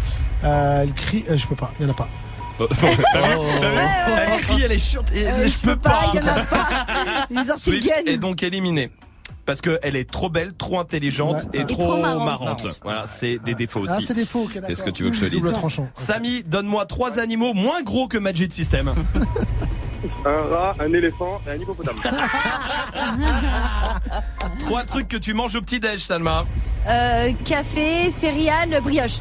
[0.44, 2.08] Euh, elle crie, euh, je peux pas, il y en a pas.
[2.58, 3.76] T'as vu T'as vu
[4.34, 5.10] Elle crie, elle est chiante.
[5.14, 6.10] et- Euh, je peux pas.
[6.14, 6.68] il y en a pas.
[7.30, 8.90] J'ai sorti le Swift est donc éliminée.
[9.44, 11.58] Parce qu'elle est trop belle, trop intelligente Ouais.
[11.58, 12.24] et, Et trop, trop marrante.
[12.24, 12.66] marrante.
[12.84, 14.06] Voilà, c'est des défauts Ah, aussi.
[14.06, 15.40] c'est des faux, ok, C'est ce que tu veux que je te dise.
[15.40, 15.88] Double tranchant.
[15.94, 18.92] Samy, donne-moi trois animaux moins gros que Magic System.
[20.24, 21.96] Un rat, un éléphant et un hippopotame.
[24.58, 26.44] trois trucs que tu manges au petit-déj, Salma.
[26.88, 29.18] Euh, café, céréales, brioche.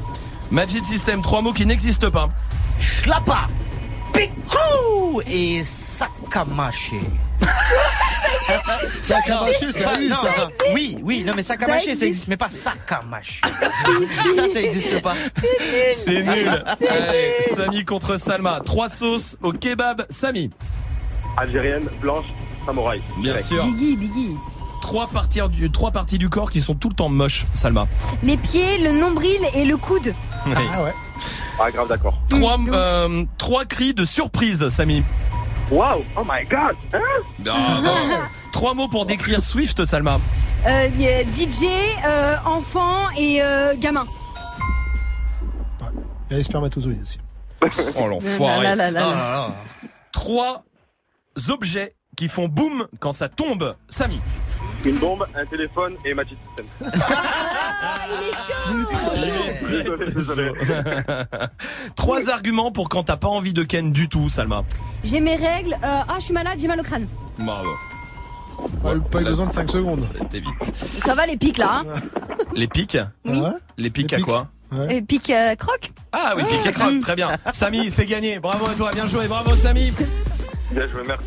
[0.49, 2.29] Magic System, trois mots qui n'existent pas.
[2.79, 3.45] Schlappa,
[4.13, 7.01] Picou et Sakamaché.
[8.99, 10.49] Sakamaché, ça existe, Non, ça.
[10.73, 12.27] Oui, oui, non mais Ça Sakamaché ça existe.
[12.27, 13.41] mais pas Sakamaché.
[14.35, 15.15] ça, ça existe pas.
[15.91, 16.63] C'est nul.
[16.89, 18.59] Allez, Samy contre Salma.
[18.65, 20.49] Trois sauces au kebab, Samy.
[21.37, 22.25] Algérienne, blanche,
[22.65, 23.01] samouraï.
[23.19, 23.63] Bien sûr.
[23.65, 24.35] Biggie, Biggie.
[24.81, 27.87] Trois parties, du, trois parties du corps qui sont tout le temps moches, Salma.
[28.23, 30.13] Les pieds, le nombril et le coude.
[30.47, 30.53] Oui.
[30.73, 30.93] Ah ouais.
[31.59, 32.17] Ah, grave d'accord.
[32.29, 35.03] Trois, euh, trois cris de surprise, Samy.
[35.71, 36.75] Waouh, oh my god.
[36.93, 36.99] Hein?
[37.49, 38.19] Ah, non.
[38.51, 40.19] Trois mots pour décrire Swift, Salma.
[40.67, 40.89] Euh,
[41.33, 41.63] DJ,
[42.05, 44.05] euh, enfant et euh, gamin.
[46.29, 47.19] Il y a les spermatozoïdes aussi.
[47.97, 48.57] Oh l'enfoiré.
[48.59, 48.75] Oh là.
[48.75, 49.55] là là.
[50.11, 50.65] Trois
[51.49, 54.19] objets qui font boum quand ça tombe, Samy.
[54.85, 56.65] Une bombe, un téléphone et Magic System.
[59.15, 60.51] Désolé, désolé.
[61.95, 64.61] Trois arguments pour quand t'as pas envie de Ken du tout, Salma.
[65.03, 65.73] J'ai mes règles.
[65.73, 67.07] euh, ah, je suis malade, j'ai mal au crâne.
[67.39, 67.69] Bravo.
[68.83, 69.99] Pas, eu- pas eu besoin de 5 secondes.
[69.99, 70.75] Ça a été vite.
[71.03, 72.01] Ça va les pics là, hein
[72.55, 73.33] Les pics Oui.
[73.43, 74.25] Ah ouais Les pics Les à pics.
[74.25, 74.47] quoi
[74.89, 77.31] Et pics euh, croque Ah oui, pic et croc, très bien.
[77.51, 78.39] Samy, c'est gagné.
[78.39, 79.27] Bravo à toi, bien joué.
[79.27, 79.91] Bravo Samy.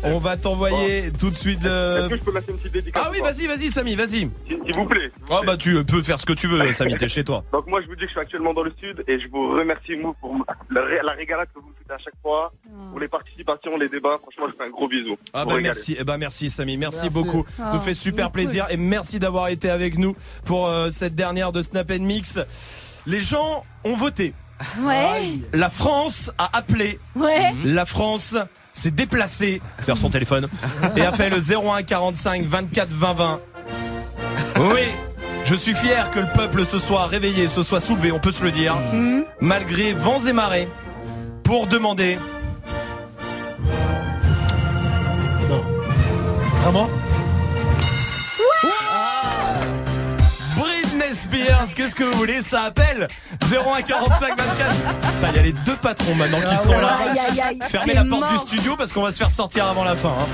[0.03, 1.65] On va t'envoyer tout de suite.
[1.65, 1.99] Euh...
[1.99, 4.29] Est-ce que je peux passer une petite dédicace Ah oui, vas-y, vas-y, Samy, vas-y.
[4.47, 5.11] S'il vous plaît.
[5.29, 7.43] Ah bah tu peux faire ce que tu veux, Samy, t'es chez toi.
[7.51, 9.49] Donc moi, je vous dis que je suis actuellement dans le sud et je vous
[9.49, 10.35] remercie, Mou, pour
[10.69, 12.69] la, ré régalade que vous faites à chaque fois, ah.
[12.91, 14.17] pour les participations, les débats.
[14.21, 15.17] Franchement, je fais un gros bisou.
[15.33, 17.45] Ah bah merci, eh bah merci, Samy, merci, beaucoup.
[17.57, 20.15] Ça nous fait super plaisir et merci d'avoir été avec nous
[20.45, 22.39] pour euh, cette dernière de Snap Mix.
[23.07, 24.33] Les gens ont voté.
[25.53, 26.99] La France a appelé.
[27.15, 27.25] Mhm.
[27.65, 28.37] La France
[28.73, 30.47] s'est déplacée vers son téléphone
[30.95, 33.39] et a fait le 01 45 24 20 20.
[34.57, 34.81] Oui.
[35.45, 38.43] Je suis fier que le peuple se soit réveillé, se soit soulevé, on peut se
[38.43, 39.25] le dire, mhm.
[39.41, 40.67] malgré vents et marées,
[41.43, 42.17] pour demander.
[45.47, 45.63] Non.
[46.63, 46.89] Vraiment?
[51.75, 53.07] Qu'est-ce que vous voulez Ça appelle
[53.49, 54.75] 0145 24.
[55.21, 56.97] Il y a les deux patrons maintenant qui sont là.
[57.67, 60.09] Fermez la porte du studio parce qu'on va se faire sortir avant la fin.
[60.09, 60.27] Hein.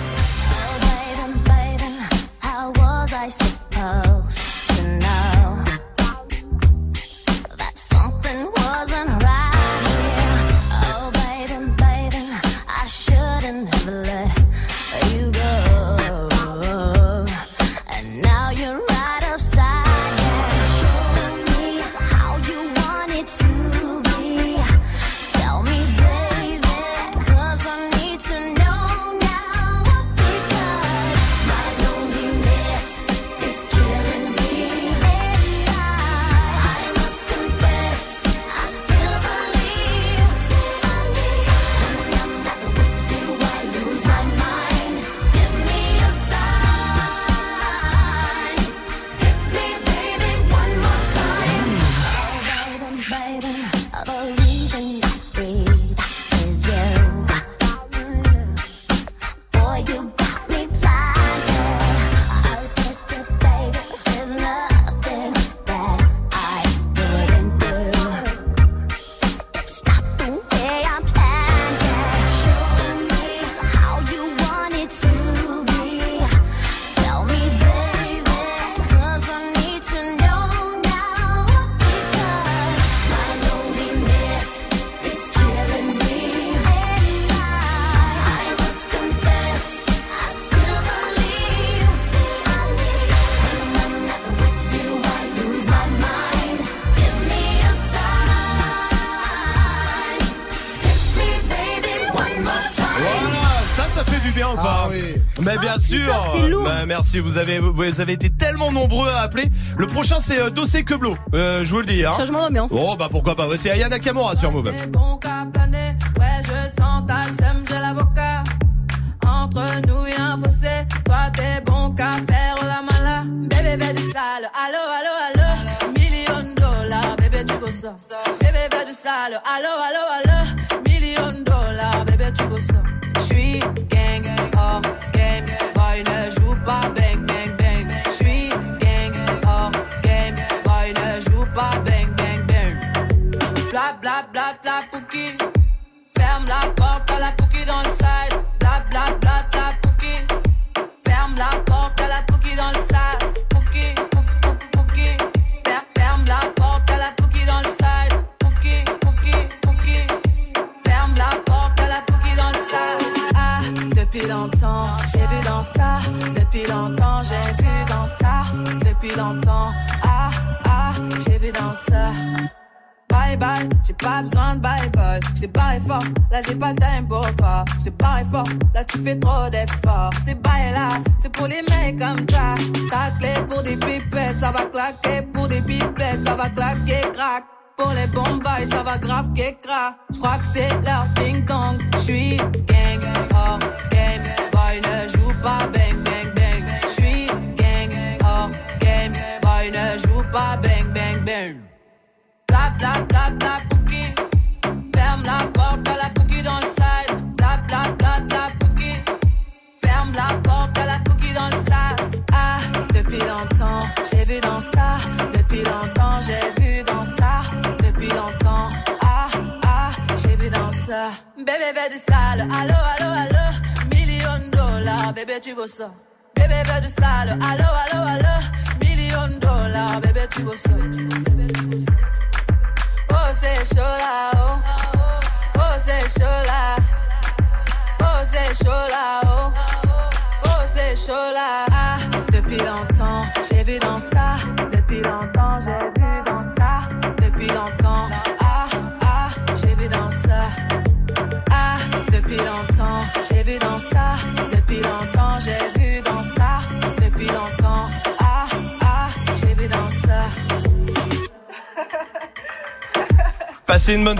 [107.20, 109.50] vous avez, vous avez été tellement nombreux à appeler.
[109.78, 111.16] Le prochain, c'est euh, Dossé Queblo.
[111.34, 112.06] Euh, je vous le dis.
[112.06, 112.14] Hein.
[112.16, 112.72] Changement d'ambiance.
[112.74, 113.48] Oh, bah pourquoi pas.
[113.56, 114.72] C'est Ayana Nakamura sur Move.
[114.74, 115.11] Ah,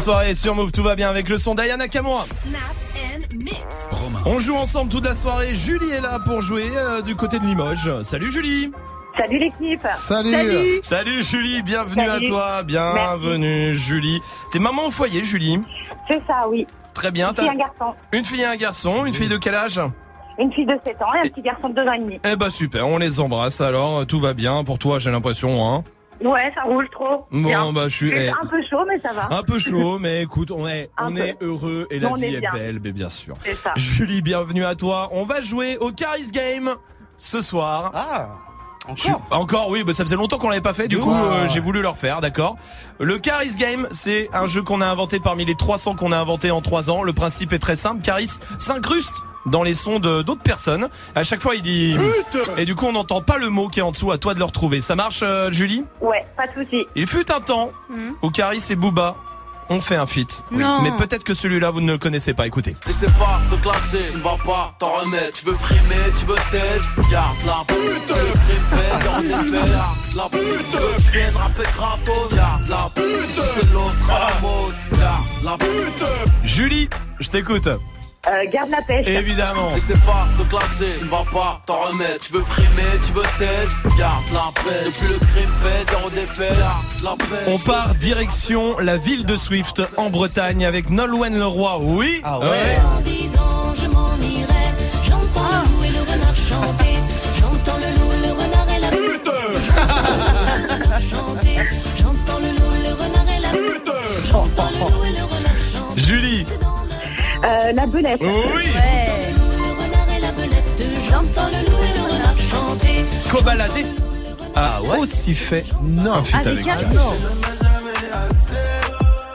[0.02, 2.26] soirée sur Move, tout va bien avec le son d'Ayana Kamura.
[2.26, 2.62] Snap
[2.96, 3.66] and mix.
[4.26, 5.54] On joue ensemble toute la soirée.
[5.54, 8.02] Julie est là pour jouer euh, du côté de Limoges.
[8.02, 8.72] Salut Julie.
[9.16, 9.84] Salut l'équipe.
[9.84, 10.80] Salut.
[10.82, 12.26] Salut Julie, bienvenue Salut.
[12.26, 12.64] à toi.
[12.64, 14.20] Bienvenue Julie.
[14.52, 15.60] T'es maman au foyer Julie
[16.08, 16.66] C'est ça, oui.
[16.96, 17.30] Très bien.
[17.30, 17.94] Une fille et un garçon.
[18.12, 19.06] Une fille et un garçon.
[19.06, 19.80] Une fille de quel âge?
[20.40, 22.20] Une fille de 7 ans et un petit garçon de 2 ans et demi.
[22.26, 24.08] Eh bah super, on les embrasse alors.
[24.08, 25.64] Tout va bien pour toi, j'ai l'impression.
[25.64, 25.84] Hein?
[26.24, 27.26] Ouais, ça roule trop.
[27.32, 27.72] Bon, Bien.
[27.74, 28.30] bah, je suis- eh.
[28.30, 29.28] un peu chaud, mais ça va.
[29.36, 31.20] Un peu chaud, mais écoute, on est, Un on peu.
[31.22, 33.36] est heureux et la On vie est belle, mais bien sûr.
[33.44, 33.74] C'est ça.
[33.76, 35.10] Julie, bienvenue à toi.
[35.12, 36.72] On va jouer au Caris Game
[37.18, 37.92] ce soir.
[37.96, 38.30] Ah
[38.88, 41.60] Encore Encore, oui, bah, ça faisait longtemps qu'on l'avait pas fait, du coup euh, j'ai
[41.60, 42.56] voulu le refaire, d'accord
[43.00, 46.50] Le Caris Game, c'est un jeu qu'on a inventé parmi les 300 qu'on a inventé
[46.50, 47.04] en 3 ans.
[47.04, 50.90] Le principe est très simple, Caris s'incruste dans les sons de d'autres personnes.
[51.16, 51.96] À chaque fois, il dit...
[52.58, 54.40] Et du coup, on n'entend pas le mot qui est en dessous, à toi de
[54.40, 54.82] le retrouver.
[54.82, 55.84] Ça marche, euh, Julie?
[56.00, 56.86] Ouais, pas de souci.
[56.96, 57.72] Il fut un temps
[58.22, 59.16] où Caris et Booba
[59.70, 60.44] ont fait un feat.
[60.52, 60.82] Non.
[60.82, 62.46] Mais peut-être que celui-là, vous ne le connaissez pas.
[62.46, 62.72] Écoutez.
[62.72, 65.40] Et c'est pas te classer, tu ne vas pas t'en remettre.
[65.40, 68.10] Tu veux frimer, tu veux test, garde la pute.
[68.10, 70.68] Le crime pèse, on défait, garde la pute.
[70.72, 73.32] Tu veux que je vienne rapper gratos, garde la pute.
[73.32, 76.06] Si c'est l'eau, sera la mousse, garde la pute.
[76.44, 76.90] Julie,
[77.22, 77.70] je t'écoute.
[78.28, 79.08] Euh, garde la pêche.
[79.08, 79.70] Évidemment.
[79.76, 82.20] Et c'est pas te classer, tu ne vas pas t'en remettre.
[82.28, 84.86] Tu veux frimer, tu veux test, garde la paix.
[84.86, 87.44] Depuis le crime pèse, on défait, garde la paix.
[87.52, 91.80] On part direction la ville de Swift en Bretagne avec Nolwenn Leroy.
[91.82, 92.22] Oui.
[92.24, 94.66] Ah En disant je m'en irai,
[95.04, 96.96] j'entends le loup et le renard chanter.
[97.40, 99.32] J'entends le loup, le renard et la pute.
[99.66, 101.58] J'entends le loup le renard chanter.
[101.98, 103.92] J'entends le loup, le renard et la pute.
[104.30, 106.02] J'entends le loup et le renard chanter.
[106.02, 106.31] Julie.
[107.44, 108.22] Euh, la belette.
[108.22, 108.28] Oui.
[108.28, 109.34] Ouais.
[109.34, 110.84] Le renard et la belette.
[111.10, 113.06] J'entends le loup et le renard chanter.
[113.30, 113.86] Cobaladé
[114.56, 115.66] a aussi fait
[116.08, 116.98] un feat avec, Avec Caris.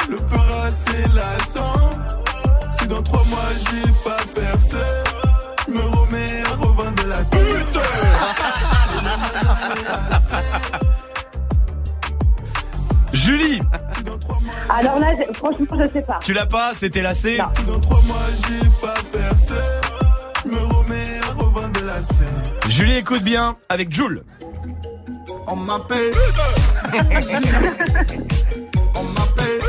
[0.08, 1.90] Le peur c'est lassant.
[2.78, 4.76] Si dans trois mois j'ai pas percé,
[5.66, 7.80] je me remets à revendre la pute.
[13.12, 13.60] Julie,
[14.68, 16.18] Alors là, je- franchement, je sais pas.
[16.22, 18.16] tu l'as pas C'était lacé Si dans trois mois
[18.48, 19.54] j'ai pas percé,
[20.44, 22.42] je me remets à revendre la scène.
[22.68, 24.22] Julie, écoute bien avec Jules.
[25.48, 26.10] On m'appelle.
[28.94, 29.60] On m'appelle.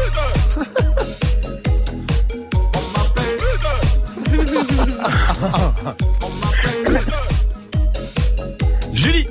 [8.94, 9.28] Julie.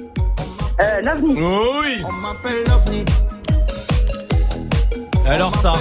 [0.80, 1.34] Euh, l'OVNI.
[1.40, 2.02] Oui.
[2.06, 3.04] On m'appelle l'OVNI.
[5.26, 5.72] Alors ça,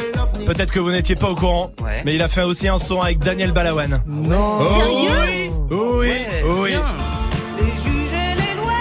[0.45, 1.71] peut-être que vous n'étiez pas au courant,
[2.03, 4.01] mais il a fait aussi un son avec Daniel Balawan.
[4.07, 4.59] Non.
[4.59, 5.51] Oh, oui.
[5.69, 6.11] Oui.
[6.43, 6.71] Oui.
[6.71, 8.71] Les juges et les lois,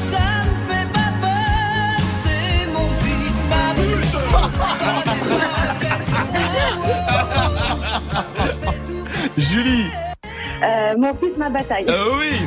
[0.00, 3.74] ça me fait pas peur, c'est mon fils, ma
[9.38, 9.90] Julie.
[10.62, 11.86] Euh, mon fils, ma bataille.
[11.88, 12.38] Euh, oui.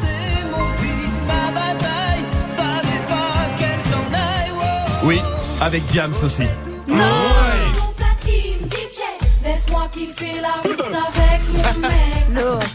[5.07, 5.21] Oui,
[5.61, 6.43] avec Diams aussi.
[6.85, 6.97] Non
[8.25, 8.99] DJ,
[9.41, 11.93] laisse-moi kiffer la route avec mon mec.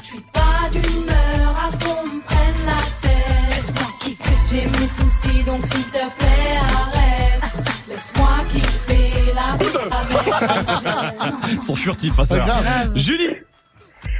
[0.00, 3.54] Je suis pas d'humeur à ce qu'on me prenne la tête.
[3.54, 4.32] Laisse-moi kiffer.
[4.50, 7.62] J'ai mes soucis, donc s'il te plaît, arrête.
[7.86, 12.36] Laisse-moi kiffer la route avec Ils sont furtifs, hein, ça.
[12.36, 12.92] C'est grave.
[12.94, 13.36] Julie.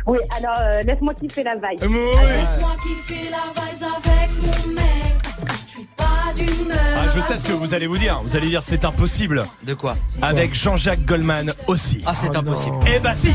[0.07, 1.81] Oui, alors euh, laisse-moi kiffer la vibe.
[1.81, 4.82] Laisse-moi kiffer la vibes avec mon mec.
[6.35, 8.21] Ah, je sais ce que vous allez vous dire.
[8.23, 9.45] Vous allez dire c'est impossible.
[9.65, 9.97] De quoi?
[10.21, 12.03] Avec Jean-Jacques Goldman aussi.
[12.07, 12.77] Ah, c'est impossible.
[12.87, 13.35] Eh bah si.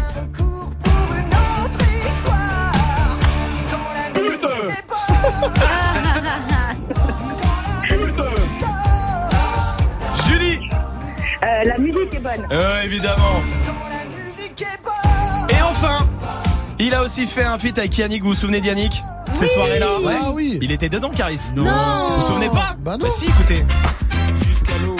[10.27, 10.59] Julie.
[11.43, 12.47] Euh, la musique est bonne.
[12.51, 13.41] Euh, évidemment.
[15.49, 16.05] Et enfin,
[16.79, 18.23] il a aussi fait un feat avec Yannick.
[18.23, 19.03] Vous vous souvenez d'Yannick
[19.37, 19.51] Ces Oui.
[19.53, 19.87] soirées-là
[20.25, 20.57] Ah oui.
[20.61, 21.51] Il était dedans, Caris.
[21.55, 21.63] Non.
[21.63, 23.09] Vous vous souvenez pas Bah non.
[23.11, 23.63] si, écoutez.
[24.35, 24.97] Jusqu'à l'eau,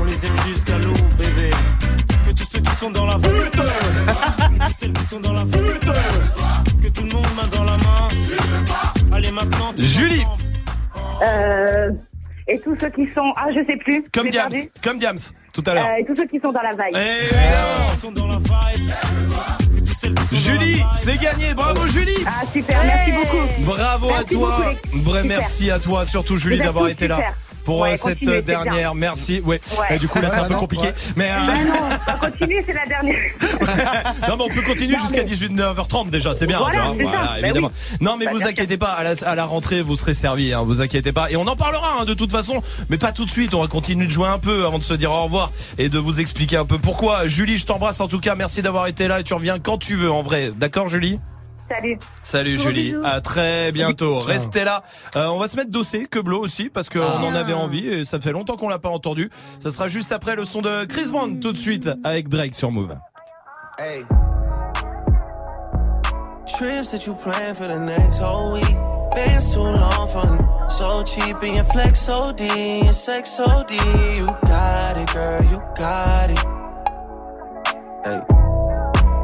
[0.00, 1.50] on les aime jusqu'à l'eau, bébé.
[2.26, 5.42] Que tous ceux qui sont dans la foule, que tous celles qui sont dans la
[5.42, 5.78] foule,
[6.82, 8.08] que tout le monde main dans la main.
[9.12, 9.72] Allez maintenant.
[9.78, 10.24] Julie.
[11.22, 11.90] Euh,
[12.48, 13.32] et tous ceux qui sont...
[13.36, 14.02] Ah, je sais plus.
[14.12, 14.50] Comme Diams.
[14.50, 14.70] perdu.
[14.82, 15.18] Comme Diams.
[15.52, 15.86] Tout à l'heure.
[15.86, 16.96] Euh, et tous ceux qui sont dans la vibe.
[16.96, 18.90] Eh, Qui sont dans la vibe.
[20.32, 21.54] Julie, c'est gagné.
[21.54, 22.16] Bravo Julie.
[22.26, 23.46] Ah super, merci beaucoup.
[23.72, 24.58] Bravo à toi.
[24.92, 25.24] beaucoup, super.
[25.24, 27.34] merci à toi, surtout Julie d'avoir été là.
[27.64, 28.94] Pour Ouais, euh, cette dernière.
[28.94, 29.40] Merci.
[29.44, 29.60] Ouais.
[29.78, 29.96] Ouais.
[29.96, 30.94] Et du coup là c'est un Ouais, peu non, compliqué, ouais.
[31.16, 33.18] mais euh, non, on va continuer, c'est la dernière.
[34.28, 36.58] non mais on peut continuer jusqu'à mais- 19h30 déjà, c'est bien.
[36.58, 37.70] Voilà, Bah évidemment.
[37.92, 37.96] oui.
[38.00, 40.62] Non mais Bah, vous inquiétez pas, à la, à la rentrée vous serez servi, hein,
[40.64, 41.30] vous inquiétez pas.
[41.30, 43.54] Et on en parlera hein, de toute façon, mais pas tout de suite.
[43.54, 45.98] On va continuer de jouer un peu avant de se dire au revoir et de
[45.98, 47.26] vous expliquer un peu pourquoi.
[47.26, 48.34] Julie, je t'embrasse en tout cas.
[48.34, 50.50] Merci d'avoir été là et tu reviens quand tu veux en vrai.
[50.56, 51.18] D'accord Julie?
[51.72, 51.98] Salut.
[52.22, 53.02] Salut Gros Julie, bisous.
[53.04, 54.18] à très bientôt.
[54.20, 54.26] Ciao.
[54.28, 54.82] Restez là.
[55.16, 57.22] Euh, on va se mettre dossé, que Blo aussi, parce qu'on Ah.
[57.24, 59.30] en avait envie et ça fait longtemps qu'on l'a pas entendu.
[59.60, 62.70] Ça sera juste après le son de Chris Brown tout de suite avec Drake sur
[62.70, 62.94] Move.
[63.78, 64.04] Hey.
[66.46, 68.76] Trips that you plan for the next whole week.
[69.14, 72.40] Bands too long for so cheap and your flex OD
[72.86, 73.72] and sex OD.
[74.16, 76.44] You got it, girl, you got it.
[78.04, 78.20] Hey.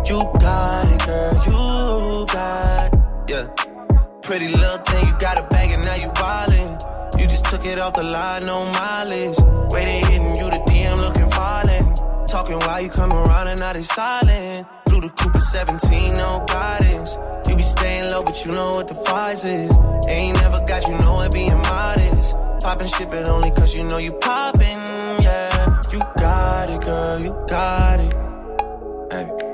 [0.06, 0.57] You got
[4.28, 7.18] Pretty little thing, you got a bag and now you wildin'.
[7.18, 9.38] You just took it off the line, no mileage.
[9.72, 12.28] Waiting, hitting you the DM looking violent.
[12.28, 14.66] Talking while you come around and now they silent.
[14.84, 17.16] Blew the Cooper 17, no guidance.
[17.48, 19.72] You be staying low, but you know what the price is.
[20.06, 22.36] Ain't never got you know it being modest.
[22.60, 24.78] Poppin' shit, but only cause you know you poppin',
[25.24, 25.80] yeah.
[25.90, 28.12] You got it, girl, you got it.
[29.10, 29.47] Hey.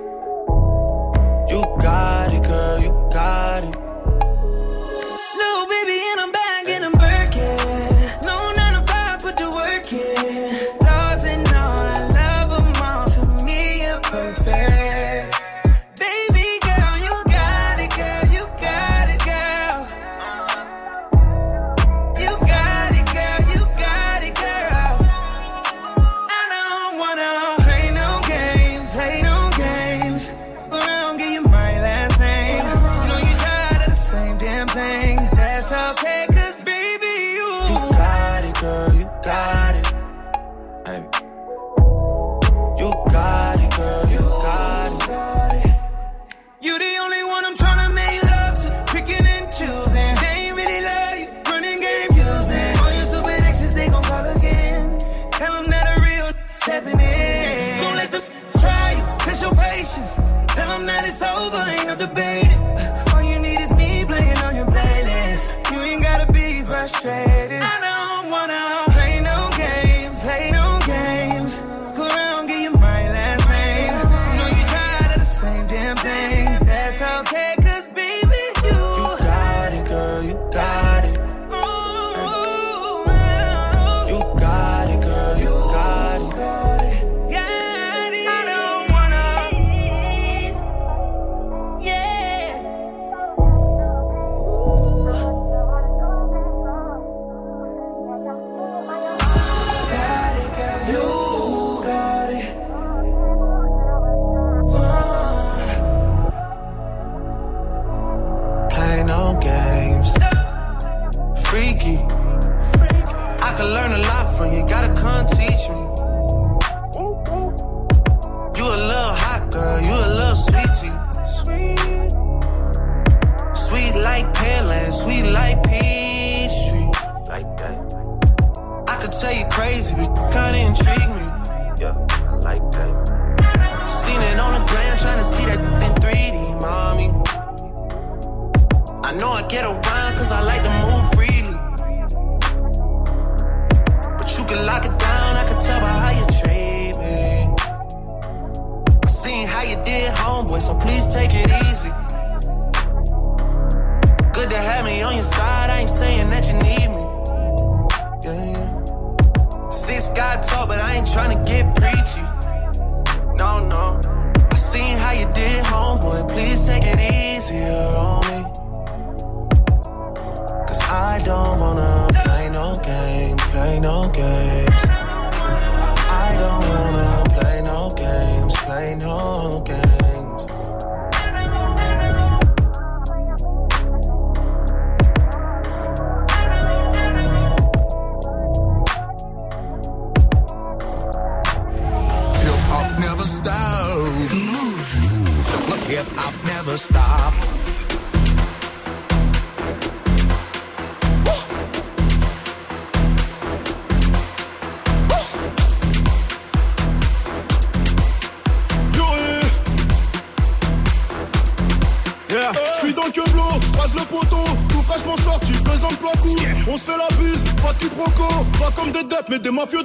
[61.95, 63.15] Ain't no debating.
[63.15, 65.71] All you need is me playing on your playlist.
[65.73, 67.24] You ain't gotta be frustrated.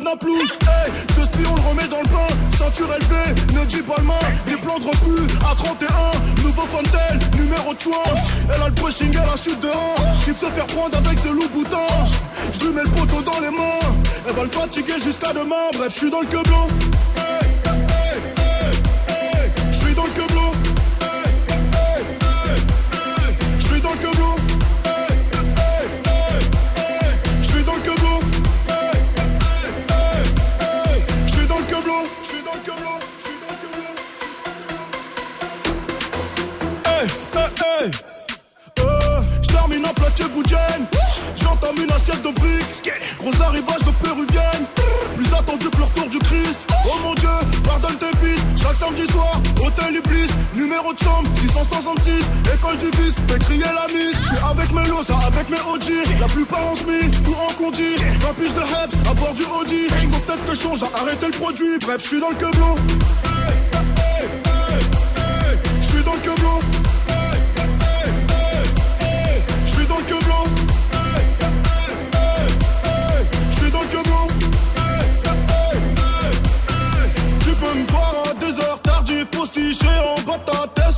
[0.10, 0.49] Naplouse.
[0.61, 2.27] Hey, deux spions, on le remet dans le pain,
[2.57, 5.88] ceinture élevée, ne dis pas le main, des plans de refus à 31,
[6.41, 7.80] nouveau Fontel, numéro de.
[8.56, 9.72] Elle a le pushing, elle a chute de 1,
[10.23, 11.86] Type se faire prendre avec ce loup boutin.
[12.53, 13.80] Je lui mets le poteau dans les mains,
[14.27, 16.68] elle va le fatiguer jusqu'à demain, bref, je suis dans le queblot.
[17.15, 17.59] Hey, hey,
[40.69, 40.87] boudienne.
[41.35, 42.91] J'entame une assiette de briques.
[43.19, 44.65] Gros arrivage de péruvienne.
[45.15, 46.59] Plus attendu que le retour du Christ.
[46.85, 47.29] Oh mon Dieu,
[47.63, 48.41] pardonne tes fils.
[48.61, 50.29] Chaque samedi soir, hôtel Iblis.
[50.55, 52.25] Numéro de chambre 666.
[52.53, 54.17] École du vice, fais crier la mise.
[54.21, 56.19] Je suis avec mes lots, avec mes OG.
[56.19, 57.95] La plupart en semi ou en condi.
[57.95, 59.87] 20 piges de Hebs à bord du Audi.
[60.09, 61.77] Faut peut-être que je change à arrêter le produit.
[61.81, 62.75] Bref, je suis dans le queblot.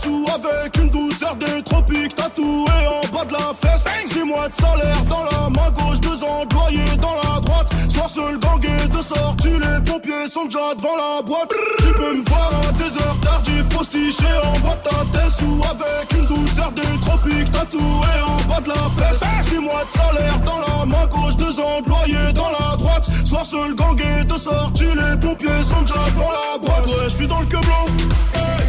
[0.07, 3.83] Ou avec une douceur des tropiques tatouée en bas de la fesse.
[4.05, 7.69] Six mois de salaire dans la main gauche, deux employés dans la droite.
[7.89, 11.51] Soir seul gang et de sortie, les pompiers sont déjà devant la boîte.
[11.79, 15.61] Tu peux me voir à des heures tardives, postiché en bas de ta tête ou
[15.61, 19.21] avec une douceur des tropiques tatouée en bas de la fesse.
[19.41, 23.09] Six mois de salaire dans la main gauche, deux employés dans la droite.
[23.25, 26.87] Soir seul gang et de sortie, les pompiers sont déjà devant la boîte.
[26.87, 27.87] Ouais, je suis dans le queblot.
[28.33, 28.60] Je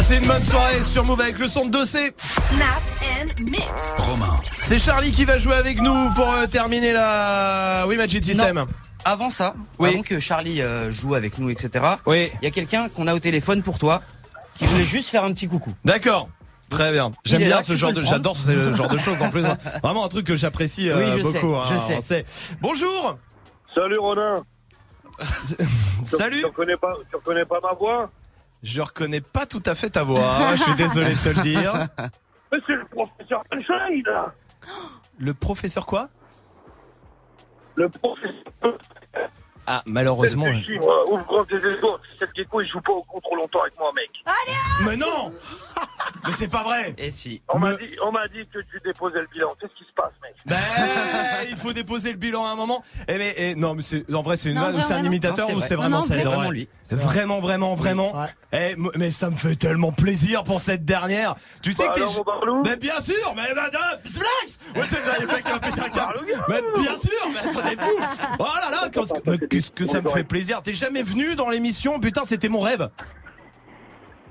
[0.00, 2.12] Passez une bonne soirée sur Move avec le son de 2C.
[2.16, 3.70] Snap and mix.
[3.98, 4.34] Romain.
[4.62, 7.84] C'est Charlie qui va jouer avec nous pour euh, terminer la.
[7.86, 8.56] Oui, Magic System.
[8.56, 8.66] Non.
[9.04, 9.90] Avant ça, Oui.
[9.90, 11.84] avant que Charlie euh, joue avec nous, etc.
[12.06, 12.30] Oui.
[12.40, 14.00] Il y a quelqu'un qu'on a au téléphone pour toi
[14.54, 15.74] qui voulait juste faire un petit coucou.
[15.84, 16.30] D'accord.
[16.70, 17.10] Très bien.
[17.26, 19.44] J'aime bien là, ce genre de, j'adore ce genre de choses en plus.
[19.44, 19.58] hein.
[19.82, 21.56] Vraiment un truc que j'apprécie euh, Oui, je sais, beaucoup.
[21.68, 22.00] je hein, sais.
[22.00, 22.24] sait.
[22.62, 23.18] Bonjour.
[23.74, 24.42] Salut Ronin.
[26.04, 26.38] Salut.
[26.40, 28.10] Tu reconnais pas, tu reconnais pas ma voix?
[28.62, 30.54] Je reconnais pas tout à fait ta voix.
[30.54, 31.88] Je suis désolé de te le dire.
[32.52, 33.44] Mais c'est le professeur.
[35.18, 36.08] Le professeur quoi?
[37.76, 38.78] Le professeur.
[39.72, 40.46] Ah, malheureusement.
[40.46, 42.00] Moi, Ouvre grand tes espoirs.
[42.18, 44.10] Cette gecko, il joue pas au con trop longtemps avec moi, mec.
[44.84, 45.32] Mais non
[46.26, 49.20] Mais c'est pas vrai Et si On m'a dit, on m'a dit que tu déposais
[49.20, 49.48] le bilan.
[49.60, 50.34] Qu'est-ce qui se passe, mec?
[50.44, 50.56] Ben,
[51.48, 52.82] il faut déposer le bilan à un moment.
[53.06, 55.46] Eh mais eh, non, mais c'est en vrai c'est une vanne ou c'est un imitateur
[55.48, 55.68] Non, c'est ou vrai.
[55.68, 56.68] c'est vraiment c'est vraiment lui.
[56.82, 58.12] C'est Vraiment, vraiment, vraiment.
[58.52, 61.36] Eh, m- mais ça me fait tellement plaisir pour cette dernière.
[61.62, 62.02] Tu sais Bah que t'es.
[62.42, 63.98] alors, Mais bien sûr, mais madame,
[64.76, 64.82] Ouais.
[66.48, 68.04] Mais bien sûr, mais attendez-vous.
[68.38, 70.62] Oh là là, qu'est-ce que- mais qu'est-ce que ça me fait plaisir.
[70.62, 72.88] T'es jamais venu dans l'émission, putain, c'était mon rêve.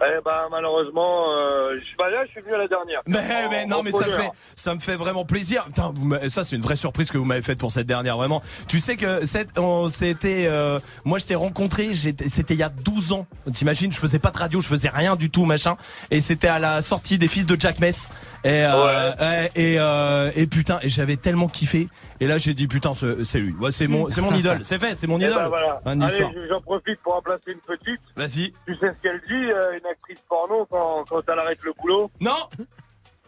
[0.01, 3.01] Eh ben, malheureusement, euh, je suis pas là, je suis venu à la dernière.
[3.05, 5.65] Mais, En- mais non, mais ça me fait, ça me fait vraiment plaisir.
[5.65, 8.41] Putain, vous ça c'est une vraie surprise que vous m'avez faite pour cette dernière, vraiment.
[8.69, 9.49] Tu sais que cette,
[9.89, 13.27] s'était, euh, moi je t'ai rencontré, c'était il y a 12 ans.
[13.51, 15.75] T'imagines, je faisais pas de radio, je faisais rien du tout, machin.
[16.11, 18.09] Et c'était à la sortie des Fils de Jack Mess.
[18.45, 21.89] Et, euh, ouais, et, euh, et putain, et j'avais tellement kiffé.
[22.21, 23.53] Et là j'ai dit putain, c'est lui.
[23.53, 24.59] Ouais, c'est mon, c'est mon idole.
[24.63, 25.35] C'est fait, c'est mon Eh idole.
[25.43, 25.79] ben, voilà.
[25.85, 26.31] Une Allez, histoire.
[26.49, 28.01] j'en profite pour remplacer une petite.
[28.15, 28.51] Vas-y.
[28.67, 32.11] Tu sais ce qu'elle dit, euh, une actrice porno, quand, quand elle arrête le boulot?
[32.19, 32.35] Non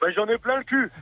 [0.02, 0.92] Ben, j'en ai plein le cul.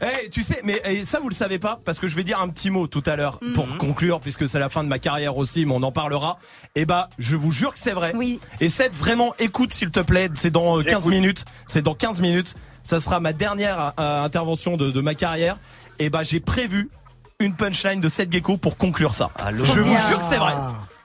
[0.00, 2.40] Eh, tu sais, mais eh, ça vous le savez pas parce que je vais dire
[2.40, 3.52] un petit mot tout à l'heure Mhm.
[3.52, 6.38] pour conclure puisque c'est la fin de ma carrière aussi, mais on en parlera.
[6.74, 8.12] Et bah, je vous jure que c'est vrai.
[8.14, 8.40] Oui.
[8.60, 10.28] Et Seth, vraiment, écoute s'il te plaît.
[10.34, 11.44] C'est dans euh, 15 minutes.
[11.66, 12.54] C'est dans 15 minutes.
[12.82, 15.56] Ça sera ma dernière euh, intervention de, de ma carrière.
[15.98, 16.90] Et bah, j'ai prévu
[17.40, 19.30] une punchline de Seth Gecko pour conclure ça.
[19.52, 20.54] je vous jure que c'est vrai.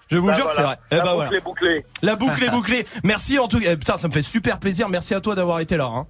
[0.09, 0.77] Je vous Bah jure que c'est vrai.
[0.91, 1.37] Eh La bah boucle voilà.
[1.37, 1.85] est bouclée.
[2.03, 2.85] La boucle est bouclée.
[3.03, 3.71] Merci en tout cas.
[3.71, 4.87] Eh, Putain, ça me fait super plaisir.
[4.89, 5.85] Merci à toi d'avoir été là.
[5.85, 6.05] hein.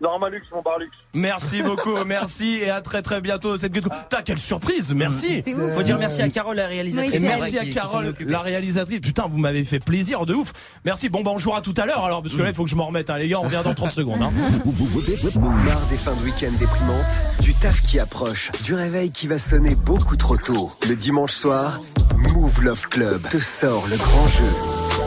[0.00, 0.90] Normalux, mon Barlux.
[1.14, 3.56] Merci beaucoup, merci et à très très bientôt.
[3.56, 3.90] Cette vidéo.
[3.90, 5.42] Putain, quelle surprise, merci.
[5.74, 7.14] Faut dire merci à Carole, la réalisatrice.
[7.14, 9.00] Et merci à Carole, la réalisatrice.
[9.00, 10.52] Putain, vous m'avez fait plaisir de ouf.
[10.84, 11.08] Merci.
[11.08, 12.76] Bon, bah, on jouera tout à l'heure alors, parce que là, il faut que je
[12.76, 13.40] m'en remette, hein, les gars.
[13.40, 14.22] On revient dans 30 secondes.
[14.22, 14.32] Hein.
[15.64, 19.74] Marre des fins de week-end déprimantes, du taf qui approche, du réveil qui va sonner
[19.74, 20.70] beaucoup trop tôt.
[20.88, 21.80] Le dimanche soir,
[22.16, 24.99] Move Love Club te sort le grand jeu.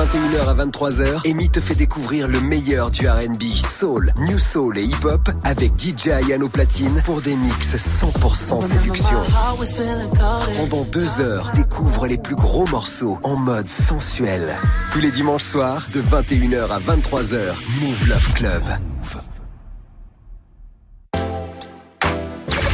[0.00, 4.84] 21h à 23h, Amy te fait découvrir le meilleur du R&B, soul, new soul et
[4.84, 9.18] hip-hop avec DJ Ayano Platine pour des mix 100% séduction.
[10.56, 14.54] Pendant deux heures, découvre les plus gros morceaux en mode sensuel.
[14.90, 17.52] Tous les dimanches soirs, de 21h à 23h,
[17.82, 18.62] Move Love Club.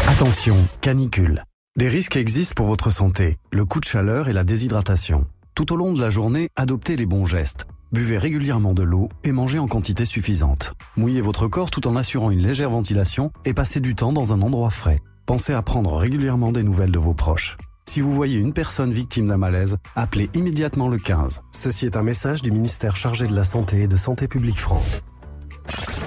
[0.07, 1.43] Attention, canicule.
[1.77, 5.24] Des risques existent pour votre santé, le coup de chaleur et la déshydratation.
[5.57, 7.66] Tout au long de la journée, adoptez les bons gestes.
[7.91, 10.74] Buvez régulièrement de l'eau et mangez en quantité suffisante.
[10.99, 14.43] Mouillez votre corps tout en assurant une légère ventilation et passez du temps dans un
[14.43, 15.01] endroit frais.
[15.24, 17.57] Pensez à prendre régulièrement des nouvelles de vos proches.
[17.89, 21.41] Si vous voyez une personne victime d'un malaise, appelez immédiatement le 15.
[21.53, 25.01] Ceci est un message du ministère chargé de la Santé et de Santé publique France.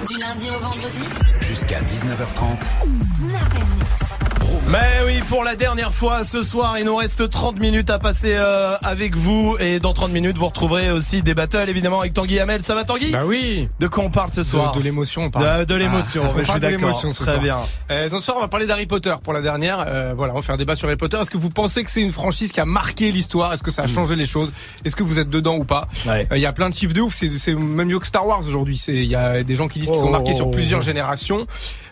[0.08, 1.02] Du lundi au vendredi,
[1.42, 2.62] Jusqu'à 19h30.
[3.02, 4.29] Snap Mix.
[4.68, 8.34] Mais oui, pour la dernière fois ce soir, il nous reste 30 minutes à passer
[8.36, 9.58] euh, avec vous.
[9.60, 12.62] Et dans 30 minutes, vous retrouverez aussi des battles, évidemment, avec Tanguy Hamel.
[12.62, 13.12] Ça va, Tanguy?
[13.12, 13.68] Bah oui.
[13.80, 14.74] De quoi on parle ce soir?
[14.74, 15.66] De, l'émotion, on parle.
[15.66, 17.00] De, l'émotion, Ah, je suis de d'accord.
[17.00, 17.40] Très soir.
[17.40, 17.58] bien.
[17.90, 19.84] Euh, donc ce soir, on va parler d'Harry Potter pour la dernière.
[19.88, 21.18] Euh, voilà, on va faire un débat sur Harry Potter.
[21.18, 23.52] Est-ce que vous pensez que c'est une franchise qui a marqué l'histoire?
[23.54, 24.52] Est-ce que ça a changé les choses?
[24.86, 25.88] Est-ce que vous êtes dedans ou pas?
[26.06, 26.28] Euh, Ouais.
[26.36, 27.14] Il y a plein de chiffres de ouf.
[27.16, 28.80] C'est même mieux que Star Wars aujourd'hui.
[28.88, 30.12] Il y a des gens qui disent qu'ils sont Oh.
[30.12, 31.48] marqués sur plusieurs générations.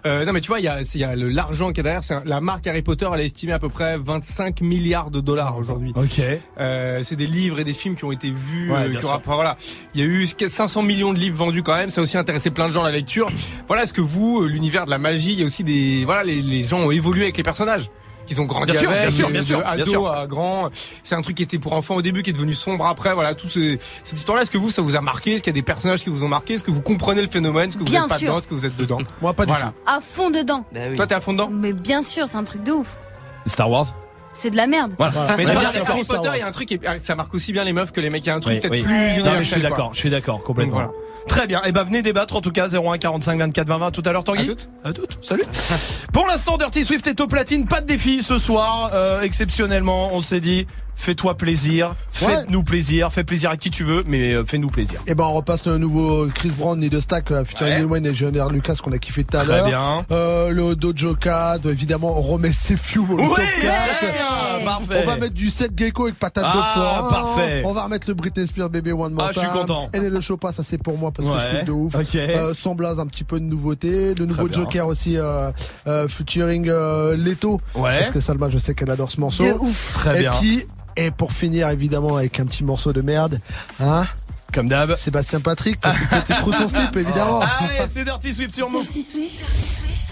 [0.08, 2.04] Euh, non mais tu vois, il y a, y a l'argent qui est derrière.
[2.04, 5.20] C'est un- la marque Harry Potter, elle est estimée à peu près 25 milliards de
[5.20, 5.92] dollars aujourd'hui.
[5.96, 6.22] Ok.
[6.60, 8.72] Euh, c'est des livres et des films qui ont été vus.
[8.72, 9.10] Ouais, euh, bien qui sûr.
[9.10, 9.58] aura- enfin, voilà,
[9.94, 11.90] il y a eu 500 millions de livres vendus quand même.
[11.90, 13.28] Ça a aussi intéressé plein de gens à la lecture.
[13.68, 16.42] Voilà, est-ce que vous, l'univers de la magie, il y a aussi des voilà, les,
[16.42, 17.90] les gens ont évolué avec les personnages.
[18.30, 20.08] Ils ont grandi Bien sûr, avec, bien sûr, bien de sûr, bien ado sûr.
[20.12, 20.70] à grand.
[21.04, 23.14] C'est un truc qui était pour enfants au début, qui est devenu sombre après.
[23.14, 24.44] Voilà, tout ces- cette histoire-là.
[24.44, 25.34] Est-ce que vous, ça vous a marqué?
[25.34, 26.56] Est-ce qu'il y a des personnages qui vous ont marqué?
[26.56, 27.70] Est-ce que vous comprenez le phénomène?
[27.70, 28.28] Est-ce que vous Bien n'êtes pas sûr.
[28.28, 28.40] dedans?
[28.40, 28.98] Est-ce que vous êtes dedans?
[29.22, 29.74] Moi, pas du voilà.
[29.86, 30.66] À fond dedans.
[30.96, 31.50] Toi, t'es à fond dedans?
[31.52, 32.98] Mais bien sûr, c'est un truc de ouf.
[33.46, 33.86] Star Wars
[34.34, 34.94] C'est de la merde.
[35.00, 35.82] Mais tu Ouais, bien.
[35.88, 37.92] Harry Potter, il y a un truc, qui est- ça marque aussi bien les meufs
[37.92, 38.24] que les mecs.
[38.26, 38.82] Il y a un truc Oui, peut-être oui.
[38.84, 40.82] plus Non, mais je suis d'accord, je suis d'accord, complètement.
[40.82, 40.92] Donc,
[41.28, 41.62] Très bien.
[41.64, 44.24] Et ben venez débattre en tout cas 01 45 24 20 20 tout à l'heure
[44.24, 44.44] Tanguy.
[44.44, 44.68] À toutes.
[44.84, 45.18] À toutes.
[45.24, 45.44] Salut.
[46.14, 48.92] Pour l'instant Dirty Swift est au platine, pas de défi ce soir.
[48.94, 50.66] Euh, exceptionnellement, on s'est dit
[51.00, 52.28] fais-toi plaisir, Ouais.
[52.38, 55.00] fais-nous plaisir, fais plaisir à qui tu veux, mais euh, fais-nous plaisir.
[55.08, 57.78] Et ben on repasse le nouveau Chris Brown ni de stack euh, featuring Ouais.
[57.78, 59.66] Lil Wayne et Junior Lucas qu'on a kiffé tout à Très l'heure.
[59.68, 60.06] bien.
[60.12, 64.14] Euh, le Dojo Cat, évidemment on remet ses few au Oui, top très 4.
[64.14, 65.04] bien, parfait.
[65.04, 67.10] On va mettre du set gecko avec patate Ah, de foie.
[67.10, 67.62] parfait.
[67.66, 69.58] On va remettre le Britney Spears bébé One More Ah, je suis Time.
[69.60, 69.88] content.
[69.94, 71.96] Et le Chopin ça c'est pour moi parce que je kiffe de ouf.
[71.96, 72.16] Ok.
[72.16, 74.16] Euh, sans blaze un petit peu de nouveauté.
[74.16, 74.52] Le nouveau.
[74.52, 75.52] Joker aussi euh,
[75.88, 77.60] euh, featuring euh, Leto.
[77.76, 77.98] Ouais.
[78.00, 79.44] Parce que Salma je sais qu'elle adore ce morceau.
[79.44, 79.94] De ouf.
[79.94, 80.32] Très et bien.
[80.40, 80.66] puis
[80.98, 83.38] et pour finir évidemment avec un petit morceau de merde,
[83.80, 84.06] hein
[84.54, 84.96] Comme d'hab.
[84.96, 87.40] Sébastien Patrick, pour que tes trous son slip évidemment.
[87.60, 88.84] Allez, c'est Dirty Swift sur Move.
[88.84, 89.40] Dirty Swift,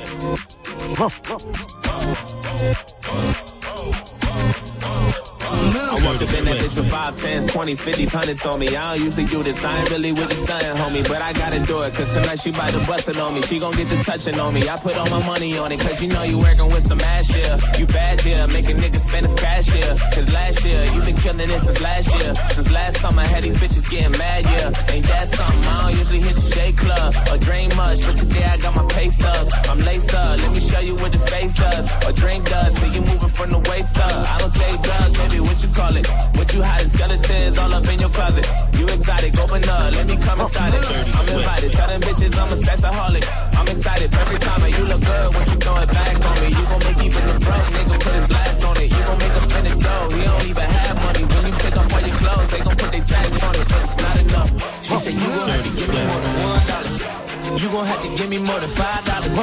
[4.84, 8.68] I walked up in that bitch with five, tens, twenties, fifties, hundreds on me.
[8.76, 9.62] I don't usually do this.
[9.64, 11.06] I ain't really with the stunting, homie.
[11.08, 13.40] But I gotta do it, cause tonight she bout to bustin' on me.
[13.42, 14.68] She gon' get the touchin' on me.
[14.68, 17.34] I put all my money on it, cause you know you workin' with some ass,
[17.34, 17.56] yeah.
[17.78, 18.46] You bad, yeah.
[18.46, 19.96] Making niggas spend his cash, yeah.
[20.12, 22.34] Cause last year, you been killin' it since last year.
[22.52, 24.92] Since last time I had these bitches gettin' mad, yeah.
[24.92, 25.64] Ain't that something?
[25.64, 28.84] I don't usually hit the shake club or drink much, but today I got my
[28.92, 29.52] pay stubs.
[29.70, 31.88] I'm laced up, let me show you what this face does.
[32.04, 34.28] Or drink does, see you movin' from the waist up.
[34.28, 36.06] I don't take baby, what you call it?
[36.36, 36.88] What you hiding?
[36.88, 38.46] Skeletons all up in your closet.
[38.78, 40.84] You exotic, open up, let me come inside it.
[41.14, 43.24] I'm invited, tell them bitches I'm a sexaholic.
[43.58, 46.48] I'm excited every time and you look good when you throw it back on me.
[46.50, 48.88] You gon' make even the broke nigga put his last on it.
[48.90, 50.08] You gon' make him spend his dough.
[50.14, 51.22] He don't even have money.
[51.24, 53.80] When you take off all your clothes, they gon' put their tax on it, but
[53.84, 54.50] it's not enough.
[54.84, 57.33] She said you have to give me more than one dollar.
[57.44, 59.36] You gon' have to give me more than five dollars.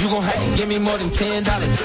[0.00, 1.78] You gon' have to give me more than ten dollars.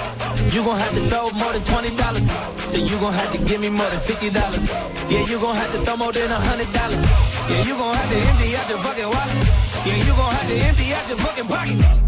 [0.53, 2.31] You gon' have to throw more than twenty dollars.
[2.65, 4.69] Say you gon' have to give me more than fifty dollars.
[5.09, 7.05] Yeah, you gon' have to throw more than a hundred dollars.
[7.49, 9.37] Yeah, you gon' have to empty out your fucking wallet.
[9.85, 12.00] Yeah, you gon' have to empty out your fucking pocket.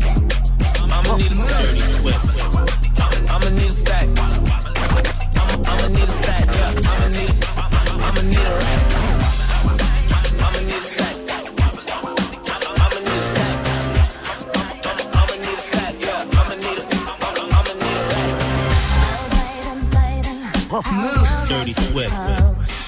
[20.85, 21.47] Rack.
[21.49, 22.82] Dirty Swift.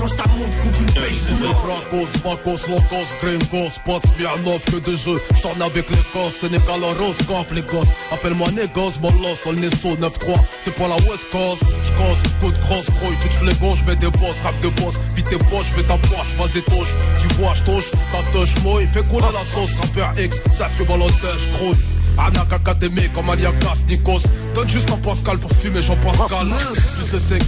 [0.00, 1.56] T'échanges ta montre contre une pêche C'est boulante.
[1.56, 3.70] Francos, Bacos, Locos, Gringos,
[4.14, 5.20] Smirnov, que de jeux.
[5.36, 7.88] J'tourne avec les gosses, Sénégal, Roscoff, les gosses.
[8.10, 10.38] Appelle-moi Négos, mon loss, on est sous 9-3.
[10.60, 11.64] C'est pour la West Coast.
[11.84, 14.94] J'cose, coup de grosse grouille, tu te gauche, j'mets des boss, rap de boss.
[15.14, 16.88] Vite tes poches, fais ta poche, vas-y touche.
[17.20, 19.76] Tu vois, j'touche, ta touche, moi, il fait couler la sauce.
[19.82, 21.76] Rappeur X, savent que ballottage, grouille.
[22.16, 24.22] Anak académie comme Aliakas, Nikos.
[24.54, 26.48] Donne juste un Pascal pour fumer, Jean Pascal.
[26.74, 27.38] Tu sais, c'est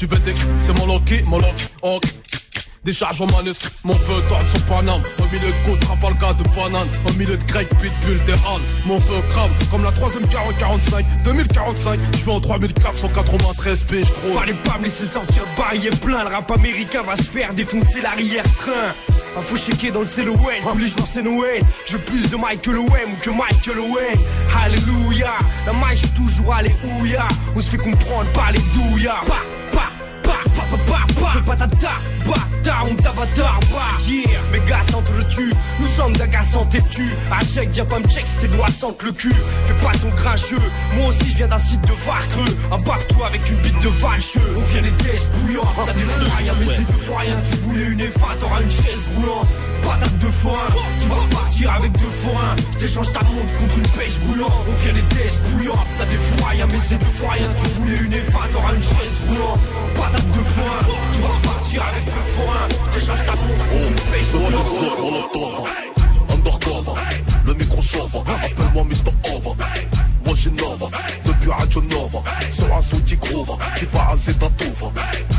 [0.00, 2.04] tu veux des c'est mon Loki, mon Loki, ok.
[2.82, 6.88] Décharge en manuscrit, mon feu tourne sur Paname Au milieu de coups, Trafalgar de banane
[7.06, 12.00] Au milieu de grec, pitbull, des halles Mon feu crame, comme la troisième 40-45 2045,
[12.18, 16.24] je vais en 3493 piges gros Fallait pas me laisser sortir de barillet plein.
[16.24, 18.94] Le rap américain va se faire défoncer l'arrière-train.
[19.38, 20.36] Info checker dans le CLON.
[20.72, 21.62] Tous les jours c'est Noël.
[21.86, 24.18] Je veux plus de Michael Owen que Michael Owen.
[24.64, 25.32] Alléluia.
[25.66, 27.28] La maille, je suis toujours alléluia.
[27.54, 29.24] On se fait comprendre par les douillards.
[34.52, 35.54] Mes gars s'entretuent.
[35.80, 37.14] Nous sommes d'agaçants têtus.
[37.54, 39.32] Chèque, viens pas me check si tes doigts sentent le cul.
[39.32, 40.60] Fais pas ton grincheux.
[40.96, 42.56] Moi aussi, je viens d'un site de Varcreux.
[42.70, 44.40] Un toi avec une bite de valcheux.
[44.56, 45.72] On vient les tests bouillants.
[45.84, 47.36] Ça rien, mais c'est de rien.
[47.50, 49.48] Tu voulais une EFA, t'auras une chaise roulante.
[49.82, 50.66] Patate de foin.
[51.00, 52.56] Tu vas repartir avec deux forains.
[52.78, 54.52] T'échanges ta montre contre une pêche boulante.
[54.68, 55.84] On vient les tests bouillants.
[55.92, 57.48] Ça défonce rien, mais c'est de rien.
[57.56, 59.60] Tu voulais une EFA, t'auras une chaise roulante.
[59.96, 60.78] Patate de foin.
[61.12, 62.68] Tu vas repartir avec deux forains.
[62.92, 65.60] T'échanges ta montre contre une pêche boulante.
[66.32, 67.00] Undercover,
[67.46, 69.12] le micro chauve, appelle-moi Mr.
[69.34, 69.56] Over.
[70.24, 70.88] Moi j'innove,
[72.50, 74.90] sur un son qui groove, qui va ta touve.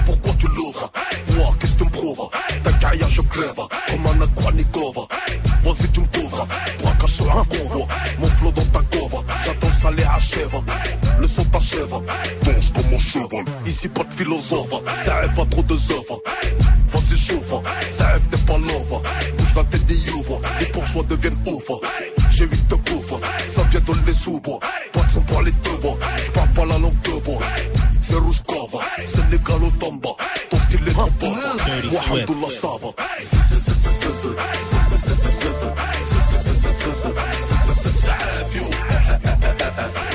[0.05, 0.91] Pourquoi tu l'ouvres?
[1.27, 2.29] Voir qu'est-ce que tu me prouves?
[2.63, 5.01] Ta carrière je crève, comme un Aquanikova.
[5.63, 6.47] Vas-y tu me couvres,
[6.81, 7.87] braquage sur un convoi.
[8.19, 10.61] Mon flow dans ta cova, j'attends le salaire achève.
[11.19, 11.95] Le son t'achève,
[12.43, 13.45] danse comme mon cheval.
[13.65, 14.73] Ici pas de philosophe,
[15.05, 16.21] ça rêve à trop de œuvres.
[16.91, 17.53] Vas-y chauffe,
[17.89, 19.01] ça rêve t'es pas love.
[19.37, 21.71] Bouge la tête des youves, les bourgeois deviennent ouf.
[22.31, 23.13] J'ai vite de bouffe,
[23.47, 27.19] ça vient de les de son pour les deux bois, j'parle pas la langue de
[27.25, 27.41] bois.
[28.01, 30.09] C'est Rouskova, c'est Négalo Tamba.
[30.49, 31.37] Ton style est trop pauvre,
[31.91, 32.93] moi Hamdoullah Sava.
[38.53, 40.10] If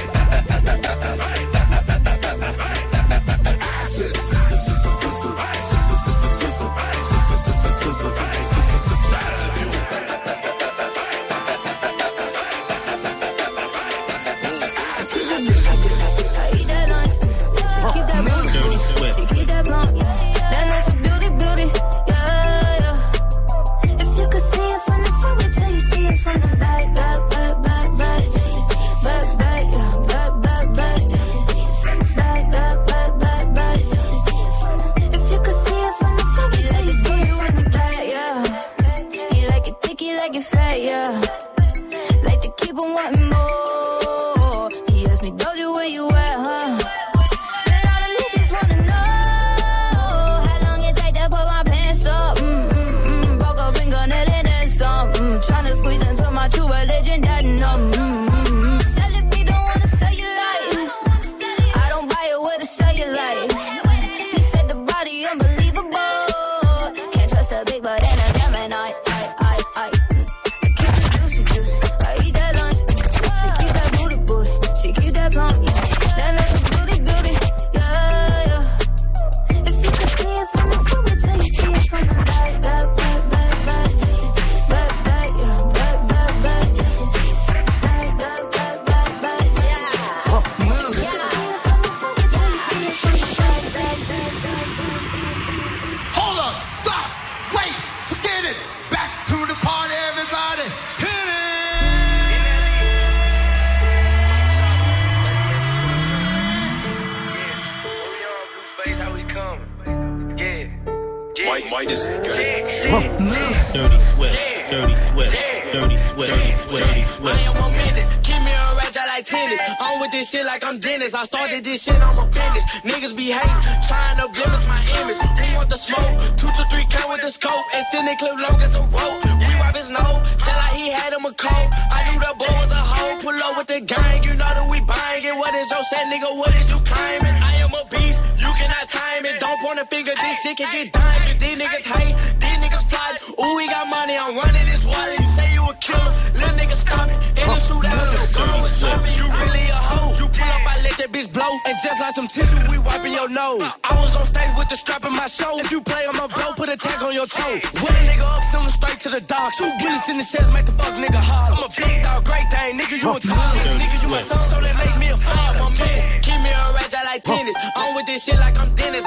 [140.43, 141.37] shit can get dangerous.
[141.41, 143.15] These niggas hate, these niggas plot.
[143.41, 145.19] Ooh, we got money, I'm running this wallet.
[145.19, 147.19] You say you a killer, little nigga stop it.
[147.41, 149.15] In the shootout, your gun was dropping.
[149.17, 150.13] You really a hoe.
[150.19, 151.53] You pull up, I let that bitch blow.
[151.67, 153.73] And just like some tissue, we wiping your nose.
[153.85, 155.59] I was on stage with the strap in my show.
[155.59, 157.61] If you play on my blow, put a tag on your toe.
[157.81, 159.53] When a nigga up, send him straight to the dog.
[159.57, 161.57] Two bullets in the chest, make the fuck nigga hard.
[161.57, 162.79] I'm a big dog, great thing.
[162.79, 163.57] Nigga, you a top.
[163.81, 165.17] Nigga, you a son, so they make me a.
[165.57, 167.57] My miss, keep me a ratchet like tennis.
[167.77, 169.06] I'm with this shit like I'm Dennis.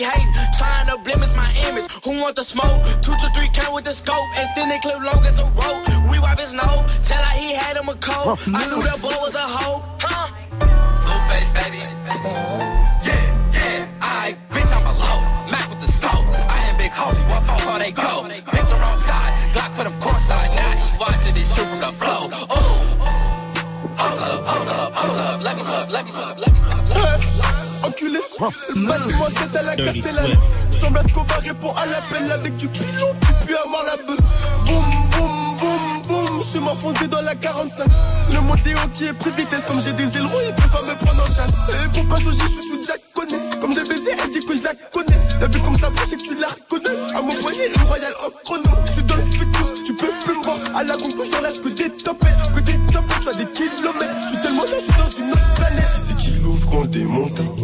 [0.00, 1.86] Be hating, trying to blemish my image.
[2.04, 2.80] Who want the smoke?
[3.04, 4.28] Two to three count with the scope.
[4.36, 5.84] Extend it clip long as a rope.
[6.10, 8.38] We wipe his nose, just like he had him a cold.
[8.48, 9.84] I knew that boy was a hoe.
[10.00, 10.26] Huh?
[11.04, 11.80] Blueface, baby.
[13.04, 15.18] Yeah, yeah, I bitch, I'm a low.
[15.52, 16.24] Mac with the scope.
[16.48, 18.24] I am big holy, what fault all they go?
[18.56, 20.50] Pick the wrong side, Glock put him courtside.
[20.56, 22.22] Now he watching this shoot from the flow.
[22.56, 22.80] Ooh.
[24.00, 25.42] Hold up, hold up, hold up.
[25.42, 26.49] Let me slip, let me slip, let me
[28.08, 30.38] le bâtiment c'est à la Castellane.
[30.70, 34.16] Semble Escobar répond à l'appel avec du pilon, tu peux avoir la beuh.
[34.66, 37.86] Boum, boum, boum, boum, je suis m'enfoncé dans la 45.
[38.32, 41.22] Le modéo qui est pris vitesse, comme j'ai des ailerons, il peut pas me prendre
[41.22, 41.52] en chasse.
[41.68, 43.60] Et pour pas changer, je suis sous Jack connaît.
[43.60, 45.18] Comme des baisers, elle dit que je la connais.
[45.38, 46.96] T'as vu comme ça brille, que tu la reconnais.
[47.14, 48.70] À mon poignet, une royale au chrono.
[48.94, 50.56] Tu dans le futur, tu peux plus me voir.
[50.74, 54.16] À la concouche, dans l'âge que des topettes, que des topettes, tu as des kilomètres.
[54.24, 55.40] Je suis tellement là, je suis dans une autre.
[55.56, 55.59] C'est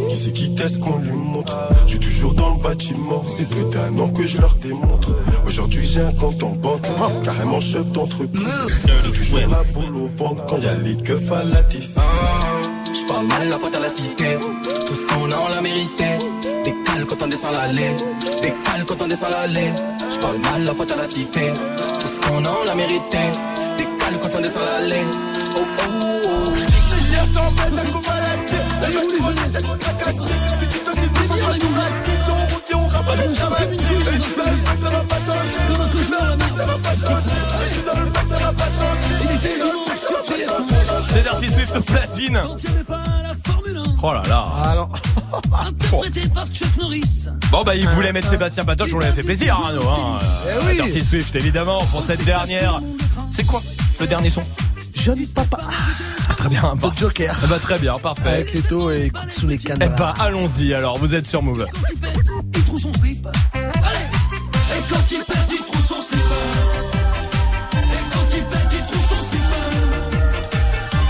[0.08, 1.58] Qui c'est qui teste qu'on lui montre?
[1.86, 5.14] Suis toujours dans le bâtiment Et plus d'un an que je leur démontre
[5.46, 6.86] Aujourd'hui j'ai un compte en banque
[7.22, 8.44] Carrément chef d'entreprise
[9.04, 13.48] Toujours la boule au ventre Quand y a les keufs à la Je parle mal,
[13.48, 14.38] la faute à la cité.
[14.86, 16.18] Tout ce qu'on a, on l'a mérité.
[16.64, 17.96] Des cales quand on descend l'allée.
[18.42, 19.72] Des cales quand on descend l'allée.
[20.10, 21.52] Je parle mal, la faute à la cité.
[21.52, 23.18] Tout ce qu'on a, on l'a mérité.
[23.76, 25.04] Des cales quand on descend l'allée.
[25.56, 26.15] Oh oh
[28.86, 33.32] Si tu te dis nous faut pas tout rater Si on revient on rabat le
[33.34, 36.36] travail Et je suis dans le bac ça va pas changer Je suis dans le
[36.36, 39.38] bac ça va pas changer Je suis dans le bac ça va pas changer Je
[39.38, 42.40] suis dans le bac ça va pas changer C'est Dirty Swift platine.
[44.02, 44.44] Oh là là.
[44.64, 44.90] Alors.
[45.66, 47.28] Interprété par Chuck Norris.
[47.50, 50.18] Bon bah il voulait mettre Sébastien Patoche, on lui a fait plaisir Arnaud hein.
[50.46, 50.74] Eh oui.
[50.76, 52.80] Dirty Swift évidemment pour cette dernière.
[53.30, 53.62] C'est quoi
[54.00, 54.44] le dernier son?
[54.94, 55.58] Jeune papa.
[56.36, 56.74] Très bien.
[56.80, 57.34] Le Joker.
[57.42, 58.28] Eh bah très bien, parfait.
[58.28, 59.78] Avec les taux et écoute sous les cannes.
[59.82, 61.66] Eh bah allons-y alors, vous êtes sur Move.
[62.54, 63.26] Il trouve son slip.
[63.54, 64.06] Allez.
[64.76, 66.20] Et quand il pète, il trouve son slip.
[67.72, 69.42] Et quand il pète, il trouve son slip.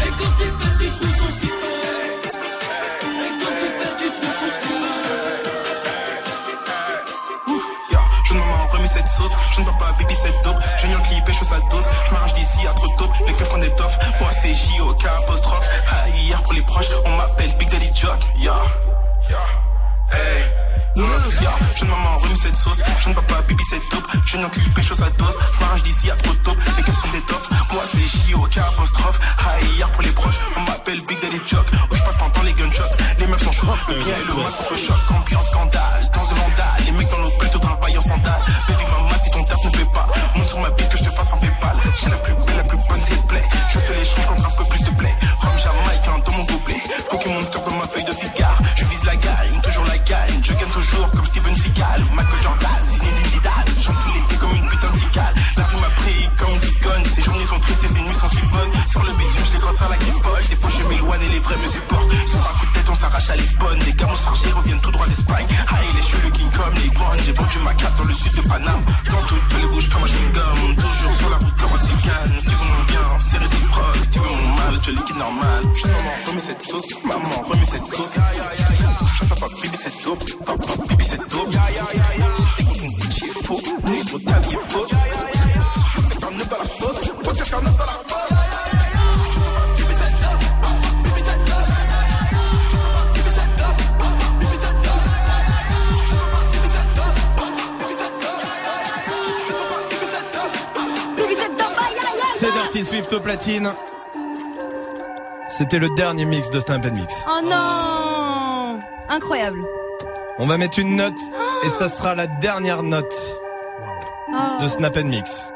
[0.03, 1.53] Et quand il pète, il trouve son slip.
[3.03, 4.81] Et quand il pète, il trouve son slip.
[7.93, 10.46] Ya, jeune maman remis cette sauce, je ne peux pas baby cette
[11.71, 15.07] dose, je m'arrange d'ici à trop taupe, les keufs des toffes, moi c'est J.O.K.
[15.07, 15.69] apostrophe,
[16.17, 18.55] hier pour les proches, on m'appelle Big Daddy Jock, ya,
[19.31, 19.39] ya,
[20.11, 20.45] hey.
[20.97, 21.03] Mm,
[21.43, 24.49] ya, jeune maman remis cette sauce, je ne peux pas baby cette dope, je viens
[24.49, 27.49] clipper, je fais sa dose, je m'arrange d'ici à trop taupe, les keufs des toffes,
[27.73, 28.59] moi c'est J.O.K.
[28.59, 29.19] apostrophe,
[29.77, 32.83] hier pour les proches, on m'appelle Big Daddy Jock, où je passe t'entends les gunshots,
[33.19, 35.86] les meufs sont chauds, le bien et le mal s'entrechoquent, ambiance scandale,
[103.47, 103.73] platine.
[105.49, 107.25] C'était le dernier mix de Stamp Mix.
[107.29, 109.63] Oh non Incroyable.
[110.39, 111.15] On va mettre une note
[111.65, 113.15] et ça sera la dernière note
[114.29, 114.61] Oh.
[114.61, 115.53] de Snap Mix.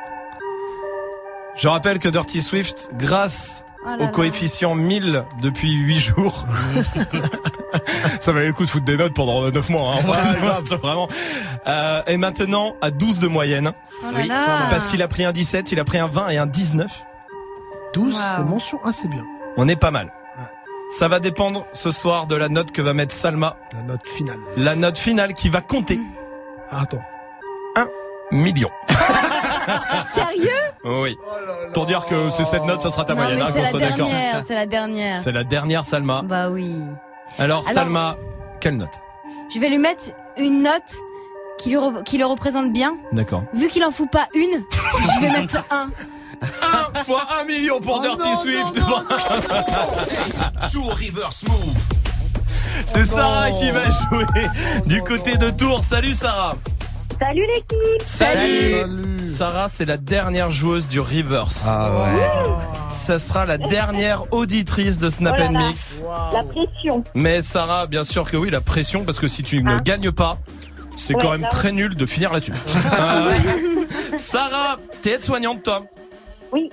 [1.57, 4.09] Je rappelle que Dirty Swift, grâce Oh là au là.
[4.09, 6.47] coefficient 1000 depuis 8 jours,
[8.21, 9.95] ça valait le coup de foutre des notes pendant 9 mois.
[9.97, 10.61] Hein.
[10.77, 11.09] Vraiment.
[11.67, 13.73] Euh, et maintenant à 12 de moyenne.
[14.05, 14.69] Oh là.
[14.71, 16.91] Parce qu'il a pris un 17, il a pris un 20 et un 19.
[17.95, 19.25] 12, c'est mention assez bien.
[19.57, 20.13] On est pas mal.
[20.91, 23.57] Ça va dépendre ce soir de la note que va mettre Salma.
[23.73, 24.39] La note finale.
[24.57, 26.01] La note finale qui va compter.
[26.71, 27.03] Ah, attends.
[27.77, 27.87] 1
[28.37, 28.71] million.
[30.15, 30.51] Sérieux?
[30.85, 31.17] Oui.
[31.73, 33.69] Pour dire que c'est cette note, ça sera ta Non, moyenne, hein, c'est qu'on la
[33.69, 33.97] soit d'accord.
[34.09, 35.19] dernière, c'est la dernière.
[35.19, 36.23] C'est la dernière Salma.
[36.25, 36.77] Bah oui.
[37.39, 38.17] Alors, Alors- Salma,
[38.61, 39.01] quelle note?
[39.55, 40.97] Je vais lui mettre une note
[41.59, 42.97] qui, lui re- qui le représente bien.
[43.13, 43.45] D'accord.
[43.53, 44.65] Vu qu'il en fout pas une,
[45.15, 45.91] je vais mettre un.
[46.43, 48.77] 1 fois 1 million Oh pour Dirty Swift.
[50.73, 51.77] Joue au reverse move.
[52.87, 54.27] C'est Sarah qui va jouer
[54.87, 55.83] du côté de Tours.
[55.83, 56.57] Salut Sarah.
[57.19, 59.27] Salut l'équipe Salut.
[59.27, 61.67] Sarah, c'est la dernière joueuse du Reverse.
[61.69, 62.19] Ah ouais.
[62.89, 65.69] Ça sera la dernière auditrice de Snap Oh là and là.
[65.69, 66.03] Mix.
[66.33, 67.05] La pression.
[67.15, 70.39] Mais Sarah, bien sûr que oui, la pression, parce que si tu ne gagnes pas,
[70.97, 72.53] c'est Ouais, quand même là, très nul de finir là-dessus.
[72.99, 73.35] Euh,
[74.17, 75.85] Sarah, t'es aide-soignante toi
[76.53, 76.71] Oui.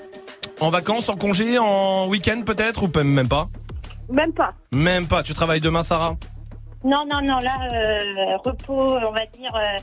[0.59, 3.47] En vacances, en congé, en week-end peut-être ou même pas
[4.11, 4.53] Même pas.
[4.73, 5.21] Même pas.
[5.23, 6.15] Tu travailles demain, Sarah
[6.83, 9.51] Non, non, non, là, euh, repos, on va dire.
[9.55, 9.77] euh,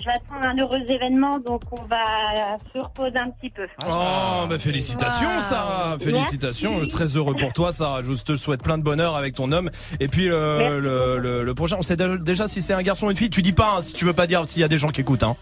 [0.00, 3.66] je vais attendre un heureux événement, donc on va se reposer un petit peu.
[3.84, 5.96] Oh, bah félicitations, Sarah.
[5.98, 6.80] Félicitations.
[6.86, 8.02] Très heureux pour toi, Sarah.
[8.04, 9.70] Je te souhaite plein de bonheur avec ton homme.
[9.98, 13.06] Et puis euh, le, le, le prochain, on sait dé- déjà si c'est un garçon
[13.08, 13.28] ou une fille.
[13.30, 15.00] Tu dis pas hein, si tu veux pas dire s'il y a des gens qui
[15.00, 15.24] écoutent.
[15.24, 15.34] Hein.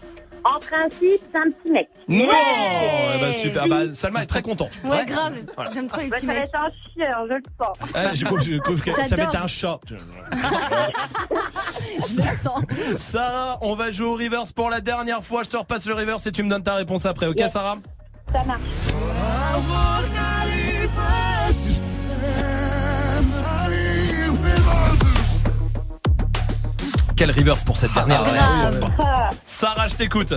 [0.55, 1.89] En principe, c'est un petit mec.
[2.07, 2.25] Non
[3.15, 3.63] Eh ben, super.
[3.65, 4.71] Ah bah, Salma est très contente.
[4.83, 5.33] Ouais, grave.
[5.55, 5.71] Voilà.
[5.73, 6.43] J'aime trop les petits ça va mecs.
[6.43, 7.77] être un chieur, je le sens.
[7.93, 8.93] Ah, compris.
[8.93, 9.25] ça va J'adore.
[9.35, 9.79] être un chat.
[11.95, 11.97] Je
[12.41, 12.61] sens.
[12.95, 15.43] Sarah, on va jouer au reverse pour la dernière fois.
[15.43, 17.25] Je te repasse le reverse et tu me donnes ta réponse après.
[17.27, 17.51] Ok, Yes.
[17.51, 17.77] Sarah?
[18.31, 18.61] Ça marche.
[27.17, 28.79] Quel reverse pour cette dernière Grave.
[28.99, 30.35] Ah, Sarah, je t'écoute.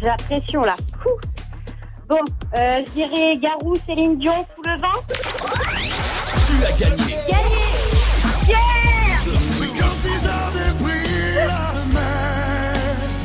[0.00, 0.74] J'ai la pression là.
[1.06, 1.10] Ouh.
[2.08, 2.18] Bon,
[2.56, 5.00] euh, je dirais Garou, Céline Dion, sous le vent.
[5.08, 7.16] Tu as gagné.
[7.28, 7.66] Gagné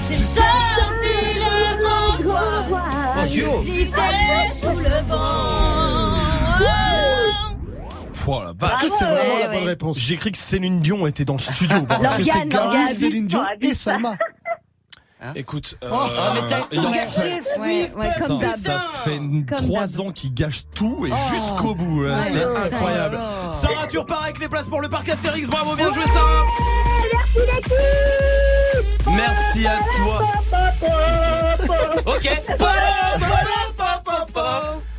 [0.08, 3.62] J'ai sorti le grand duo.
[3.62, 3.98] Glissé
[4.62, 6.12] sous le vent.
[8.28, 8.74] Oh vache.
[8.74, 9.66] Est-ce que c'est vraiment Ouais, la bonne ouais.
[9.70, 11.82] réponse J'ai cru que Céline Dion était dans le studio.
[11.88, 12.88] Parce que c'est Garou.
[12.90, 14.16] Céline Dion Oh, et Salma.
[15.36, 17.08] Écoute, euh, Oh, mais t'as il tout en gâché,
[17.40, 18.50] fait- Ouais, ouais, comme Attends, d'hab.
[18.56, 19.20] ça fait
[19.56, 21.16] trois ans qu'il gâche tout et Oh.
[21.30, 22.06] jusqu'au bout.
[22.06, 23.20] Ouais, c'est ouais, incroyable.
[23.52, 25.48] Sarah, tu repars avec les places pour le parc Astérix.
[25.48, 26.44] Bravo, bien joué, Sarah.
[29.16, 30.24] Merci à toi.
[32.06, 32.28] Ok.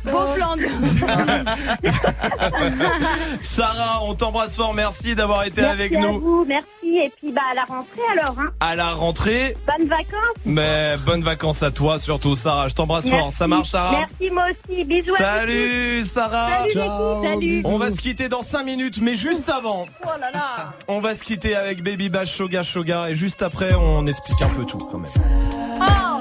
[0.05, 0.63] Beau plan de-
[3.41, 4.73] Sarah, on t'embrasse fort.
[4.73, 6.67] Merci d'avoir été Merci avec à nous vous, merci.
[6.97, 8.35] Et puis bah, à la rentrée alors.
[8.37, 8.47] Hein.
[8.59, 9.55] à la rentrée.
[9.65, 10.35] Bonnes vacances.
[10.45, 12.67] Mais bonnes vacances à toi, surtout Sarah.
[12.67, 13.31] Je t'embrasse fort.
[13.31, 14.83] Ça marche, Sarah Merci moi aussi.
[14.83, 15.17] Bisous à.
[15.17, 16.49] Salut, Sarah.
[16.59, 17.39] Salut, Ciao, Salut.
[17.39, 17.69] bisous.
[17.69, 20.73] On va se quitter dans 5 minutes, mais juste avant, Oh là là.
[20.89, 24.49] on va se quitter avec Baby Bash Shoga Shoga et juste après, on explique un
[24.49, 25.11] peu tout quand même.
[25.79, 26.12] Oh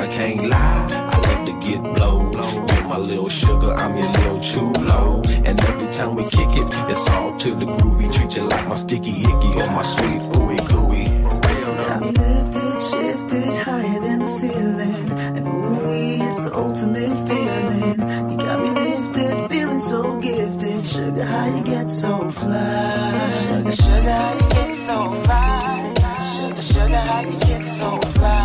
[0.00, 0.86] I can't lie.
[0.92, 2.30] I love to get blow.
[2.32, 5.20] You're my little sugar, I'm your little chulo.
[5.44, 8.10] And every time we kick it, it's all to the groovy.
[8.10, 11.04] Treat you like my sticky icky or my sweet ooey gooey.
[11.04, 11.74] For real.
[11.84, 15.12] Got me lifted, shifted higher than the ceiling.
[15.36, 18.00] And ooh, it's the ultimate feeling.
[18.30, 20.82] You got me lifted, feeling so gifted.
[20.82, 23.30] Sugar, how you get so fly?
[23.42, 25.92] Sugar, sugar, how you get so fly?
[26.32, 28.39] Sugar, sugar, how you get so fly?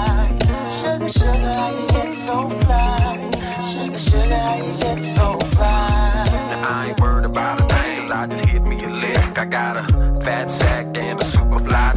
[3.70, 6.26] Sugar, sugar, how you get so fly?
[6.30, 7.66] I ain't worried about a
[8.12, 9.38] I just hit me a lick.
[9.38, 11.94] I got a fat sack and a super fly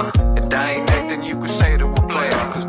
[0.00, 0.10] uh,
[0.54, 1.86] ain't nothing you could say to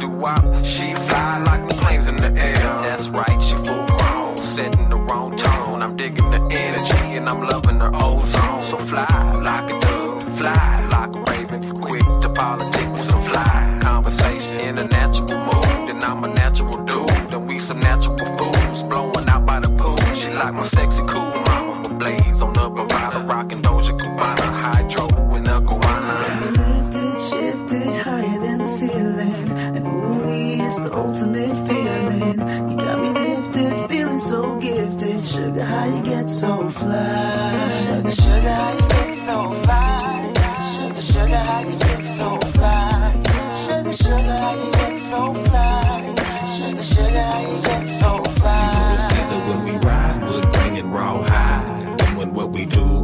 [0.01, 2.55] do wop, she fly like the planes in the air.
[2.81, 5.83] That's right, she full grown, setting the wrong tone.
[5.83, 8.63] I'm digging the energy and I'm loving her ozone.
[8.63, 9.10] So fly.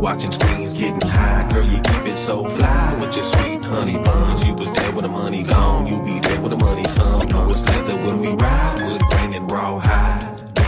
[0.08, 1.46] Watching screens, getting high.
[1.52, 4.42] Girl, you keep it so fly with your sweet honey buns.
[4.48, 7.28] You was there when the money gone, you be there when the money come.
[7.28, 10.20] No, it's leather when we ride, wood grain and raw high.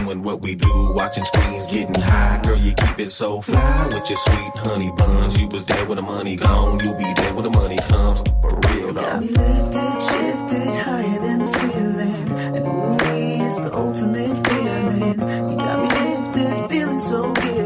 [0.07, 2.41] When what we do, watching screens, getting high.
[2.43, 5.39] Girl, you keep it so fly with your sweet honey buns.
[5.39, 8.21] You was there when the money gone, you be there when the money comes.
[8.41, 12.27] For real Got me lifted, shifted higher than the ceiling.
[12.57, 15.19] And ooh, it's the ultimate feeling.
[15.49, 17.58] You got me lifted, feeling so gifted.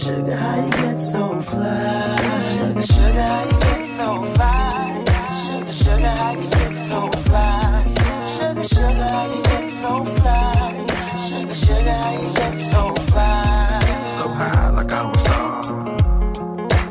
[0.00, 5.04] Sugar, so sugar, how you get so fly?
[5.44, 7.84] Sugar, sugar, how you get so fly?
[8.24, 10.86] Sugar, sugar, how you get so fly?
[11.28, 13.80] Sugar, sugar, how you get so fly?
[14.16, 15.62] So high like I'm a star.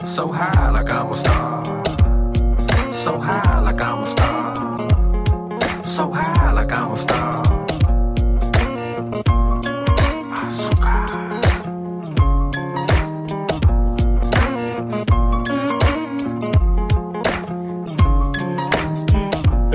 [0.05, 1.63] So high like I'm a star.
[2.93, 4.77] So high like I'm a star.
[5.83, 7.58] So high like I'm a star.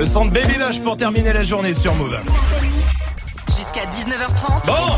[0.05, 2.15] Le son de Baby Lush pour terminer la journée sur Move.
[3.47, 4.67] Jusqu'à 19h30.
[4.67, 4.95] Bon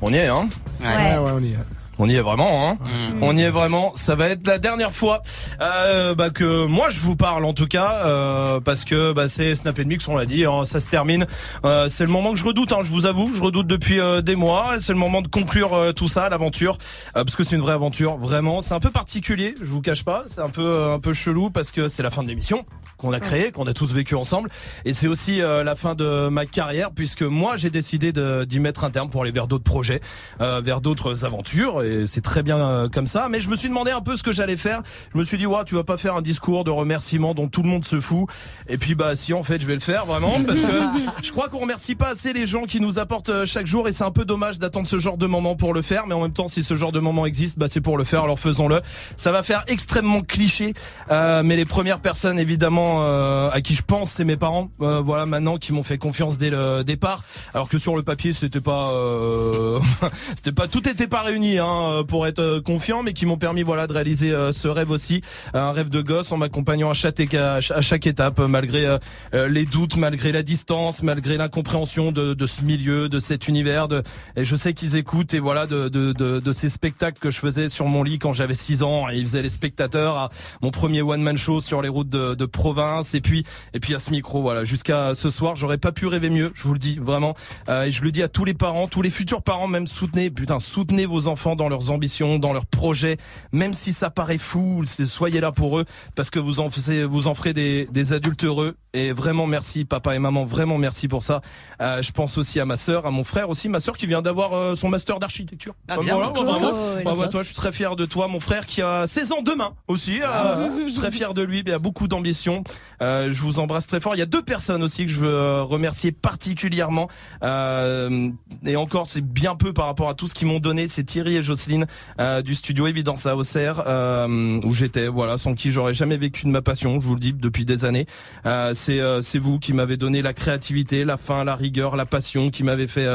[0.00, 0.48] On y est, hein?
[0.80, 1.58] Ouais, ouais, on y est.
[1.98, 2.76] On y est vraiment, hein
[3.22, 3.92] On y est vraiment.
[3.94, 5.22] Ça va être la dernière fois
[5.62, 9.54] euh, bah, que moi je vous parle en tout cas, euh, parce que bah, c'est
[9.54, 11.26] Snap Mix, on l'a dit, hein, ça se termine.
[11.64, 14.20] Euh, c'est le moment que je redoute, hein, je vous avoue, je redoute depuis euh,
[14.20, 14.74] des mois.
[14.80, 16.76] C'est le moment de conclure euh, tout ça, l'aventure,
[17.16, 18.60] euh, parce que c'est une vraie aventure, vraiment.
[18.60, 20.24] C'est un peu particulier, je vous cache pas.
[20.28, 22.66] C'est un peu euh, un peu chelou parce que c'est la fin de l'émission
[22.98, 24.48] qu'on a créée, qu'on a tous vécu ensemble,
[24.86, 28.58] et c'est aussi euh, la fin de ma carrière puisque moi j'ai décidé de- d'y
[28.58, 30.00] mettre un terme pour aller vers d'autres projets,
[30.40, 33.28] euh, vers d'autres aventures, et c'est très bien euh, comme ça.
[33.30, 34.82] Mais je me suis demandé un peu ce que j'allais faire.
[35.12, 37.62] Je me suis dit, ouais, tu vas pas faire un discours de remerciement dont tout
[37.62, 38.28] le monde se fout.
[38.68, 40.80] Et puis bah si en fait je vais le faire vraiment parce que
[41.22, 43.92] je crois qu'on remercie pas assez les gens qui nous apportent euh, chaque jour et
[43.92, 46.06] c'est un peu dommage d'attendre ce genre de moment pour le faire.
[46.06, 48.24] Mais en même temps, si ce genre de moment existe, bah c'est pour le faire.
[48.24, 48.80] Alors faisons-le.
[49.16, 50.74] Ça va faire extrêmement cliché,
[51.10, 54.68] euh, mais les premières personnes évidemment euh, à qui je pense, c'est mes parents.
[54.80, 57.24] Euh, voilà maintenant qui m'ont fait confiance dès le départ.
[57.54, 59.78] Alors que sur le papier, c'était pas, euh,
[60.36, 61.66] c'était pas tout était pas réuni hein,
[62.08, 65.22] pour être euh, confiant, mais qui m'ont permis voilà de réaliser euh, ce rêve aussi,
[65.54, 68.98] un rêve de gosse en m'accompagnant à chaque à chaque étape, euh, malgré euh,
[69.34, 73.88] euh, les doutes, malgré la distance, malgré l'incompréhension de, de ce milieu, de cet univers.
[73.88, 74.02] De,
[74.36, 77.68] et je sais qu'ils écoutent et voilà de, de, de, ces spectacles que je faisais
[77.68, 79.08] sur mon lit quand j'avais 6 ans.
[79.08, 80.30] Et ils faisaient les spectateurs à
[80.62, 83.14] mon premier one man show sur les routes de province.
[83.14, 86.30] Et puis et puis à ce micro, voilà, jusqu'à ce soir, j'aurais pas pu rêver
[86.30, 86.52] mieux.
[86.54, 87.34] Je vous le dis vraiment.
[87.68, 90.30] Euh, et je le dis à tous les parents, tous les futurs parents, même soutenez,
[90.30, 93.16] putain, soutenez vos enfants dans leurs ambitions, dans leurs projets,
[93.52, 94.84] même si ça paraît fou.
[94.86, 98.44] Soyez là pour eux parce que vous en faisez, vous en ferez des, des adultes
[98.44, 98.74] heureux.
[98.96, 101.42] Et vraiment merci papa et maman, vraiment merci pour ça.
[101.82, 104.22] Euh, je pense aussi à ma sœur, à mon frère aussi, ma sœur qui vient
[104.22, 105.74] d'avoir euh, son master d'architecture.
[105.88, 106.14] Ah, bien.
[106.14, 109.06] voilà, bah, bravo, à toi, je suis très fier de toi, mon frère qui a
[109.06, 110.20] 16 ans demain aussi.
[110.22, 112.64] euh, je suis très fier de lui, il a beaucoup d'ambition.
[113.00, 114.14] Je vous embrasse très fort.
[114.14, 117.08] Il y a deux personnes aussi que je veux remercier particulièrement.
[117.42, 120.88] Et encore, c'est bien peu par rapport à tout ce qu'ils m'ont donné.
[120.88, 121.86] C'est Thierry et Jocelyne
[122.20, 125.08] euh, du studio Évidence à Auxerre euh, où j'étais.
[125.08, 127.00] Voilà, sans qui j'aurais jamais vécu de ma passion.
[127.00, 128.06] Je vous le dis depuis des années.
[128.44, 132.62] Euh, c'est vous qui m'avez donné la créativité, la faim, la rigueur, la passion, qui
[132.62, 133.06] m'avez fait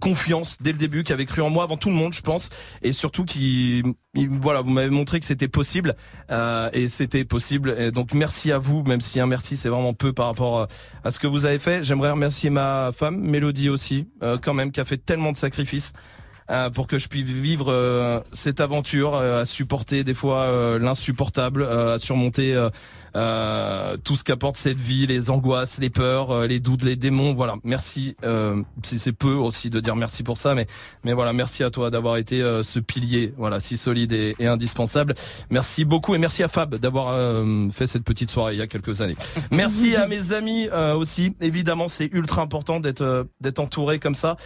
[0.00, 2.48] confiance dès le début, qui avait cru en moi avant tout le monde, je pense,
[2.82, 3.82] et surtout qui,
[4.14, 5.94] il- voilà, vous m'avez montré que c'était possible
[6.72, 7.92] et c'était possible.
[7.92, 10.66] Donc merci à vous, même si un merci c'est vraiment peu par rapport
[11.04, 11.84] à ce que vous avez fait.
[11.84, 14.08] J'aimerais remercier ma femme, Mélodie aussi,
[14.42, 15.92] quand même, qui a fait tellement de sacrifices.
[16.50, 21.64] Euh, pour que je puisse vivre euh, cette aventure, euh, à supporter des fois l'insupportable,
[21.64, 22.54] à surmonter
[23.16, 27.32] euh, tout ce qu'apporte cette vie, les angoisses, les peurs, euh, les doutes, les démons.
[27.32, 28.16] Voilà, merci.
[28.24, 30.66] Euh, c'est peu aussi de dire merci pour ça, mais
[31.04, 34.46] mais voilà, merci à toi d'avoir été euh, ce pilier, voilà, si solide et, et
[34.46, 35.14] indispensable.
[35.50, 38.66] Merci beaucoup et merci à Fab d'avoir euh, fait cette petite soirée il y a
[38.66, 39.16] quelques années.
[39.50, 41.34] Merci à mes amis aussi.
[41.40, 44.36] Évidemment, c'est ultra important d'être d'être entouré comme ça.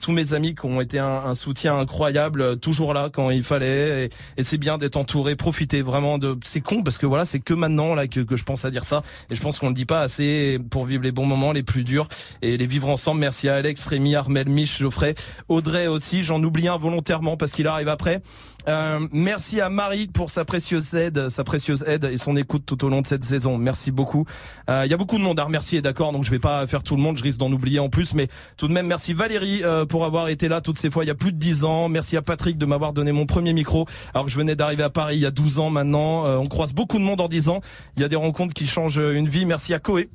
[0.00, 4.06] Tous mes amis qui ont été un, un soutien incroyable, toujours là quand il fallait.
[4.06, 6.36] Et, et c'est bien d'être entouré, profiter vraiment de.
[6.44, 8.84] C'est con parce que voilà, c'est que maintenant là que, que je pense à dire
[8.84, 9.02] ça.
[9.30, 11.84] Et je pense qu'on ne dit pas assez pour vivre les bons moments, les plus
[11.84, 12.08] durs
[12.42, 13.20] et les vivre ensemble.
[13.20, 15.14] Merci à Alex, Rémi, Armel, Mich, Geoffrey,
[15.48, 16.22] Audrey aussi.
[16.22, 18.22] J'en oublie un volontairement parce qu'il arrive après.
[18.68, 22.84] Euh, merci à Marie pour sa précieuse aide, sa précieuse aide et son écoute tout
[22.84, 23.58] au long de cette saison.
[23.58, 24.26] Merci beaucoup.
[24.68, 26.82] Euh, Il y a beaucoup de monde à remercier, d'accord, donc je vais pas faire
[26.82, 29.62] tout le monde, je risque d'en oublier en plus, mais tout de même merci Valérie
[29.64, 31.88] euh, pour avoir été là toutes ces fois il y a plus de 10 ans.
[31.88, 33.86] Merci à Patrick de m'avoir donné mon premier micro.
[34.14, 36.26] Alors que je venais d'arriver à Paris il y a 12 ans maintenant.
[36.26, 37.60] Euh, on croise beaucoup de monde en 10 ans.
[37.96, 39.46] Il y a des rencontres qui changent une vie.
[39.46, 40.08] Merci à Koé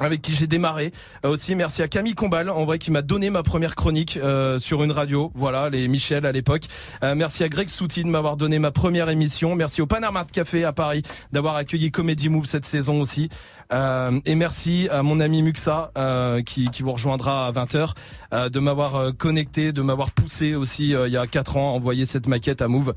[0.00, 0.92] avec qui j'ai démarré.
[1.24, 4.58] Euh, aussi merci à Camille Combal, en vrai qui m'a donné ma première chronique euh,
[4.58, 5.30] sur une radio.
[5.34, 6.62] Voilà, les Michel à l'époque.
[7.02, 9.54] Euh, merci à Greg Souti de m'avoir donné ma première émission.
[9.54, 13.28] Merci au Panama Café à Paris d'avoir accueilli Comedy Move cette saison aussi.
[13.74, 17.90] Euh, et merci à mon ami Muxa euh, qui, qui vous rejoindra à 20h
[18.32, 21.74] euh, de m'avoir euh, connecté, de m'avoir poussé aussi euh, il y a 4 ans
[21.74, 22.94] envoyer cette maquette à Move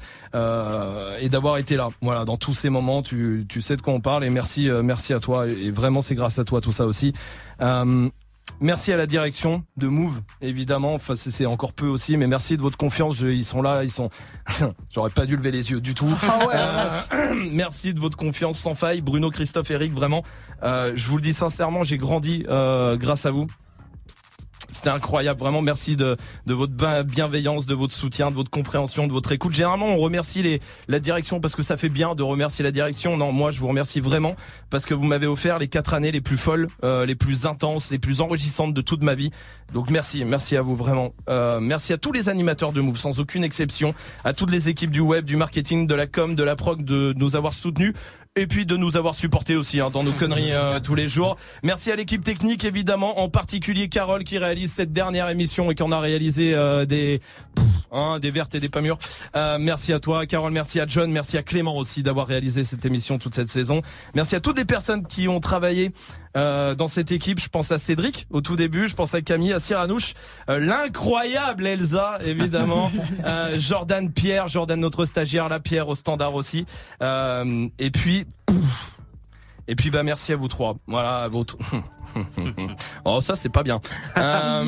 [1.19, 1.87] et d'avoir été là.
[2.01, 5.13] Voilà, dans tous ces moments, tu, tu sais de quoi on parle et merci merci
[5.13, 7.13] à toi et vraiment c'est grâce à toi tout ça aussi.
[8.59, 10.95] Merci à la direction de Move, évidemment.
[10.95, 13.15] Enfin, c'est encore peu aussi, mais merci de votre confiance.
[13.17, 14.09] Je- ils sont là, ils sont.
[14.89, 16.09] J'aurais pas dû lever les yeux du tout.
[16.55, 16.89] Euh,
[17.51, 19.93] merci de votre confiance sans faille, Bruno, Christophe, Eric.
[19.93, 20.23] Vraiment,
[20.63, 23.45] euh, je vous le dis sincèrement, j'ai grandi euh, grâce à vous.
[24.71, 26.73] C'était incroyable, vraiment merci de, de votre
[27.03, 29.53] bienveillance, de votre soutien, de votre compréhension, de votre écoute.
[29.53, 33.17] Généralement, on remercie les, la direction parce que ça fait bien de remercier la direction.
[33.17, 34.35] Non, moi, je vous remercie vraiment
[34.69, 37.91] parce que vous m'avez offert les quatre années les plus folles, euh, les plus intenses,
[37.91, 39.31] les plus enrichissantes de toute ma vie.
[39.73, 41.13] Donc merci, merci à vous vraiment.
[41.29, 44.91] Euh, merci à tous les animateurs de Move, sans aucune exception, à toutes les équipes
[44.91, 47.93] du web, du marketing, de la com, de la prog, de nous avoir soutenus
[48.35, 51.37] et puis de nous avoir supportés aussi hein, dans nos conneries euh, tous les jours.
[51.63, 55.83] Merci à l'équipe technique évidemment, en particulier Carole qui réalise cette dernière émission et qui
[55.83, 57.21] en a réalisé euh, des
[57.53, 58.97] pff, hein, des vertes et des pas mûres.
[59.35, 62.85] Euh, merci à toi Carole, merci à John, merci à Clément aussi d'avoir réalisé cette
[62.85, 63.81] émission toute cette saison.
[64.15, 65.91] Merci à toutes les personnes qui ont travaillé
[66.37, 67.39] euh, dans cette équipe.
[67.39, 70.13] Je pense à Cédric au tout début, je pense à Camille, à Cyranouche,
[70.49, 72.91] euh, l'incroyable Elsa évidemment,
[73.25, 76.65] euh, Jordan Pierre, Jordan notre stagiaire, la Pierre au standard aussi.
[77.01, 78.96] Et puis pouf.
[79.67, 80.75] Et puis bah merci à vous trois.
[80.87, 81.45] Voilà, à vous.
[83.05, 83.79] oh ça c'est pas bien.
[84.17, 84.65] Euh,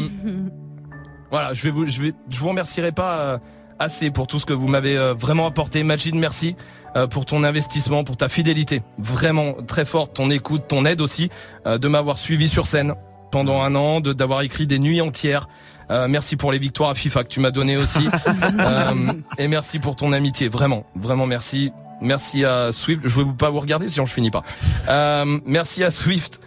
[1.32, 3.38] voilà, je vais vous, je vais, je vous remercierai pas euh,
[3.80, 5.84] assez pour tout ce que vous m'avez euh, vraiment apporté.
[5.84, 6.56] Majid, merci
[6.96, 11.30] euh, pour ton investissement, pour ta fidélité, vraiment très forte, ton écoute, ton aide aussi,
[11.66, 12.94] de m'avoir suivi sur scène
[13.32, 15.48] pendant un an, de d'avoir écrit des nuits entières.
[15.92, 18.08] Euh, merci pour les victoires à FIFA que tu m'as donné aussi,
[18.60, 21.72] Euh, et merci pour ton amitié, vraiment, vraiment merci.
[22.02, 23.02] Merci à Swift.
[23.06, 24.44] Je vais vous pas vous regarder sinon je finis pas.
[24.88, 26.40] Euh, merci à Swift.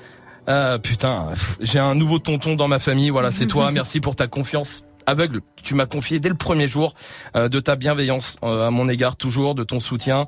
[0.48, 1.28] Euh, putain,
[1.60, 3.10] j'ai un nouveau tonton dans ma famille.
[3.10, 3.70] Voilà, c'est toi.
[3.72, 5.40] Merci pour ta confiance aveugle.
[5.62, 6.94] Tu m'as confié dès le premier jour
[7.36, 10.26] euh, de ta bienveillance euh, à mon égard, toujours de ton soutien,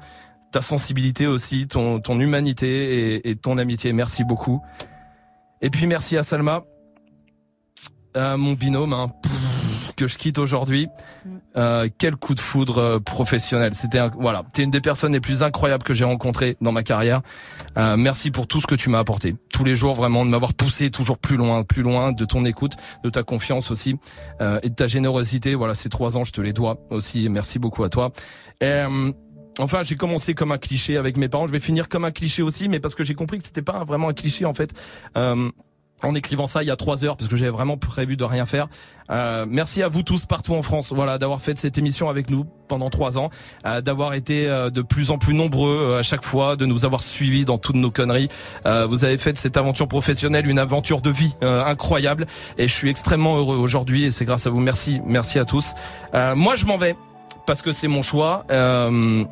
[0.53, 3.93] ta sensibilité aussi, ton, ton humanité et, et ton amitié.
[3.93, 4.62] Merci beaucoup.
[5.62, 6.65] Et puis merci à Salma,
[8.15, 9.43] à mon binôme, hein, pff,
[9.94, 10.89] que je quitte aujourd'hui.
[11.56, 13.74] Euh, quel coup de foudre euh, professionnel.
[13.74, 16.82] C'était un- voilà, t'es une des personnes les plus incroyables que j'ai rencontrées dans ma
[16.82, 17.23] carrière.
[17.78, 19.36] Euh, merci pour tout ce que tu m'as apporté.
[19.52, 22.73] Tous les jours, vraiment, de m'avoir poussé toujours plus loin, plus loin, de ton écoute,
[23.05, 23.97] de ta confiance aussi,
[24.40, 25.55] euh, et de ta générosité.
[25.55, 27.28] Voilà, ces trois ans, je te les dois aussi.
[27.28, 28.12] Merci beaucoup à toi.
[28.60, 29.12] Et, euh,
[29.60, 31.47] Enfin, j'ai commencé comme un cliché avec mes parents.
[31.47, 33.84] Je vais finir comme un cliché aussi, mais parce que j'ai compris que c'était pas
[33.84, 34.73] vraiment un cliché en fait.
[35.16, 35.48] Euh,
[36.02, 38.47] en écrivant ça il y a trois heures parce que j'avais vraiment prévu de rien
[38.47, 38.68] faire.
[39.10, 42.44] Euh, merci à vous tous partout en France, voilà, d'avoir fait cette émission avec nous
[42.68, 43.31] pendant trois ans,
[43.66, 46.84] euh, d'avoir été euh, de plus en plus nombreux euh, à chaque fois, de nous
[46.84, 48.28] avoir suivis dans toutes nos conneries.
[48.66, 52.26] Euh, vous avez fait de cette aventure professionnelle une aventure de vie euh, incroyable
[52.58, 54.60] et je suis extrêmement heureux aujourd'hui et c'est grâce à vous.
[54.60, 55.74] Merci, merci à tous.
[56.12, 56.97] Moi, je m'en vais
[57.47, 58.44] parce que c'est mon choix.
[58.50, 59.24] Euh,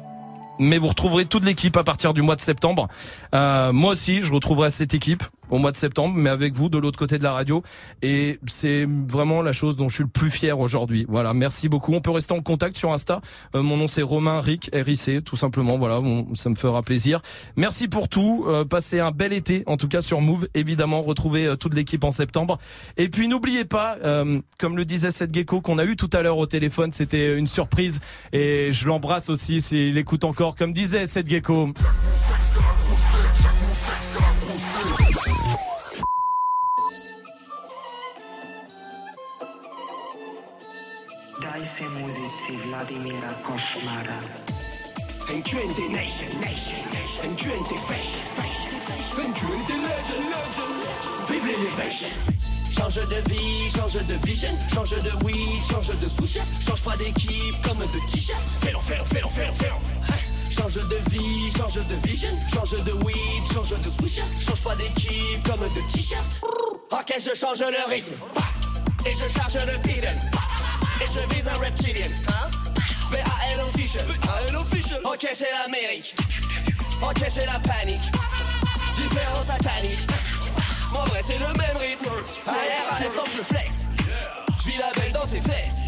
[0.58, 2.88] mais vous retrouverez toute l'équipe à partir du mois de septembre.
[3.34, 6.78] Euh, moi aussi, je retrouverai cette équipe au mois de septembre, mais avec vous de
[6.78, 7.62] l'autre côté de la radio.
[8.02, 11.06] Et c'est vraiment la chose dont je suis le plus fier aujourd'hui.
[11.08, 11.94] Voilà, merci beaucoup.
[11.94, 13.20] On peut rester en contact sur Insta.
[13.54, 15.76] Euh, mon nom c'est Romain Ric, RIC, tout simplement.
[15.76, 16.00] Voilà,
[16.34, 17.20] ça me fera plaisir.
[17.56, 18.44] Merci pour tout.
[18.46, 20.48] Euh, passez un bel été, en tout cas sur Move.
[20.54, 22.58] Évidemment, retrouvez euh, toute l'équipe en septembre.
[22.96, 26.22] Et puis n'oubliez pas, euh, comme le disait Seth Gecko qu'on a eu tout à
[26.22, 28.00] l'heure au téléphone, c'était une surprise.
[28.32, 30.56] Et je l'embrasse aussi s'il écoute encore.
[30.56, 31.72] Comme disait Seth Gecko.
[41.52, 44.20] Daj se muzici Vladimira Košmara.
[45.28, 47.24] En twenty nation, nation, nation.
[47.24, 49.24] En twenty fashion, fashion, fashion.
[49.24, 51.28] En twenty legend, legend, legend.
[51.28, 52.32] Vive.
[52.70, 57.60] Change de vie, change de vision, change de weed, change de switch, change pas d'équipe
[57.62, 58.40] comme de t-shirt.
[58.60, 60.31] Fais-le, fais-le, fais-le, fais-le, fais-le.
[60.52, 65.42] Change de vie, change de vision, change de weed, change de switch, change pas d'équipe
[65.44, 66.38] comme de t-shirt.
[66.90, 68.12] Ok, je change le rythme.
[69.06, 70.20] Et je charge le beaten.
[71.00, 72.06] Et je vise un reptilien.
[72.28, 72.50] Hein?
[73.10, 74.04] V-A-L official.
[74.60, 75.00] official.
[75.04, 76.14] Ok, c'est l'Amérique.
[77.02, 78.02] Ok, c'est la panique.
[78.94, 80.06] Différence satanique.
[80.92, 82.10] Mon vrai, c'est le même rythme.
[82.46, 83.86] Arrière à l'instant, je flex.
[84.58, 85.80] Je vis la belle dans ses fesses.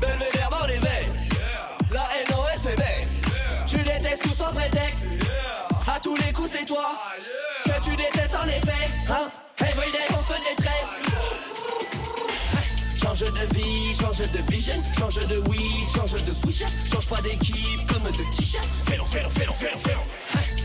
[0.00, 1.28] Belvédère dans les veines.
[1.92, 3.13] La NOS est baisse.
[4.22, 5.06] Tout sans prétexte.
[5.86, 6.90] À tous les coups, c'est toi.
[7.64, 8.92] Que tu détestes en effet.
[9.08, 9.30] Hein?
[9.58, 10.96] Everyday, mon feu de détresse.
[13.00, 17.86] Change de vie, change de vision, change de weed, change de switch, change pas d'équipe
[17.92, 18.66] comme de t-shirt.
[18.86, 20.63] Fais-le, fais-le, fais-le, fais-le, fais-le.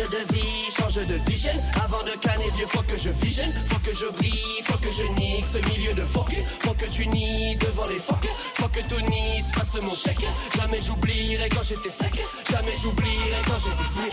[0.00, 1.52] Change de vie, change de vision.
[1.84, 3.52] Avant de canner vieux, faut que je visionne.
[3.66, 6.42] Faut que je brille, faut que je nique ce milieu de focus.
[6.60, 8.28] Faut que tu nies devant les phoques.
[8.54, 10.26] Faut que tout Nice fasse mon chèque.
[10.56, 12.14] Jamais j'oublierai quand j'étais sec.
[12.50, 14.12] Jamais j'oublierai quand j'étais sec.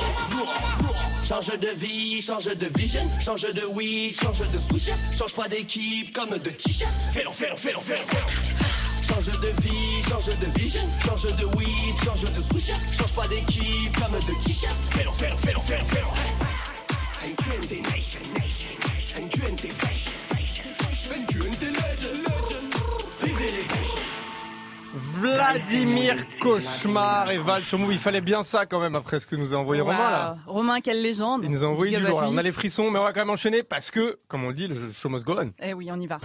[1.23, 3.09] Change de vie, change de vision.
[3.21, 4.89] Change de weed, change de switch.
[5.17, 6.91] Change pas d'équipe comme de t-shirt.
[7.13, 8.87] Fais-le, fais-le, fais-le, fais-le, fais-le.
[9.07, 13.95] Change de vie, change de vision, change de weed, change de switch, change pas d'équipe
[13.97, 14.75] comme de t-shirt.
[14.89, 15.76] Fais-le, fais-le, fais-le, fais-le,
[25.19, 27.91] Vladimir Cauchemar et Val Move.
[27.91, 30.37] Il fallait bien ça quand même après ce que nous a envoyé Romain là.
[30.45, 31.41] Romain, quelle légende.
[31.43, 32.23] Il nous a envoyé du lourd.
[32.23, 34.53] On a les frissons, mais on va quand même enchaîner parce que, comme on le
[34.53, 35.51] dit, le show must go on.
[35.59, 36.19] Eh oui, on y va.